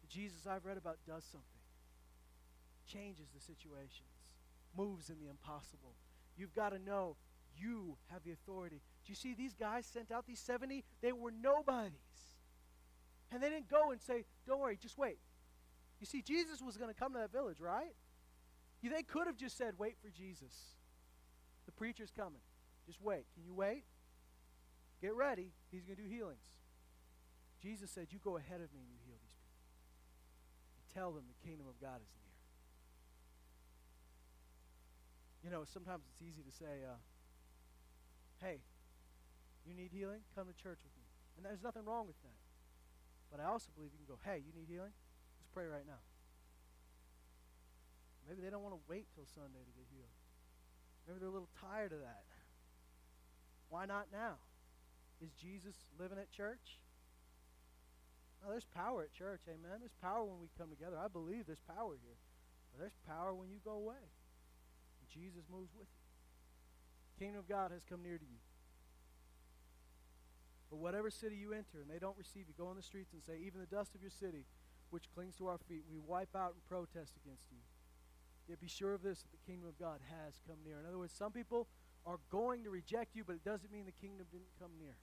The 0.00 0.06
Jesus 0.06 0.46
I've 0.46 0.64
read 0.64 0.78
about 0.78 0.98
does 1.06 1.24
something, 1.24 1.64
changes 2.86 3.28
the 3.34 3.40
situations, 3.40 4.32
moves 4.74 5.10
in 5.10 5.18
the 5.18 5.28
impossible. 5.28 5.96
You've 6.36 6.54
got 6.54 6.70
to 6.70 6.78
know 6.78 7.16
you 7.56 7.96
have 8.10 8.24
the 8.24 8.32
authority. 8.32 8.82
Do 9.04 9.10
you 9.10 9.14
see 9.14 9.34
these 9.34 9.54
guys 9.54 9.86
sent 9.86 10.10
out, 10.10 10.26
these 10.26 10.40
70? 10.40 10.84
They 11.00 11.12
were 11.12 11.30
nobodies. 11.30 11.94
And 13.30 13.42
they 13.42 13.48
didn't 13.48 13.68
go 13.68 13.90
and 13.90 14.00
say, 14.00 14.24
don't 14.46 14.60
worry, 14.60 14.78
just 14.80 14.98
wait. 14.98 15.18
You 16.00 16.06
see, 16.06 16.22
Jesus 16.22 16.60
was 16.60 16.76
going 16.76 16.92
to 16.92 16.98
come 16.98 17.12
to 17.12 17.18
that 17.18 17.32
village, 17.32 17.60
right? 17.60 17.94
They 18.82 19.02
could 19.02 19.26
have 19.26 19.36
just 19.36 19.56
said, 19.56 19.74
wait 19.78 19.96
for 20.02 20.10
Jesus. 20.10 20.52
The 21.66 21.72
preacher's 21.72 22.10
coming. 22.10 22.42
Just 22.86 23.00
wait. 23.00 23.24
Can 23.34 23.44
you 23.44 23.54
wait? 23.54 23.84
Get 25.00 25.14
ready. 25.14 25.52
He's 25.70 25.84
going 25.84 25.96
to 25.96 26.02
do 26.02 26.08
healings. 26.08 26.44
Jesus 27.62 27.90
said, 27.90 28.08
You 28.10 28.18
go 28.22 28.36
ahead 28.36 28.60
of 28.60 28.72
me 28.72 28.80
and 28.80 28.92
you 28.92 29.00
heal 29.06 29.16
these 29.22 29.36
people. 29.40 29.64
And 30.76 30.84
tell 30.92 31.12
them 31.12 31.24
the 31.24 31.48
kingdom 31.48 31.66
of 31.66 31.80
God 31.80 32.00
is 32.02 32.12
near. 32.20 32.23
You 35.44 35.52
know, 35.52 35.68
sometimes 35.68 36.08
it's 36.08 36.24
easy 36.24 36.40
to 36.40 36.50
say, 36.56 36.88
uh, 36.88 36.96
Hey, 38.40 38.64
you 39.68 39.76
need 39.76 39.92
healing? 39.92 40.24
Come 40.32 40.48
to 40.48 40.56
church 40.56 40.80
with 40.80 40.96
me. 40.96 41.04
And 41.36 41.44
there's 41.44 41.60
nothing 41.60 41.84
wrong 41.84 42.08
with 42.08 42.16
that. 42.24 42.40
But 43.28 43.44
I 43.44 43.52
also 43.52 43.68
believe 43.76 43.92
you 43.92 44.00
can 44.00 44.08
go, 44.08 44.16
Hey, 44.24 44.40
you 44.40 44.56
need 44.56 44.72
healing? 44.72 44.96
Let's 45.36 45.52
pray 45.52 45.68
right 45.68 45.84
now. 45.84 46.00
Maybe 48.24 48.40
they 48.40 48.48
don't 48.48 48.64
want 48.64 48.72
to 48.72 48.80
wait 48.88 49.04
till 49.12 49.28
Sunday 49.28 49.60
to 49.60 49.72
get 49.76 49.84
healed. 49.92 50.16
Maybe 51.04 51.20
they're 51.20 51.28
a 51.28 51.36
little 51.36 51.52
tired 51.60 51.92
of 51.92 52.00
that. 52.00 52.24
Why 53.68 53.84
not 53.84 54.08
now? 54.08 54.40
Is 55.20 55.28
Jesus 55.36 55.76
living 56.00 56.16
at 56.16 56.32
church? 56.32 56.80
No, 58.40 58.48
there's 58.48 58.64
power 58.64 59.04
at 59.04 59.12
church, 59.12 59.44
amen. 59.44 59.80
There's 59.80 59.96
power 60.00 60.24
when 60.24 60.40
we 60.40 60.48
come 60.56 60.72
together. 60.72 60.96
I 60.96 61.08
believe 61.08 61.44
there's 61.44 61.64
power 61.68 61.96
here. 62.00 62.16
But 62.72 62.80
there's 62.80 62.96
power 63.04 63.34
when 63.34 63.50
you 63.52 63.60
go 63.64 63.72
away. 63.72 64.08
Jesus 65.14 65.46
moves 65.46 65.70
with 65.78 65.86
you. 65.86 66.02
Kingdom 67.18 67.38
of 67.38 67.48
God 67.48 67.70
has 67.70 67.84
come 67.86 68.02
near 68.02 68.18
to 68.18 68.24
you. 68.24 68.42
But 70.70 70.82
whatever 70.82 71.10
city 71.10 71.36
you 71.36 71.52
enter 71.52 71.78
and 71.80 71.88
they 71.88 72.00
don't 72.00 72.18
receive 72.18 72.48
you, 72.48 72.54
go 72.58 72.66
on 72.66 72.74
the 72.74 72.82
streets 72.82 73.12
and 73.12 73.22
say, 73.22 73.38
even 73.46 73.60
the 73.60 73.70
dust 73.70 73.94
of 73.94 74.02
your 74.02 74.10
city, 74.10 74.44
which 74.90 75.04
clings 75.14 75.36
to 75.36 75.46
our 75.46 75.58
feet, 75.58 75.84
we 75.88 75.98
wipe 75.98 76.34
out 76.34 76.54
and 76.54 76.64
protest 76.68 77.14
against 77.22 77.46
you. 77.52 77.58
Yet 78.48 78.60
be 78.60 78.66
sure 78.68 78.92
of 78.92 79.02
this, 79.02 79.22
that 79.22 79.30
the 79.30 79.44
kingdom 79.46 79.68
of 79.68 79.78
God 79.78 80.00
has 80.10 80.34
come 80.46 80.58
near. 80.66 80.80
In 80.80 80.86
other 80.86 80.98
words, 80.98 81.14
some 81.16 81.32
people 81.32 81.68
are 82.04 82.18
going 82.30 82.64
to 82.64 82.70
reject 82.70 83.14
you, 83.14 83.22
but 83.24 83.36
it 83.36 83.44
doesn't 83.44 83.72
mean 83.72 83.86
the 83.86 84.06
kingdom 84.06 84.26
didn't 84.30 84.58
come 84.58 84.72
near. 84.78 84.96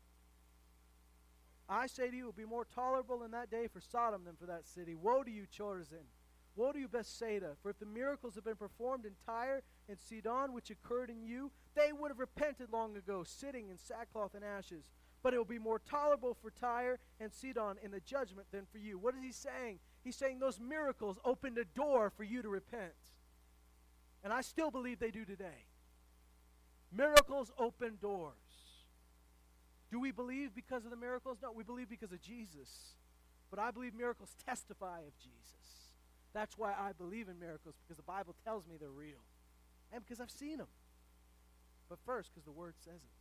I 1.69 1.87
say 1.87 2.09
to 2.11 2.15
you, 2.15 2.23
it 2.23 2.25
will 2.25 2.33
be 2.33 2.45
more 2.45 2.65
tolerable 2.65 3.23
in 3.23 3.31
that 3.31 3.49
day 3.49 3.67
for 3.71 3.79
Sodom 3.79 4.25
than 4.25 4.35
for 4.35 4.45
that 4.45 4.67
city. 4.67 4.93
Woe 4.93 5.23
to 5.23 5.31
you, 5.31 5.45
Chorazin! 5.47 6.05
Woe 6.55 6.71
to 6.71 6.79
you, 6.79 6.87
Bethsaida! 6.87 7.55
For 7.61 7.69
if 7.69 7.79
the 7.79 7.85
miracles 7.85 8.35
had 8.35 8.43
been 8.43 8.57
performed 8.57 9.05
in 9.05 9.13
Tyre 9.25 9.61
and 9.87 9.97
Sidon, 9.99 10.53
which 10.53 10.69
occurred 10.69 11.09
in 11.09 11.23
you, 11.23 11.51
they 11.75 11.91
would 11.93 12.11
have 12.11 12.19
repented 12.19 12.71
long 12.71 12.97
ago, 12.97 13.23
sitting 13.23 13.69
in 13.69 13.77
sackcloth 13.77 14.35
and 14.35 14.43
ashes. 14.43 14.91
But 15.23 15.33
it 15.33 15.37
will 15.37 15.45
be 15.45 15.59
more 15.59 15.79
tolerable 15.79 16.35
for 16.41 16.51
Tyre 16.51 16.99
and 17.19 17.31
Sidon 17.31 17.77
in 17.81 17.91
the 17.91 18.01
judgment 18.01 18.47
than 18.51 18.65
for 18.71 18.79
you. 18.79 18.97
What 18.97 19.15
is 19.15 19.23
he 19.23 19.31
saying? 19.31 19.79
He's 20.03 20.15
saying 20.15 20.39
those 20.39 20.59
miracles 20.59 21.17
opened 21.23 21.57
a 21.57 21.65
door 21.65 22.09
for 22.09 22.23
you 22.23 22.41
to 22.41 22.49
repent. 22.49 22.93
And 24.23 24.33
I 24.33 24.41
still 24.41 24.71
believe 24.71 24.99
they 24.99 25.11
do 25.11 25.25
today. 25.25 25.65
Miracles 26.91 27.51
open 27.57 27.97
doors. 28.01 28.33
Do 29.91 29.99
we 29.99 30.11
believe 30.11 30.53
because 30.55 30.85
of 30.85 30.91
the 30.91 30.97
miracles? 30.97 31.37
No, 31.41 31.51
we 31.51 31.63
believe 31.63 31.89
because 31.89 32.11
of 32.11 32.21
Jesus. 32.21 32.95
But 33.49 33.59
I 33.59 33.71
believe 33.71 33.93
miracles 33.93 34.35
testify 34.45 34.99
of 34.99 35.17
Jesus. 35.17 35.60
That's 36.33 36.57
why 36.57 36.73
I 36.73 36.93
believe 36.93 37.27
in 37.27 37.39
miracles, 37.39 37.75
because 37.81 37.97
the 37.97 38.03
Bible 38.03 38.35
tells 38.43 38.65
me 38.65 38.75
they're 38.79 38.89
real. 38.89 39.23
And 39.91 40.03
because 40.03 40.21
I've 40.21 40.31
seen 40.31 40.57
them. 40.57 40.67
But 41.89 41.99
first, 42.05 42.31
because 42.31 42.45
the 42.45 42.51
Word 42.51 42.75
says 42.79 43.01
it. 43.03 43.11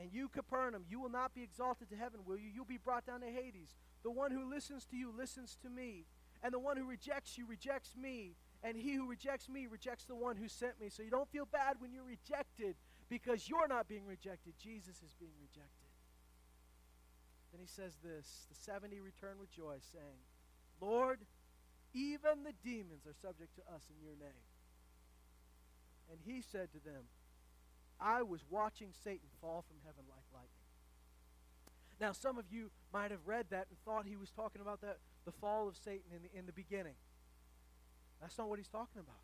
And 0.00 0.12
you, 0.12 0.28
Capernaum, 0.28 0.84
you 0.88 1.00
will 1.00 1.10
not 1.10 1.34
be 1.34 1.42
exalted 1.42 1.90
to 1.90 1.96
heaven, 1.96 2.20
will 2.24 2.38
you? 2.38 2.48
You'll 2.54 2.64
be 2.64 2.78
brought 2.78 3.06
down 3.06 3.20
to 3.20 3.26
Hades. 3.26 3.74
The 4.02 4.10
one 4.10 4.30
who 4.30 4.48
listens 4.48 4.86
to 4.86 4.96
you 4.96 5.12
listens 5.16 5.58
to 5.62 5.68
me. 5.68 6.06
And 6.42 6.54
the 6.54 6.58
one 6.58 6.76
who 6.76 6.84
rejects 6.84 7.36
you 7.36 7.46
rejects 7.46 7.94
me. 7.96 8.36
And 8.62 8.76
he 8.76 8.94
who 8.94 9.06
rejects 9.06 9.48
me 9.48 9.66
rejects 9.66 10.04
the 10.04 10.14
one 10.14 10.36
who 10.36 10.48
sent 10.48 10.80
me. 10.80 10.88
So 10.88 11.02
you 11.02 11.10
don't 11.10 11.28
feel 11.30 11.44
bad 11.44 11.76
when 11.80 11.92
you're 11.92 12.04
rejected 12.04 12.76
because 13.10 13.48
you're 13.48 13.68
not 13.68 13.88
being 13.88 14.06
rejected. 14.06 14.54
Jesus 14.58 15.02
is 15.04 15.14
being 15.18 15.34
rejected. 15.40 15.90
Then 17.52 17.60
he 17.60 17.66
says 17.66 17.96
this 18.02 18.46
The 18.48 18.54
70 18.54 19.00
return 19.00 19.38
with 19.38 19.50
joy, 19.50 19.76
saying, 19.92 20.22
Lord, 20.80 21.20
even 21.92 22.44
the 22.44 22.54
demons 22.64 23.06
are 23.06 23.14
subject 23.20 23.54
to 23.56 23.62
us 23.74 23.82
in 23.90 24.02
your 24.02 24.16
name. 24.16 24.46
And 26.10 26.18
he 26.24 26.42
said 26.42 26.72
to 26.72 26.80
them, 26.84 27.04
I 28.00 28.22
was 28.22 28.40
watching 28.48 28.88
Satan 29.04 29.28
fall 29.40 29.64
from 29.68 29.76
heaven 29.84 30.04
like 30.08 30.24
lightning. 30.32 30.50
Now, 32.00 32.12
some 32.12 32.38
of 32.38 32.46
you 32.50 32.70
might 32.92 33.10
have 33.10 33.26
read 33.26 33.46
that 33.50 33.66
and 33.68 33.78
thought 33.84 34.06
he 34.06 34.16
was 34.16 34.30
talking 34.30 34.62
about 34.62 34.80
that, 34.80 34.98
the 35.26 35.32
fall 35.32 35.68
of 35.68 35.76
Satan 35.76 36.10
in 36.14 36.22
the, 36.22 36.38
in 36.38 36.46
the 36.46 36.52
beginning. 36.52 36.94
That's 38.20 38.38
not 38.38 38.48
what 38.48 38.58
he's 38.58 38.68
talking 38.68 39.00
about. 39.00 39.20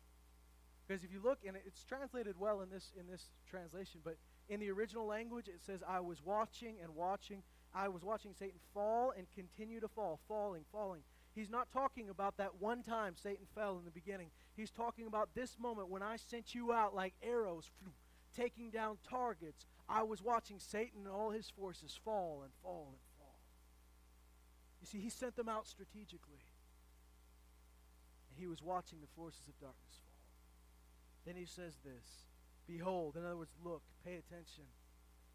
Because 0.87 1.03
if 1.03 1.11
you 1.11 1.19
look, 1.21 1.39
and 1.45 1.57
it's 1.65 1.83
translated 1.83 2.35
well 2.39 2.61
in 2.61 2.69
this, 2.69 2.91
in 2.97 3.07
this 3.07 3.25
translation, 3.49 4.01
but 4.03 4.17
in 4.47 4.59
the 4.59 4.69
original 4.69 5.05
language 5.05 5.47
it 5.47 5.61
says, 5.65 5.81
I 5.87 5.99
was 5.99 6.21
watching 6.23 6.75
and 6.81 6.95
watching. 6.95 7.41
I 7.73 7.89
was 7.89 8.03
watching 8.03 8.31
Satan 8.37 8.59
fall 8.73 9.11
and 9.17 9.27
continue 9.35 9.79
to 9.81 9.87
fall, 9.87 10.19
falling, 10.27 10.63
falling. 10.71 11.01
He's 11.37 11.49
not 11.49 11.71
talking 11.71 12.09
about 12.09 12.37
that 12.37 12.59
one 12.59 12.81
time 12.83 13.13
Satan 13.15 13.45
fell 13.53 13.77
in 13.77 13.85
the 13.85 13.91
beginning. 13.91 14.31
He's 14.55 14.71
talking 14.71 15.05
about 15.07 15.29
this 15.35 15.57
moment 15.59 15.89
when 15.89 16.01
I 16.01 16.15
sent 16.15 16.55
you 16.55 16.73
out 16.73 16.95
like 16.95 17.13
arrows, 17.21 17.69
taking 18.35 18.71
down 18.71 18.97
targets. 19.07 19.65
I 19.87 20.03
was 20.03 20.23
watching 20.23 20.57
Satan 20.59 21.01
and 21.05 21.13
all 21.13 21.29
his 21.29 21.49
forces 21.49 21.99
fall 22.03 22.41
and 22.43 22.51
fall 22.63 22.87
and 22.89 23.01
fall. 23.17 23.39
You 24.81 24.87
see, 24.87 24.99
he 24.99 25.09
sent 25.09 25.35
them 25.35 25.47
out 25.47 25.67
strategically 25.67 26.41
he 28.37 28.47
was 28.47 28.61
watching 28.61 28.99
the 29.01 29.07
forces 29.15 29.41
of 29.47 29.59
darkness 29.59 29.99
fall. 30.05 30.13
Then 31.25 31.35
he 31.35 31.45
says 31.45 31.73
this 31.83 32.05
Behold, 32.67 33.15
in 33.15 33.25
other 33.25 33.37
words, 33.37 33.55
look, 33.63 33.81
pay 34.05 34.15
attention. 34.15 34.65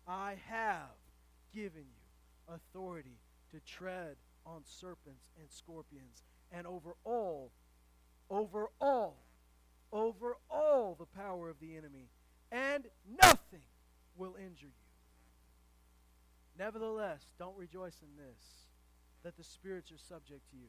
I 0.07 0.36
have 0.48 0.96
given 1.53 1.84
you 1.84 2.55
authority 2.55 3.18
to 3.50 3.61
tread 3.61 4.16
on 4.45 4.62
serpents 4.64 5.30
and 5.38 5.51
scorpions 5.51 6.22
and 6.51 6.66
over 6.66 6.95
all, 7.05 7.53
over 8.30 8.68
all, 8.80 9.16
over 9.93 10.36
all 10.51 10.97
the 10.99 11.07
power 11.07 11.49
of 11.49 11.61
the 11.61 11.76
enemy, 11.76 12.09
and 12.51 12.86
nothing 13.22 13.62
will 14.16 14.36
injure 14.36 14.66
you. 14.66 14.72
Nevertheless, 16.59 17.26
don't 17.38 17.57
rejoice 17.57 17.97
in 18.03 18.16
this, 18.16 18.66
that 19.22 19.36
the 19.36 19.45
spirits 19.45 19.90
are 19.90 19.99
subject 19.99 20.51
to 20.51 20.57
you, 20.57 20.68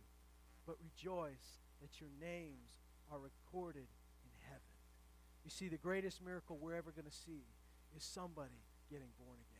but 0.65 0.77
rejoice 0.81 1.59
that 1.81 1.99
your 1.99 2.09
names 2.21 2.79
are 3.11 3.19
recorded 3.19 3.87
in 4.23 4.31
heaven. 4.47 4.61
You 5.43 5.51
see, 5.51 5.67
the 5.67 5.77
greatest 5.77 6.23
miracle 6.23 6.57
we're 6.59 6.75
ever 6.75 6.91
going 6.91 7.09
to 7.09 7.11
see 7.11 7.43
is 7.95 8.03
somebody 8.03 8.63
getting 8.89 9.09
born 9.19 9.37
again. 9.39 9.59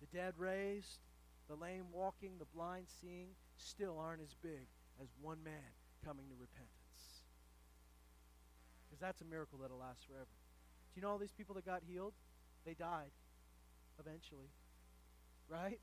The 0.00 0.16
dead 0.16 0.34
raised, 0.38 1.00
the 1.48 1.56
lame 1.56 1.86
walking, 1.92 2.38
the 2.38 2.50
blind 2.54 2.86
seeing 3.00 3.28
still 3.56 3.98
aren't 3.98 4.22
as 4.22 4.34
big 4.42 4.68
as 5.00 5.08
one 5.20 5.42
man 5.44 5.74
coming 6.04 6.26
to 6.28 6.34
repentance. 6.38 7.22
Because 8.86 9.00
that's 9.00 9.20
a 9.20 9.24
miracle 9.24 9.58
that'll 9.60 9.78
last 9.78 10.06
forever. 10.06 10.30
Do 10.92 11.00
you 11.00 11.02
know 11.02 11.10
all 11.10 11.18
these 11.18 11.32
people 11.32 11.54
that 11.54 11.64
got 11.64 11.82
healed? 11.86 12.14
They 12.64 12.74
died 12.74 13.10
eventually. 13.98 14.50
right? 15.48 15.80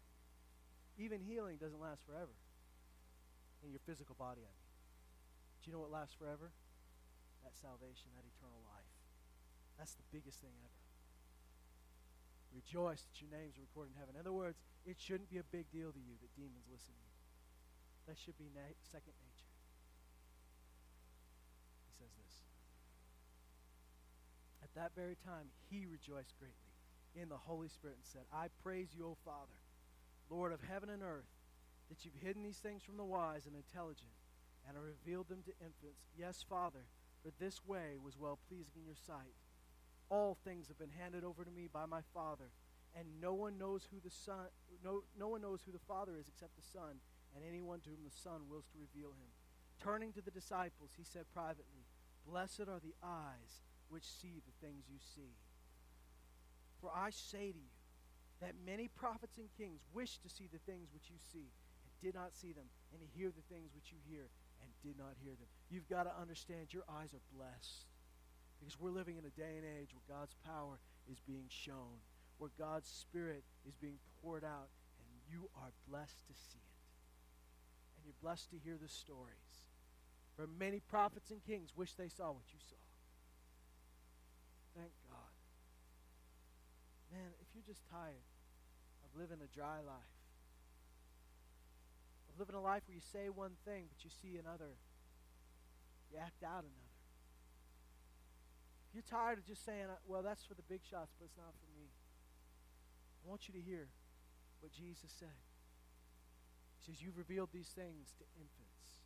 Even 0.97 1.21
healing 1.21 1.57
doesn't 1.57 1.79
last 1.79 2.03
forever. 2.05 2.33
In 3.63 3.71
your 3.71 3.83
physical 3.85 4.15
body, 4.15 4.41
I 4.41 4.51
mean. 4.51 4.69
Do 5.61 5.69
you 5.69 5.73
know 5.75 5.83
what 5.83 5.91
lasts 5.91 6.15
forever? 6.15 6.51
That 7.43 7.55
salvation, 7.55 8.11
that 8.15 8.23
eternal 8.23 8.63
life. 8.63 8.91
That's 9.77 9.95
the 9.95 10.07
biggest 10.11 10.39
thing 10.39 10.55
ever. 10.63 10.79
Rejoice 12.51 13.03
that 13.05 13.21
your 13.21 13.31
names 13.31 13.55
are 13.59 13.63
recorded 13.63 13.95
in 13.95 13.99
heaven. 13.99 14.15
In 14.15 14.19
other 14.19 14.33
words, 14.33 14.59
it 14.89 14.97
shouldn't 14.97 15.29
be 15.29 15.37
a 15.37 15.45
big 15.53 15.69
deal 15.69 15.93
to 15.93 16.01
you 16.01 16.17
that 16.17 16.33
demons 16.33 16.65
listen 16.65 16.97
to 16.97 17.05
you. 17.05 17.17
That 18.09 18.17
should 18.17 18.37
be 18.41 18.49
na- 18.49 18.73
second 18.89 19.13
nature. 19.21 19.53
He 21.85 21.93
says 21.93 22.09
this. 22.17 22.33
At 24.65 24.73
that 24.73 24.97
very 24.97 25.15
time, 25.21 25.53
he 25.69 25.85
rejoiced 25.85 26.33
greatly 26.41 26.73
in 27.13 27.29
the 27.29 27.37
Holy 27.37 27.69
Spirit 27.69 27.97
and 28.01 28.05
said, 28.05 28.25
I 28.33 28.49
praise 28.63 28.89
you, 28.97 29.05
O 29.05 29.17
Father, 29.23 29.61
Lord 30.29 30.53
of 30.53 30.61
heaven 30.65 30.89
and 30.89 31.03
earth, 31.03 31.29
that 31.89 32.05
you've 32.05 32.17
hidden 32.21 32.41
these 32.41 32.57
things 32.57 32.81
from 32.81 32.97
the 32.97 33.05
wise 33.05 33.45
and 33.45 33.55
intelligent 33.55 34.13
and 34.67 34.75
have 34.75 34.85
revealed 34.85 35.29
them 35.29 35.41
to 35.45 35.53
infants. 35.61 36.09
Yes, 36.17 36.45
Father, 36.47 36.85
for 37.21 37.31
this 37.39 37.61
way 37.65 37.97
was 38.01 38.17
well 38.17 38.39
pleasing 38.47 38.73
in 38.77 38.85
your 38.85 38.99
sight. 39.05 39.37
All 40.09 40.37
things 40.43 40.67
have 40.67 40.77
been 40.77 40.97
handed 40.97 41.23
over 41.23 41.43
to 41.45 41.51
me 41.51 41.67
by 41.71 41.85
my 41.85 42.01
Father, 42.13 42.49
and 42.99 43.07
no 43.21 43.33
one 43.33 43.57
knows 43.57 43.87
who 43.89 43.97
the 44.03 44.11
Son 44.11 44.51
no, 44.83 45.03
no 45.17 45.29
one 45.29 45.41
knows 45.41 45.61
who 45.65 45.71
the 45.71 45.87
Father 45.87 46.19
is 46.19 46.27
except 46.27 46.55
the 46.55 46.71
Son, 46.71 46.99
and 47.35 47.43
anyone 47.47 47.79
to 47.81 47.89
whom 47.89 48.03
the 48.03 48.15
Son 48.23 48.47
wills 48.49 48.67
to 48.71 48.79
reveal 48.79 49.11
him. 49.11 49.31
Turning 49.79 50.11
to 50.13 50.21
the 50.21 50.31
disciples, 50.31 50.91
he 50.95 51.03
said 51.03 51.23
privately, 51.33 51.87
Blessed 52.27 52.67
are 52.67 52.83
the 52.83 52.95
eyes 53.03 53.63
which 53.87 54.03
see 54.03 54.43
the 54.43 54.55
things 54.65 54.85
you 54.91 54.99
see. 54.99 55.35
For 56.79 56.91
I 56.95 57.09
say 57.09 57.51
to 57.51 57.59
you 57.59 57.75
that 58.39 58.55
many 58.65 58.87
prophets 58.87 59.37
and 59.37 59.51
kings 59.57 59.83
wished 59.93 60.23
to 60.23 60.29
see 60.29 60.47
the 60.51 60.63
things 60.63 60.91
which 60.93 61.09
you 61.09 61.19
see, 61.19 61.51
and 61.83 61.91
did 61.99 62.15
not 62.15 62.35
see 62.35 62.51
them, 62.51 62.71
and 62.91 63.01
to 63.01 63.07
hear 63.07 63.31
the 63.31 63.47
things 63.53 63.71
which 63.75 63.91
you 63.91 63.99
hear, 64.07 64.31
and 64.63 64.71
did 64.83 64.97
not 64.97 65.19
hear 65.23 65.35
them. 65.35 65.47
You've 65.69 65.89
got 65.89 66.03
to 66.03 66.19
understand 66.19 66.71
your 66.71 66.87
eyes 66.87 67.13
are 67.13 67.35
blessed. 67.35 67.87
Because 68.59 68.79
we're 68.79 68.91
living 68.91 69.15
in 69.15 69.23
a 69.23 69.39
day 69.39 69.55
and 69.55 69.63
age 69.63 69.95
where 69.95 70.19
God's 70.19 70.35
power 70.43 70.79
is 71.07 71.19
being 71.23 71.47
shown, 71.47 72.03
where 72.39 72.49
God's 72.57 72.89
Spirit 72.89 73.43
is 73.67 73.75
being 73.75 73.99
poured 74.23 74.43
out, 74.43 74.71
and 74.97 75.07
you 75.29 75.49
are 75.55 75.71
blessed 75.87 76.25
to 76.27 76.33
see 76.33 76.63
it. 76.63 76.79
And 77.95 78.05
you're 78.07 78.23
blessed 78.23 78.49
to 78.51 78.57
hear 78.57 78.79
the 78.81 78.87
stories. 78.87 79.67
For 80.35 80.47
many 80.47 80.79
prophets 80.79 81.31
and 81.31 81.43
kings 81.43 81.75
wish 81.75 81.93
they 81.93 82.07
saw 82.07 82.31
what 82.31 82.47
you 82.49 82.59
saw. 82.63 82.79
Thank 84.73 84.95
God. 85.11 85.35
Man, 87.11 87.35
if 87.43 87.47
you're 87.53 87.67
just 87.67 87.83
tired 87.91 88.23
of 89.03 89.19
living 89.19 89.43
a 89.43 89.51
dry 89.51 89.83
life, 89.83 90.15
of 92.31 92.39
living 92.39 92.55
a 92.55 92.63
life 92.63 92.87
where 92.87 92.95
you 92.95 93.03
say 93.03 93.27
one 93.27 93.59
thing 93.65 93.91
but 93.91 93.99
you 94.05 94.09
see 94.09 94.39
another, 94.39 94.79
you 96.07 96.17
act 96.17 96.39
out 96.39 96.63
another. 96.63 96.95
If 98.87 98.95
you're 98.95 99.11
tired 99.11 99.37
of 99.37 99.45
just 99.45 99.65
saying, 99.65 99.91
uh, 99.91 99.99
well, 100.07 100.23
that's 100.23 100.45
for 100.45 100.55
the 100.55 100.65
big 100.65 100.81
shots, 100.81 101.11
but 101.19 101.25
it's 101.25 101.37
not 101.37 101.53
for 101.59 101.69
me, 101.77 101.91
I 103.25 103.29
want 103.29 103.47
you 103.47 103.53
to 103.53 103.61
hear 103.61 103.89
what 104.59 104.71
Jesus 104.71 105.11
said. 105.19 105.39
He 106.79 106.91
says, 106.91 107.01
You've 107.01 107.17
revealed 107.17 107.49
these 107.53 107.69
things 107.75 108.13
to 108.19 108.23
infants. 108.39 109.03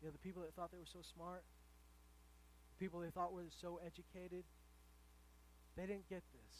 You 0.00 0.08
know, 0.08 0.12
the 0.12 0.20
people 0.20 0.42
that 0.42 0.54
thought 0.54 0.72
they 0.72 0.80
were 0.80 0.88
so 0.88 1.00
smart, 1.00 1.44
the 2.76 2.78
people 2.84 3.00
they 3.00 3.10
thought 3.10 3.32
were 3.32 3.48
so 3.48 3.80
educated, 3.84 4.44
they 5.76 5.84
didn't 5.84 6.08
get 6.08 6.24
this. 6.32 6.54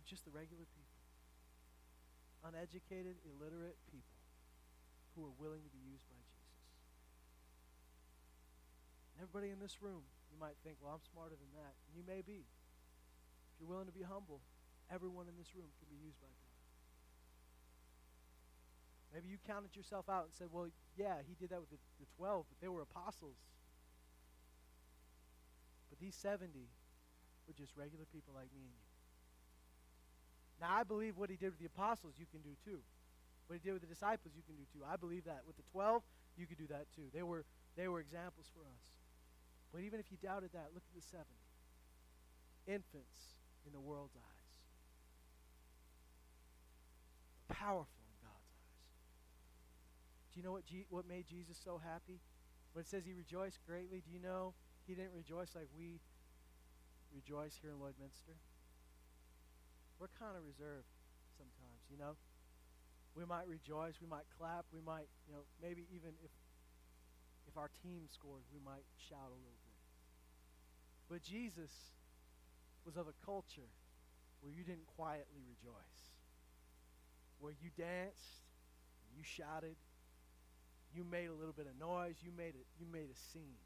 It's 0.00 0.08
just 0.10 0.24
the 0.24 0.32
regular 0.32 0.64
people. 0.68 1.00
Uneducated, 2.44 3.16
illiterate 3.24 3.80
people 3.88 4.20
who 5.16 5.24
are 5.24 5.36
willing 5.40 5.64
to 5.64 5.72
be 5.72 5.80
used 5.80 6.04
by 6.12 6.20
Jesus. 6.20 6.60
And 9.16 9.24
everybody 9.24 9.48
in 9.48 9.60
this 9.64 9.80
room, 9.80 10.04
you 10.28 10.36
might 10.36 10.60
think, 10.60 10.76
well, 10.82 10.92
I'm 10.92 11.04
smarter 11.08 11.38
than 11.38 11.52
that. 11.56 11.72
And 11.88 11.96
you 11.96 12.04
may 12.04 12.20
be. 12.20 12.44
If 13.54 13.62
you're 13.62 13.70
willing 13.70 13.86
to 13.86 13.94
be 13.94 14.02
humble, 14.02 14.42
everyone 14.90 15.30
in 15.30 15.38
this 15.38 15.54
room 15.54 15.70
can 15.78 15.86
be 15.86 16.02
used 16.02 16.18
by 16.18 16.26
God. 16.26 16.54
Maybe 19.14 19.30
you 19.30 19.38
counted 19.46 19.78
yourself 19.78 20.10
out 20.10 20.26
and 20.26 20.34
said, 20.34 20.50
well, 20.50 20.66
yeah, 20.98 21.22
he 21.22 21.38
did 21.38 21.54
that 21.54 21.62
with 21.62 21.70
the, 21.70 21.78
the 22.02 22.10
12, 22.18 22.50
but 22.50 22.58
they 22.58 22.66
were 22.66 22.82
apostles. 22.82 23.38
But 25.86 26.02
these 26.02 26.18
70 26.18 26.50
were 27.46 27.54
just 27.54 27.78
regular 27.78 28.10
people 28.10 28.34
like 28.34 28.50
me 28.50 28.66
and 28.66 28.74
you. 28.74 28.90
Now, 30.58 30.74
I 30.74 30.82
believe 30.82 31.14
what 31.14 31.30
he 31.30 31.38
did 31.38 31.54
with 31.54 31.62
the 31.62 31.70
apostles, 31.70 32.18
you 32.18 32.26
can 32.26 32.42
do 32.42 32.58
too. 32.66 32.82
What 33.46 33.54
he 33.54 33.62
did 33.62 33.78
with 33.78 33.86
the 33.86 33.90
disciples, 33.90 34.34
you 34.34 34.42
can 34.42 34.58
do 34.58 34.66
too. 34.74 34.82
I 34.82 34.98
believe 34.98 35.30
that. 35.30 35.46
With 35.46 35.54
the 35.54 35.66
12, 35.70 36.02
you 36.34 36.46
could 36.46 36.58
do 36.58 36.66
that 36.74 36.90
too. 36.90 37.06
They 37.14 37.22
were, 37.22 37.46
they 37.78 37.86
were 37.86 38.00
examples 38.00 38.50
for 38.50 38.66
us. 38.66 38.84
But 39.70 39.86
even 39.86 40.00
if 40.00 40.10
you 40.10 40.18
doubted 40.18 40.50
that, 40.54 40.74
look 40.74 40.82
at 40.82 40.94
the 40.94 41.06
70. 41.06 41.22
Infants 42.66 43.38
in 43.66 43.72
the 43.72 43.80
world's 43.80 44.16
eyes. 44.16 44.22
Powerful 47.48 48.04
in 48.08 48.18
God's 48.22 48.48
eyes. 48.48 48.84
Do 50.32 50.40
you 50.40 50.44
know 50.44 50.52
what, 50.52 50.66
G- 50.66 50.86
what 50.90 51.06
made 51.08 51.26
Jesus 51.26 51.56
so 51.62 51.80
happy? 51.82 52.20
When 52.72 52.82
it 52.82 52.88
says 52.88 53.04
he 53.04 53.12
rejoiced 53.12 53.60
greatly, 53.66 54.02
do 54.02 54.10
you 54.10 54.18
know 54.18 54.54
he 54.86 54.94
didn't 54.94 55.14
rejoice 55.14 55.54
like 55.54 55.68
we 55.76 56.00
rejoice 57.14 57.54
here 57.60 57.70
in 57.70 57.78
Lloydminster? 57.78 58.34
We're 60.00 60.10
kind 60.18 60.36
of 60.36 60.42
reserved 60.42 60.90
sometimes, 61.38 61.86
you 61.88 61.96
know? 61.96 62.18
We 63.14 63.24
might 63.24 63.46
rejoice, 63.46 64.02
we 64.02 64.10
might 64.10 64.26
clap, 64.36 64.66
we 64.74 64.82
might, 64.82 65.06
you 65.28 65.32
know, 65.32 65.46
maybe 65.62 65.86
even 65.94 66.18
if 66.24 66.30
if 67.46 67.56
our 67.56 67.70
team 67.82 68.08
scored, 68.10 68.42
we 68.52 68.58
might 68.58 68.82
shout 68.98 69.30
a 69.30 69.38
little 69.38 69.62
bit. 69.62 69.78
But 71.08 71.22
Jesus 71.22 71.70
was 72.84 72.96
of 72.96 73.06
a 73.08 73.16
culture 73.24 73.70
where 74.40 74.52
you 74.52 74.62
didn't 74.62 74.86
quietly 74.96 75.40
rejoice, 75.46 76.12
where 77.40 77.52
you 77.52 77.70
danced, 77.76 78.44
you 79.16 79.22
shouted, 79.22 79.76
you 80.94 81.04
made 81.04 81.28
a 81.28 81.34
little 81.34 81.52
bit 81.52 81.66
of 81.66 81.78
noise, 81.78 82.16
you 82.22 82.30
made 82.36 82.54
it, 82.54 82.66
you 82.78 82.86
made 82.90 83.08
a 83.10 83.18
scene. 83.32 83.62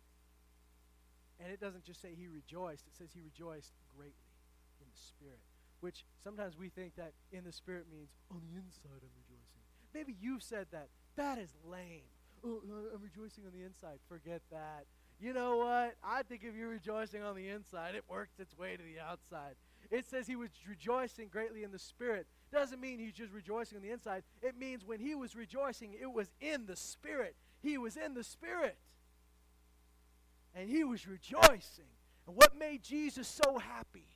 And 1.40 1.52
it 1.52 1.60
doesn't 1.60 1.84
just 1.84 2.00
say 2.00 2.14
he 2.16 2.28
rejoiced, 2.28 2.86
it 2.86 2.96
says 2.96 3.10
he 3.12 3.20
rejoiced 3.20 3.72
greatly 3.96 4.32
in 4.80 4.86
the 4.90 4.98
spirit, 4.98 5.42
which 5.80 6.04
sometimes 6.22 6.56
we 6.56 6.68
think 6.68 6.96
that 6.96 7.12
in 7.32 7.44
the 7.44 7.52
spirit 7.52 7.86
means 7.90 8.10
on 8.30 8.40
the 8.42 8.58
inside 8.58 9.02
I'm 9.02 9.14
rejoicing. 9.18 9.62
Maybe 9.94 10.14
you've 10.20 10.42
said 10.42 10.66
that. 10.72 10.88
That 11.16 11.38
is 11.38 11.54
lame 11.64 12.06
oh, 12.44 12.60
I'm 12.94 13.02
rejoicing 13.02 13.44
on 13.46 13.52
the 13.52 13.64
inside. 13.64 13.98
Forget 14.08 14.42
that. 14.50 14.86
You 15.20 15.32
know 15.32 15.56
what? 15.56 15.94
I 16.02 16.22
think 16.22 16.42
if 16.44 16.54
you're 16.54 16.68
rejoicing 16.68 17.22
on 17.22 17.34
the 17.34 17.48
inside, 17.48 17.94
it 17.94 18.04
works 18.08 18.38
its 18.38 18.56
way 18.56 18.76
to 18.76 18.82
the 18.82 19.00
outside. 19.00 19.56
It 19.90 20.06
says 20.06 20.26
he 20.26 20.36
was 20.36 20.50
rejoicing 20.68 21.28
greatly 21.28 21.64
in 21.64 21.72
the 21.72 21.78
spirit. 21.78 22.26
Doesn't 22.52 22.80
mean 22.80 22.98
he's 22.98 23.14
just 23.14 23.32
rejoicing 23.32 23.78
on 23.78 23.82
the 23.82 23.90
inside. 23.90 24.22
It 24.42 24.56
means 24.56 24.84
when 24.84 25.00
he 25.00 25.14
was 25.14 25.34
rejoicing, 25.34 25.94
it 26.00 26.12
was 26.12 26.30
in 26.40 26.66
the 26.66 26.76
spirit. 26.76 27.34
He 27.62 27.78
was 27.78 27.96
in 27.96 28.14
the 28.14 28.22
spirit. 28.22 28.78
And 30.54 30.68
he 30.68 30.84
was 30.84 31.06
rejoicing. 31.06 31.90
And 32.26 32.36
what 32.36 32.56
made 32.56 32.82
Jesus 32.82 33.26
so 33.26 33.58
happy? 33.58 34.06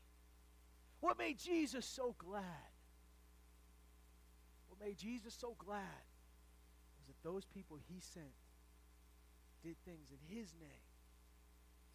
What 1.00 1.18
made 1.18 1.38
Jesus 1.38 1.84
so 1.84 2.14
glad? 2.18 2.44
What 4.68 4.78
made 4.80 4.98
Jesus 4.98 5.34
so 5.34 5.56
glad 5.58 6.04
was 6.98 7.06
that 7.08 7.28
those 7.28 7.44
people 7.44 7.78
he 7.88 8.00
sent 8.00 8.26
did 9.64 9.76
things 9.84 10.08
in 10.10 10.36
his 10.36 10.54
name, 10.60 10.91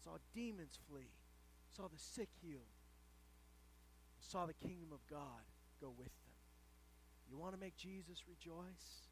saw 0.02 0.18
demons 0.34 0.78
flee, 0.88 1.12
saw 1.76 1.88
the 1.88 1.98
sick 1.98 2.28
healed, 2.42 2.74
saw 4.20 4.46
the 4.46 4.54
kingdom 4.54 4.88
of 4.92 5.00
God 5.08 5.44
go 5.80 5.92
with 5.96 6.06
them. 6.06 6.34
You 7.30 7.38
want 7.38 7.54
to 7.54 7.60
make 7.60 7.76
Jesus 7.76 8.24
rejoice? 8.28 9.08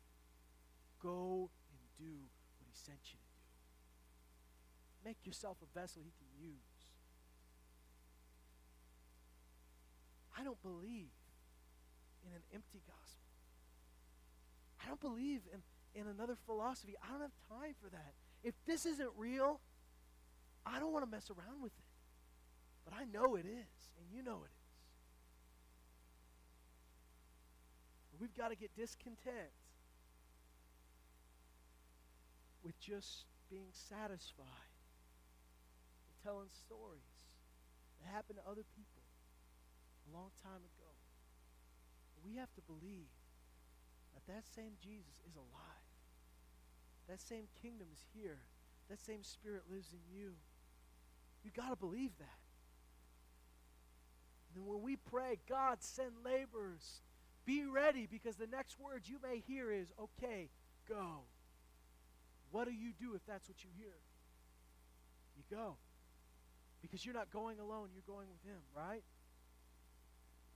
Go 1.03 1.51
and 1.71 1.81
do 1.99 2.15
what 2.59 2.67
he 2.67 2.75
sent 2.75 2.99
you 3.13 3.19
to 3.19 3.31
do. 3.37 3.45
Make 5.05 5.19
yourself 5.25 5.59
a 5.63 5.79
vessel 5.79 6.03
he 6.05 6.13
can 6.17 6.29
use. 6.41 6.55
I 10.39 10.45
don't 10.45 10.61
believe 10.63 11.13
in 12.25 12.33
an 12.33 12.43
empty 12.53 12.83
gospel. 12.87 13.29
I 14.83 14.89
don't 14.89 15.01
believe 15.01 15.41
in 15.53 15.61
in 15.97 16.07
another 16.07 16.37
philosophy. 16.45 16.95
I 17.03 17.11
don't 17.11 17.23
have 17.23 17.31
time 17.49 17.75
for 17.83 17.89
that. 17.89 18.13
If 18.45 18.55
this 18.67 18.85
isn't 18.85 19.11
real, 19.17 19.61
I 20.67 20.81
don't 20.81 20.93
want 20.93 21.05
to 21.05 21.11
mess 21.11 21.31
around 21.31 21.63
with 21.63 21.73
it. 21.73 21.85
But 22.85 22.95
I 22.95 23.05
know 23.05 23.37
it 23.37 23.47
is, 23.47 23.73
and 23.99 24.07
you 24.11 24.23
know 24.23 24.43
it 24.45 24.51
is. 24.51 24.67
We've 28.21 28.35
got 28.35 28.49
to 28.49 28.57
get 28.57 28.75
discontent 28.75 29.53
with 32.65 32.79
just 32.81 33.27
being 33.51 33.71
satisfied 33.71 34.73
with 36.09 36.19
telling 36.25 36.49
stories 36.51 37.15
that 38.01 38.11
happen 38.11 38.37
to 38.37 38.43
other 38.43 38.65
people. 38.75 39.03
a 40.07 40.17
long 40.17 40.31
time 40.43 40.63
ago. 40.63 40.91
We 42.25 42.37
have 42.37 42.51
to 42.55 42.63
believe 42.63 43.11
that 44.15 44.27
that 44.33 44.47
same 44.55 44.79
Jesus 44.83 45.19
is 45.29 45.37
alive. 45.37 45.87
That 47.09 47.21
same 47.21 47.47
kingdom 47.63 47.89
is 47.93 48.03
here. 48.15 48.39
That 48.89 48.99
same 48.99 49.23
spirit 49.23 49.63
lives 49.71 49.93
in 49.93 50.03
you. 50.11 50.35
You 51.45 51.51
got 51.55 51.71
to 51.71 51.77
believe 51.77 52.11
that. 52.19 52.39
And 54.55 54.67
when 54.67 54.83
we 54.83 54.97
pray, 54.97 55.39
God, 55.49 55.79
send 55.81 56.13
laborers, 56.25 57.03
be 57.45 57.65
ready 57.65 58.09
because 58.11 58.37
the 58.37 58.47
next 58.47 58.81
words 58.81 59.09
you 59.09 59.19
may 59.23 59.43
hear 59.47 59.71
is, 59.71 59.93
okay, 60.01 60.49
go. 60.89 61.29
What 62.51 62.67
do 62.67 62.73
you 62.73 62.93
do 62.99 63.15
if 63.15 63.21
that's 63.27 63.49
what 63.49 63.63
you 63.63 63.71
hear? 63.77 63.95
You 65.37 65.45
go. 65.55 65.77
Because 66.81 67.05
you're 67.05 67.15
not 67.15 67.31
going 67.31 67.61
alone, 67.61 67.89
you're 67.93 68.07
going 68.07 68.29
with 68.33 68.43
Him, 68.49 68.61
right? 68.75 69.05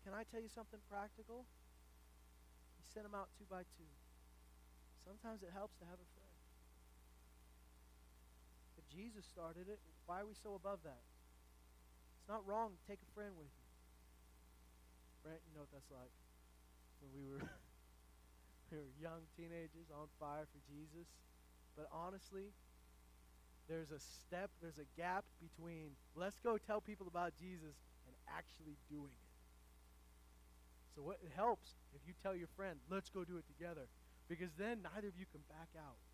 Can 0.05 0.15
I 0.15 0.25
tell 0.33 0.41
you 0.41 0.49
something 0.49 0.81
practical? 0.89 1.45
You 2.81 2.85
send 2.89 3.05
them 3.05 3.15
out 3.15 3.29
two 3.37 3.45
by 3.51 3.69
two. 3.77 3.93
Sometimes 5.05 5.43
it 5.43 5.53
helps 5.53 5.77
to 5.81 5.85
have 5.85 6.01
a 6.01 6.09
Jesus 8.91 9.25
started 9.25 9.71
it, 9.71 9.79
why 10.07 10.21
are 10.21 10.27
we 10.27 10.35
so 10.35 10.59
above 10.59 10.83
that? 10.85 11.03
It's 12.19 12.29
not 12.29 12.43
wrong 12.47 12.75
to 12.75 12.83
take 12.91 12.99
a 12.99 13.11
friend 13.15 13.33
with 13.39 13.49
you. 13.49 13.67
Brent, 15.23 15.41
you 15.47 15.55
know 15.55 15.65
what 15.65 15.73
that's 15.73 15.91
like. 15.91 16.13
When 17.01 17.11
we 17.15 17.25
were 17.31 17.41
we 18.71 18.77
were 18.79 18.93
young 19.01 19.25
teenagers 19.39 19.89
on 19.95 20.11
fire 20.19 20.47
for 20.51 20.61
Jesus. 20.67 21.09
But 21.77 21.87
honestly, 21.93 22.53
there's 23.69 23.91
a 23.91 24.01
step, 24.01 24.51
there's 24.61 24.83
a 24.83 24.89
gap 24.99 25.25
between 25.39 25.95
let's 26.15 26.41
go 26.41 26.59
tell 26.59 26.81
people 26.81 27.07
about 27.07 27.33
Jesus 27.39 27.79
and 28.07 28.15
actually 28.27 28.77
doing 28.91 29.15
it. 29.15 29.31
So 30.95 31.03
what 31.03 31.19
it 31.23 31.31
helps 31.35 31.79
if 31.95 32.03
you 32.07 32.15
tell 32.23 32.35
your 32.35 32.51
friend, 32.57 32.79
let's 32.91 33.11
go 33.11 33.25
do 33.25 33.39
it 33.39 33.47
together. 33.47 33.87
Because 34.29 34.51
then 34.59 34.83
neither 34.83 35.09
of 35.09 35.17
you 35.19 35.27
can 35.31 35.43
back 35.49 35.71
out. 35.79 35.99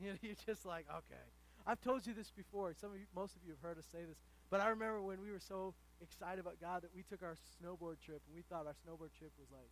You 0.00 0.12
know, 0.12 0.18
you're 0.22 0.40
just 0.46 0.64
like, 0.64 0.86
okay. 0.88 1.28
I've 1.66 1.80
told 1.80 2.06
you 2.06 2.14
this 2.14 2.30
before. 2.30 2.74
Some 2.74 2.92
of 2.92 2.98
you, 2.98 3.06
most 3.14 3.36
of 3.36 3.42
you 3.44 3.50
have 3.50 3.60
heard 3.60 3.78
us 3.78 3.86
say 3.90 4.04
this. 4.08 4.18
But 4.50 4.60
I 4.60 4.68
remember 4.68 5.02
when 5.02 5.20
we 5.20 5.30
were 5.30 5.40
so 5.40 5.74
excited 6.02 6.40
about 6.40 6.60
God 6.60 6.82
that 6.82 6.90
we 6.94 7.02
took 7.02 7.22
our 7.22 7.36
snowboard 7.36 8.00
trip 8.04 8.22
and 8.26 8.34
we 8.34 8.42
thought 8.42 8.66
our 8.66 8.74
snowboard 8.74 9.12
trip 9.16 9.30
was 9.38 9.48
like 9.52 9.70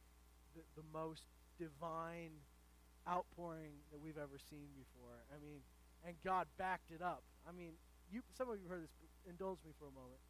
the, 0.54 0.62
the 0.80 0.86
most 0.92 1.24
divine 1.58 2.30
outpouring 3.08 3.72
that 3.90 4.00
we've 4.00 4.18
ever 4.18 4.38
seen 4.38 4.68
before. 4.76 5.16
I 5.34 5.42
mean, 5.42 5.60
and 6.06 6.14
God 6.24 6.46
backed 6.58 6.90
it 6.90 7.02
up. 7.02 7.22
I 7.48 7.52
mean, 7.52 7.72
you 8.10 8.22
some 8.36 8.48
of 8.50 8.60
you 8.60 8.68
heard 8.68 8.82
this. 8.82 8.90
Indulge 9.28 9.58
me 9.66 9.72
for 9.78 9.86
a 9.88 9.92
moment. 9.92 10.20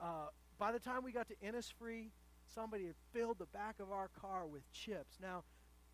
Uh, 0.00 0.30
by 0.58 0.72
the 0.72 0.78
time 0.78 1.04
we 1.04 1.12
got 1.12 1.28
to 1.28 1.34
Innisfree, 1.44 2.10
somebody 2.54 2.86
had 2.86 2.96
filled 3.12 3.38
the 3.38 3.46
back 3.46 3.80
of 3.80 3.92
our 3.92 4.08
car 4.20 4.46
with 4.46 4.62
chips. 4.72 5.18
Now, 5.20 5.44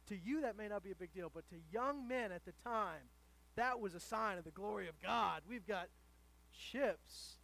to 0.08 0.16
you 0.16 0.40
that 0.42 0.56
may 0.56 0.68
not 0.68 0.82
be 0.82 0.92
a 0.92 0.94
big 0.94 1.12
deal, 1.12 1.30
but 1.32 1.48
to 1.50 1.56
young 1.72 2.06
men 2.06 2.32
at 2.32 2.44
the 2.44 2.52
time, 2.64 3.02
that 3.56 3.80
was 3.80 3.94
a 3.94 4.00
sign 4.00 4.38
of 4.38 4.44
the 4.44 4.50
glory 4.50 4.88
of 4.88 5.00
God. 5.02 5.42
We've 5.48 5.66
got 5.66 5.88
chips 6.52 7.38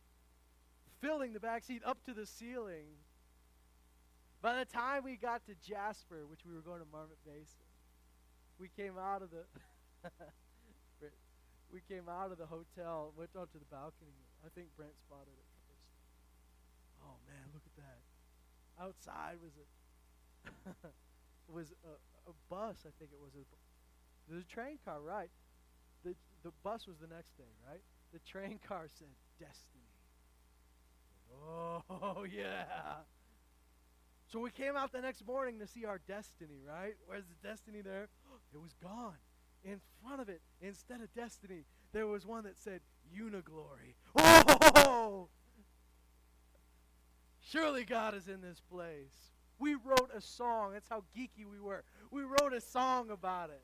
filling 1.00 1.32
the 1.32 1.40
back 1.40 1.64
seat 1.64 1.82
up 1.84 2.04
to 2.06 2.14
the 2.14 2.26
ceiling. 2.26 2.86
By 4.40 4.58
the 4.58 4.64
time 4.64 5.04
we 5.04 5.16
got 5.16 5.44
to 5.46 5.54
Jasper, 5.66 6.26
which 6.28 6.40
we 6.46 6.54
were 6.54 6.60
going 6.60 6.80
to 6.80 6.86
Marmot 6.90 7.18
Basin, 7.24 7.66
we 8.58 8.68
came 8.76 8.94
out 8.98 9.22
of 9.22 9.30
the 9.30 9.44
we 11.72 11.80
came 11.88 12.08
out 12.08 12.30
of 12.30 12.38
the 12.38 12.46
hotel, 12.46 13.12
went 13.16 13.30
onto 13.34 13.58
the 13.58 13.70
balcony. 13.70 14.12
I 14.44 14.48
think 14.54 14.68
Brent 14.76 14.92
spotted 14.98 15.32
it 15.32 15.48
first. 15.66 15.94
Oh 17.02 17.16
man, 17.26 17.48
look 17.54 17.62
at 17.64 17.76
that! 17.80 18.02
Outside 18.82 19.38
was 19.42 19.54
a 19.56 19.66
was 21.52 21.72
a, 21.86 22.30
a, 22.30 22.34
bus. 22.50 22.82
I 22.84 22.92
think 22.98 23.10
it 23.12 23.20
was 23.20 23.32
a 23.34 23.44
the 24.32 24.42
train 24.44 24.78
car. 24.84 25.00
Right, 25.00 25.30
the 26.04 26.14
the 26.42 26.52
bus 26.62 26.86
was 26.86 26.96
the 26.98 27.06
next 27.06 27.36
day. 27.36 27.52
Right, 27.68 27.82
the 28.12 28.18
train 28.20 28.58
car 28.66 28.86
said 28.98 29.08
Destiny. 29.38 29.82
Oh 31.32 32.24
yeah. 32.36 32.64
So 34.32 34.40
we 34.40 34.50
came 34.50 34.76
out 34.76 34.92
the 34.92 35.00
next 35.00 35.26
morning 35.26 35.58
to 35.58 35.66
see 35.66 35.84
our 35.84 36.00
destiny, 36.08 36.62
right? 36.66 36.94
Where's 37.06 37.24
the 37.26 37.48
destiny 37.48 37.80
there? 37.82 38.08
It 38.54 38.60
was 38.60 38.74
gone. 38.82 39.16
In 39.64 39.80
front 40.02 40.20
of 40.20 40.28
it, 40.28 40.42
instead 40.60 41.00
of 41.00 41.12
destiny, 41.14 41.64
there 41.92 42.06
was 42.06 42.26
one 42.26 42.44
that 42.44 42.58
said 42.58 42.80
Uniglory. 43.14 43.94
Oh! 44.16 45.28
Surely 47.40 47.84
God 47.84 48.14
is 48.14 48.28
in 48.28 48.40
this 48.40 48.60
place. 48.70 49.32
We 49.58 49.74
wrote 49.74 50.10
a 50.14 50.20
song. 50.20 50.72
That's 50.72 50.88
how 50.88 51.04
geeky 51.16 51.44
we 51.50 51.60
were. 51.60 51.84
We 52.10 52.22
wrote 52.22 52.52
a 52.54 52.60
song 52.60 53.10
about 53.10 53.50
it. 53.50 53.62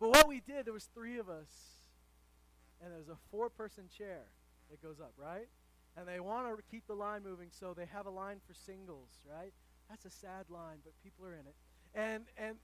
But 0.00 0.10
what 0.10 0.28
we 0.28 0.40
did, 0.40 0.66
there 0.66 0.72
was 0.72 0.88
three 0.94 1.18
of 1.18 1.28
us, 1.28 1.48
and 2.82 2.92
there's 2.92 3.08
a 3.08 3.16
four-person 3.30 3.84
chair 3.96 4.22
that 4.70 4.82
goes 4.82 5.00
up, 5.00 5.12
right? 5.16 5.48
And 5.96 6.08
they 6.08 6.20
want 6.20 6.46
to 6.46 6.62
keep 6.70 6.86
the 6.86 6.94
line 6.94 7.22
moving, 7.22 7.48
so 7.50 7.74
they 7.74 7.86
have 7.86 8.06
a 8.06 8.10
line 8.10 8.40
for 8.46 8.54
singles, 8.54 9.10
right? 9.30 9.52
That's 9.88 10.04
a 10.04 10.10
sad 10.10 10.50
line, 10.50 10.78
but 10.84 10.92
people 11.02 11.24
are 11.26 11.34
in 11.34 11.46
it. 11.46 11.54
And 11.94 12.24
and 12.36 12.56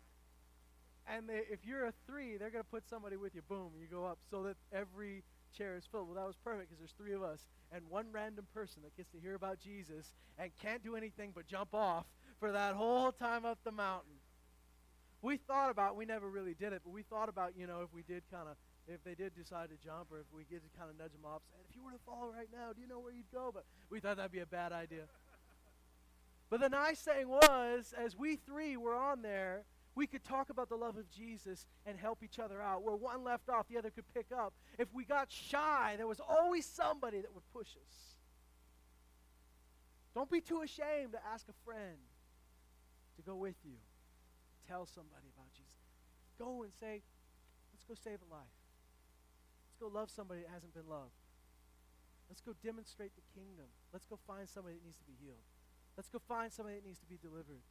and 1.07 1.29
they, 1.29 1.43
if 1.51 1.65
you're 1.65 1.87
a 1.87 1.93
three, 2.07 2.37
they're 2.37 2.51
going 2.51 2.65
to 2.65 2.71
put 2.71 2.89
somebody 2.89 3.17
with 3.17 3.35
you. 3.35 3.43
Boom, 3.43 3.71
you 3.81 3.87
go 3.87 4.05
up 4.05 4.19
so 4.31 4.43
that 4.45 4.57
every 4.73 5.23
chair 5.57 5.77
is 5.77 5.85
filled. 5.91 6.07
Well, 6.09 6.17
that 6.17 6.27
was 6.27 6.37
perfect 6.37 6.71
because 6.71 6.79
there's 6.79 6.93
three 6.93 7.15
of 7.15 7.23
us 7.23 7.49
and 7.73 7.83
one 7.89 8.07
random 8.13 8.47
person 8.55 8.83
that 8.83 8.97
gets 8.97 9.11
to 9.11 9.19
hear 9.19 9.35
about 9.35 9.59
Jesus 9.59 10.15
and 10.39 10.51
can't 10.61 10.83
do 10.83 10.97
anything 10.97 11.33
but 11.35 11.47
jump 11.47 11.75
off 11.75 12.07
for 12.39 12.53
that 12.53 12.75
whole 12.75 13.13
time 13.13 13.45
up 13.45 13.59
the 13.65 13.73
mountain. 13.73 14.20
We 15.23 15.37
thought 15.37 15.71
about, 15.71 15.97
we 15.97 16.07
never 16.07 16.29
really 16.29 16.55
did 16.55 16.73
it, 16.73 16.81
but 16.85 16.93
we 16.93 17.03
thought 17.03 17.29
about, 17.29 17.53
you 17.57 17.67
know, 17.67 17.83
if 17.83 17.93
we 17.93 18.03
did 18.03 18.23
kind 18.31 18.49
of, 18.49 18.57
if 18.89 19.05
they 19.05 19.15
did 19.15 19.35
decide 19.35 19.69
to 19.69 19.77
jump 19.77 20.09
or 20.11 20.19
if 20.19 20.27
we 20.35 20.45
to 20.45 20.61
kind 20.79 20.91
of 20.91 20.99
nudge 20.99 21.13
them 21.13 21.25
off, 21.27 21.43
if 21.69 21.77
you 21.77 21.85
were 21.85 21.93
to 21.93 21.99
fall 22.07 22.31
right 22.35 22.49
now, 22.53 22.73
do 22.73 22.81
you 22.81 22.89
know 22.89 22.99
where 22.99 23.13
you'd 23.13 23.31
go? 23.33 23.51
But 23.53 23.65
we 23.91 24.01
thought 24.01 24.17
that'd 24.17 24.33
be 24.33 24.41
a 24.41 24.47
bad 24.47 24.73
idea. 24.73 25.05
But 26.49 26.61
the 26.61 26.69
nice 26.69 27.01
thing 27.01 27.29
was, 27.29 27.95
as 27.97 28.17
we 28.17 28.37
three 28.37 28.77
were 28.77 28.97
on 28.97 29.23
there, 29.23 29.65
we 29.95 30.07
could 30.07 30.25
talk 30.25 30.51
about 30.51 30.69
the 30.69 30.77
love 30.77 30.97
of 30.97 31.11
Jesus 31.11 31.67
and 31.85 31.99
help 31.99 32.23
each 32.25 32.39
other 32.39 32.61
out. 32.61 32.83
Where 32.83 32.97
one 32.97 33.23
left 33.23 33.49
off, 33.49 33.69
the 33.69 33.77
other 33.77 33.91
could 33.91 34.13
pick 34.15 34.27
up. 34.37 34.55
If 34.79 34.89
we 34.95 35.05
got 35.05 35.31
shy, 35.31 35.95
there 35.97 36.07
was 36.07 36.21
always 36.21 36.65
somebody 36.65 37.21
that 37.21 37.33
would 37.35 37.49
push 37.53 37.69
us. 37.69 38.17
Don't 40.15 40.31
be 40.31 40.41
too 40.41 40.63
ashamed 40.63 41.13
to 41.13 41.19
ask 41.33 41.47
a 41.49 41.65
friend 41.65 41.99
to 43.17 43.23
go 43.23 43.37
with 43.37 43.55
you. 43.65 43.77
Tell 44.71 44.87
somebody 44.87 45.27
about 45.35 45.51
Jesus. 45.51 45.83
Go 46.39 46.63
and 46.63 46.71
say, 46.71 47.03
let's 47.75 47.83
go 47.83 47.99
save 47.99 48.23
a 48.23 48.31
life. 48.31 48.55
Let's 49.67 49.83
go 49.83 49.91
love 49.91 50.15
somebody 50.15 50.47
that 50.47 50.55
hasn't 50.55 50.79
been 50.79 50.87
loved. 50.87 51.19
Let's 52.31 52.41
go 52.41 52.55
demonstrate 52.63 53.11
the 53.19 53.27
kingdom. 53.35 53.67
Let's 53.93 54.07
go 54.07 54.15
find 54.15 54.47
somebody 54.47 54.79
that 54.79 54.85
needs 54.85 55.03
to 55.03 55.11
be 55.11 55.19
healed. 55.19 55.43
Let's 55.97 56.09
go 56.09 56.23
find 56.23 56.53
somebody 56.53 56.79
that 56.79 56.87
needs 56.87 57.01
to 57.01 57.11
be 57.11 57.19
delivered. 57.19 57.67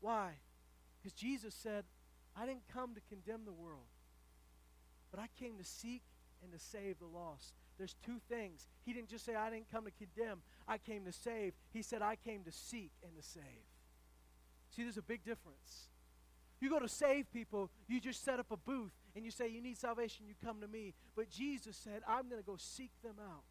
Why? 0.00 0.42
Because 0.98 1.14
Jesus 1.14 1.54
said, 1.54 1.84
I 2.34 2.44
didn't 2.44 2.66
come 2.66 2.94
to 2.98 3.00
condemn 3.08 3.44
the 3.44 3.54
world, 3.54 3.86
but 5.12 5.20
I 5.20 5.28
came 5.38 5.58
to 5.58 5.64
seek 5.64 6.02
and 6.42 6.50
to 6.50 6.58
save 6.58 6.98
the 6.98 7.06
lost. 7.06 7.54
There's 7.78 7.94
two 8.04 8.18
things. 8.28 8.66
He 8.84 8.92
didn't 8.92 9.10
just 9.10 9.24
say, 9.24 9.36
I 9.36 9.48
didn't 9.48 9.70
come 9.70 9.84
to 9.84 9.92
condemn, 9.92 10.42
I 10.66 10.78
came 10.78 11.04
to 11.04 11.12
save. 11.12 11.54
He 11.72 11.82
said, 11.82 12.02
I 12.02 12.16
came 12.16 12.42
to 12.44 12.52
seek 12.52 12.90
and 13.04 13.16
to 13.16 13.22
save. 13.22 13.70
See, 14.74 14.82
there's 14.82 14.98
a 14.98 15.02
big 15.02 15.24
difference. 15.24 15.86
You 16.60 16.68
go 16.68 16.78
to 16.78 16.88
save 16.88 17.32
people, 17.32 17.70
you 17.88 18.00
just 18.00 18.22
set 18.22 18.38
up 18.38 18.50
a 18.50 18.56
booth 18.56 18.92
and 19.16 19.24
you 19.24 19.30
say, 19.30 19.48
You 19.48 19.62
need 19.62 19.78
salvation, 19.78 20.26
you 20.28 20.34
come 20.44 20.60
to 20.60 20.68
me. 20.68 20.94
But 21.16 21.30
Jesus 21.30 21.76
said, 21.76 22.02
I'm 22.06 22.28
going 22.28 22.40
to 22.40 22.46
go 22.46 22.56
seek 22.58 22.92
them 23.02 23.16
out 23.18 23.44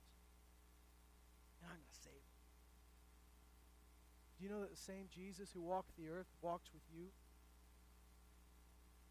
and 1.61 1.71
I'm 1.71 1.77
going 1.77 1.89
to 1.89 1.99
save 2.03 2.13
them. 2.13 2.39
Do 4.37 4.45
you 4.45 4.51
know 4.51 4.61
that 4.61 4.71
the 4.71 4.81
same 4.81 5.07
Jesus 5.13 5.49
who 5.53 5.61
walked 5.61 5.97
the 5.97 6.07
earth 6.09 6.29
walks 6.41 6.69
with 6.71 6.83
you? 6.95 7.07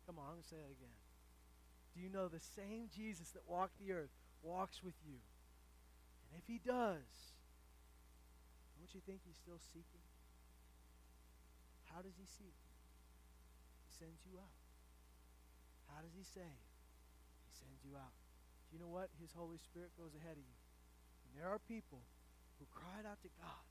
Come 0.07 0.16
on, 0.18 0.24
I'm 0.24 0.32
going 0.40 0.42
to 0.42 0.49
say 0.49 0.57
that 0.57 0.72
again. 0.72 0.96
Do 1.94 2.01
you 2.01 2.09
know 2.09 2.28
the 2.28 2.40
same 2.40 2.88
Jesus 2.94 3.30
that 3.30 3.42
walked 3.46 3.78
the 3.78 3.92
earth 3.92 4.14
walks 4.42 4.82
with 4.82 4.94
you? 5.05 5.18
And 6.30 6.40
if 6.40 6.46
he 6.46 6.61
does, 6.64 7.34
don't 8.78 8.94
you 8.94 9.01
think 9.05 9.20
he's 9.26 9.36
still 9.36 9.59
seeking? 9.59 10.07
How 11.92 12.01
does 12.01 12.14
he 12.16 12.24
seek? 12.24 12.68
Sends 13.99 14.22
you 14.22 14.38
out. 14.38 14.55
How 15.90 16.01
does 16.01 16.14
he 16.14 16.22
save? 16.22 16.62
He 17.51 17.53
sends 17.59 17.82
you 17.82 17.99
out. 17.99 18.14
Do 18.70 18.78
you 18.78 18.80
know 18.80 18.92
what? 18.92 19.11
His 19.18 19.34
Holy 19.34 19.59
Spirit 19.59 19.90
goes 19.99 20.14
ahead 20.14 20.38
of 20.38 20.44
you. 20.46 20.59
And 21.26 21.34
there 21.34 21.51
are 21.51 21.59
people 21.59 22.07
who 22.62 22.66
cried 22.70 23.03
out 23.03 23.18
to 23.26 23.30
God. 23.42 23.66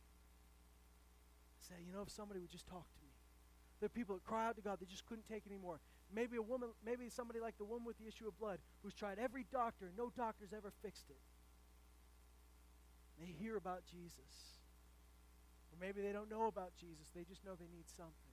Say, 1.63 1.79
you 1.85 1.95
know, 1.95 2.03
if 2.03 2.11
somebody 2.11 2.39
would 2.39 2.51
just 2.51 2.67
talk 2.67 2.83
to 2.83 3.01
me. 3.03 3.15
There 3.79 3.87
are 3.87 3.93
people 3.93 4.15
that 4.15 4.25
cry 4.25 4.47
out 4.47 4.55
to 4.57 4.65
God, 4.65 4.79
they 4.81 4.89
just 4.89 5.05
couldn't 5.05 5.27
take 5.29 5.45
anymore. 5.45 5.79
Maybe 6.09 6.37
a 6.37 6.41
woman, 6.41 6.69
maybe 6.83 7.09
somebody 7.09 7.39
like 7.39 7.57
the 7.57 7.65
woman 7.65 7.85
with 7.85 7.99
the 7.99 8.07
issue 8.07 8.27
of 8.27 8.37
blood 8.39 8.59
who's 8.81 8.93
tried 8.93 9.19
every 9.19 9.45
doctor, 9.51 9.91
no 9.97 10.09
doctor's 10.15 10.51
ever 10.55 10.71
fixed 10.81 11.09
it. 11.09 11.21
They 13.19 13.31
hear 13.37 13.57
about 13.57 13.83
Jesus. 13.85 14.57
Or 15.71 15.77
maybe 15.79 16.01
they 16.01 16.11
don't 16.11 16.29
know 16.29 16.47
about 16.47 16.71
Jesus, 16.79 17.11
they 17.13 17.23
just 17.23 17.45
know 17.45 17.53
they 17.53 17.69
need 17.69 17.85
something. 17.95 18.26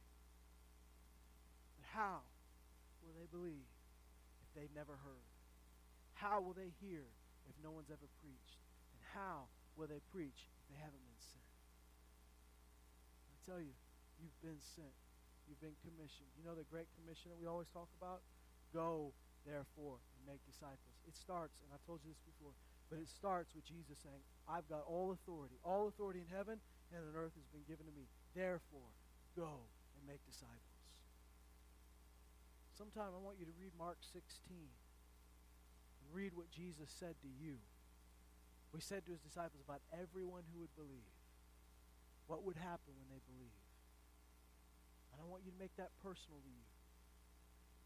How 1.95 2.27
will 3.07 3.15
they 3.15 3.31
believe 3.31 3.71
if 4.43 4.51
they've 4.59 4.75
never 4.75 4.99
heard? 4.99 5.31
How 6.19 6.43
will 6.43 6.55
they 6.55 6.75
hear 6.83 7.07
if 7.47 7.55
no 7.63 7.71
one's 7.71 7.91
ever 7.95 8.11
preached? 8.19 8.59
And 8.91 9.01
how 9.15 9.47
will 9.79 9.87
they 9.87 10.03
preach 10.11 10.51
if 10.59 10.65
they 10.75 10.79
haven't 10.83 11.07
been 11.07 11.23
sent? 11.23 11.51
I 13.31 13.35
tell 13.47 13.63
you, 13.63 13.71
you've 14.19 14.35
been 14.43 14.59
sent. 14.75 14.91
You've 15.47 15.63
been 15.63 15.79
commissioned. 15.87 16.35
You 16.35 16.43
know 16.43 16.59
the 16.59 16.67
Great 16.67 16.91
Commission 16.99 17.31
that 17.31 17.39
we 17.39 17.47
always 17.47 17.71
talk 17.71 17.87
about? 18.01 18.27
Go, 18.75 19.15
therefore, 19.47 20.03
and 20.19 20.23
make 20.27 20.43
disciples. 20.49 20.99
It 21.07 21.15
starts, 21.15 21.63
and 21.63 21.71
I've 21.71 21.85
told 21.87 22.03
you 22.03 22.11
this 22.11 22.25
before, 22.27 22.57
but 22.91 22.99
it 22.99 23.07
starts 23.07 23.55
with 23.55 23.63
Jesus 23.69 24.03
saying, 24.03 24.25
I've 24.51 24.67
got 24.67 24.83
all 24.89 25.15
authority. 25.15 25.63
All 25.63 25.87
authority 25.87 26.27
in 26.27 26.31
heaven 26.33 26.59
and 26.91 27.01
on 27.07 27.15
earth 27.15 27.39
has 27.39 27.47
been 27.55 27.63
given 27.71 27.87
to 27.87 27.95
me. 27.95 28.11
Therefore, 28.35 28.91
go 29.39 29.69
and 29.95 30.03
make 30.09 30.25
disciples. 30.27 30.74
Sometime 32.75 33.15
I 33.15 33.23
want 33.23 33.39
you 33.39 33.47
to 33.47 33.55
read 33.55 33.71
Mark 33.79 33.99
16 34.03 34.27
and 34.51 36.07
read 36.11 36.35
what 36.35 36.51
Jesus 36.51 36.91
said 36.91 37.15
to 37.23 37.31
you. 37.31 37.63
We 38.75 38.83
said 38.83 39.07
to 39.07 39.15
his 39.15 39.23
disciples 39.23 39.63
about 39.63 39.79
everyone 39.95 40.43
who 40.51 40.59
would 40.67 40.75
believe. 40.75 41.15
What 42.27 42.43
would 42.43 42.57
happen 42.59 42.99
when 42.99 43.07
they 43.15 43.23
believe? 43.31 43.55
And 45.13 45.23
I 45.23 45.31
want 45.31 45.47
you 45.47 45.55
to 45.55 45.59
make 45.63 45.77
that 45.79 45.95
personal 46.03 46.43
to 46.43 46.51
you. 46.51 46.67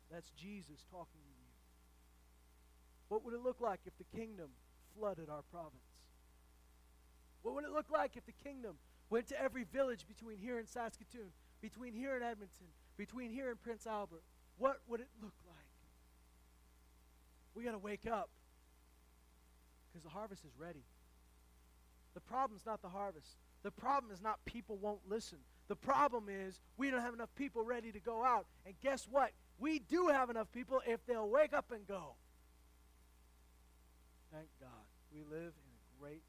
That's 0.09 0.31
Jesus 0.33 0.89
talking 0.89 1.21
to 1.21 1.35
you. 1.37 1.53
What 3.13 3.25
would 3.25 3.35
it 3.35 3.45
look 3.45 3.61
like 3.61 3.81
if 3.85 3.93
the 3.99 4.09
kingdom 4.17 4.49
flooded 4.97 5.29
our 5.29 5.45
province? 5.53 5.85
What 7.43 7.55
would 7.55 7.65
it 7.65 7.73
look 7.73 7.91
like 7.93 8.17
if 8.17 8.25
the 8.25 8.33
kingdom 8.33 8.77
went 9.11 9.27
to 9.29 9.41
every 9.41 9.65
village 9.65 10.09
between 10.09 10.39
here 10.39 10.59
and 10.59 10.69
Saskatoon, 10.69 11.37
between 11.61 11.93
here 11.93 12.15
and 12.15 12.25
Edmonton, 12.25 12.73
between 12.97 13.31
here 13.31 13.51
and 13.51 13.61
Prince 13.61 13.87
Albert? 13.87 14.25
What 14.59 14.79
would 14.89 15.01
it 15.01 15.09
look 15.23 15.35
like? 15.47 15.57
We 17.55 17.65
got 17.65 17.73
to 17.73 17.79
wake 17.79 18.07
up 18.07 18.29
because 19.89 20.05
the 20.05 20.11
harvest 20.11 20.45
is 20.45 20.53
ready. 20.59 20.85
The 22.15 22.21
problem's 22.21 22.67
not 22.67 22.83
the 22.83 22.89
harvest. 22.89 23.37
The 23.63 23.71
problem 23.71 24.13
is 24.13 24.21
not 24.21 24.45
people 24.45 24.77
won't 24.77 25.01
listen. 25.09 25.39
The 25.69 25.77
problem 25.77 26.29
is 26.29 26.61
we 26.77 26.91
don't 26.91 27.03
have 27.03 27.15
enough 27.15 27.35
people 27.37 27.63
ready 27.63 27.93
to 27.93 28.01
go 28.01 28.25
out. 28.25 28.47
And 28.65 28.75
guess 28.81 29.07
what? 29.11 29.33
We 29.59 29.81
do 29.81 30.09
have 30.09 30.31
enough 30.31 30.51
people 30.53 30.81
if 30.87 31.05
they'll 31.07 31.29
wake 31.29 31.53
up 31.53 31.73
and 31.73 31.87
go. 31.87 32.15
Thank 34.33 34.49
God. 34.61 34.71
We 35.13 35.21
live 35.23 35.53
in 35.53 35.71
a 35.73 36.01
great. 36.01 36.23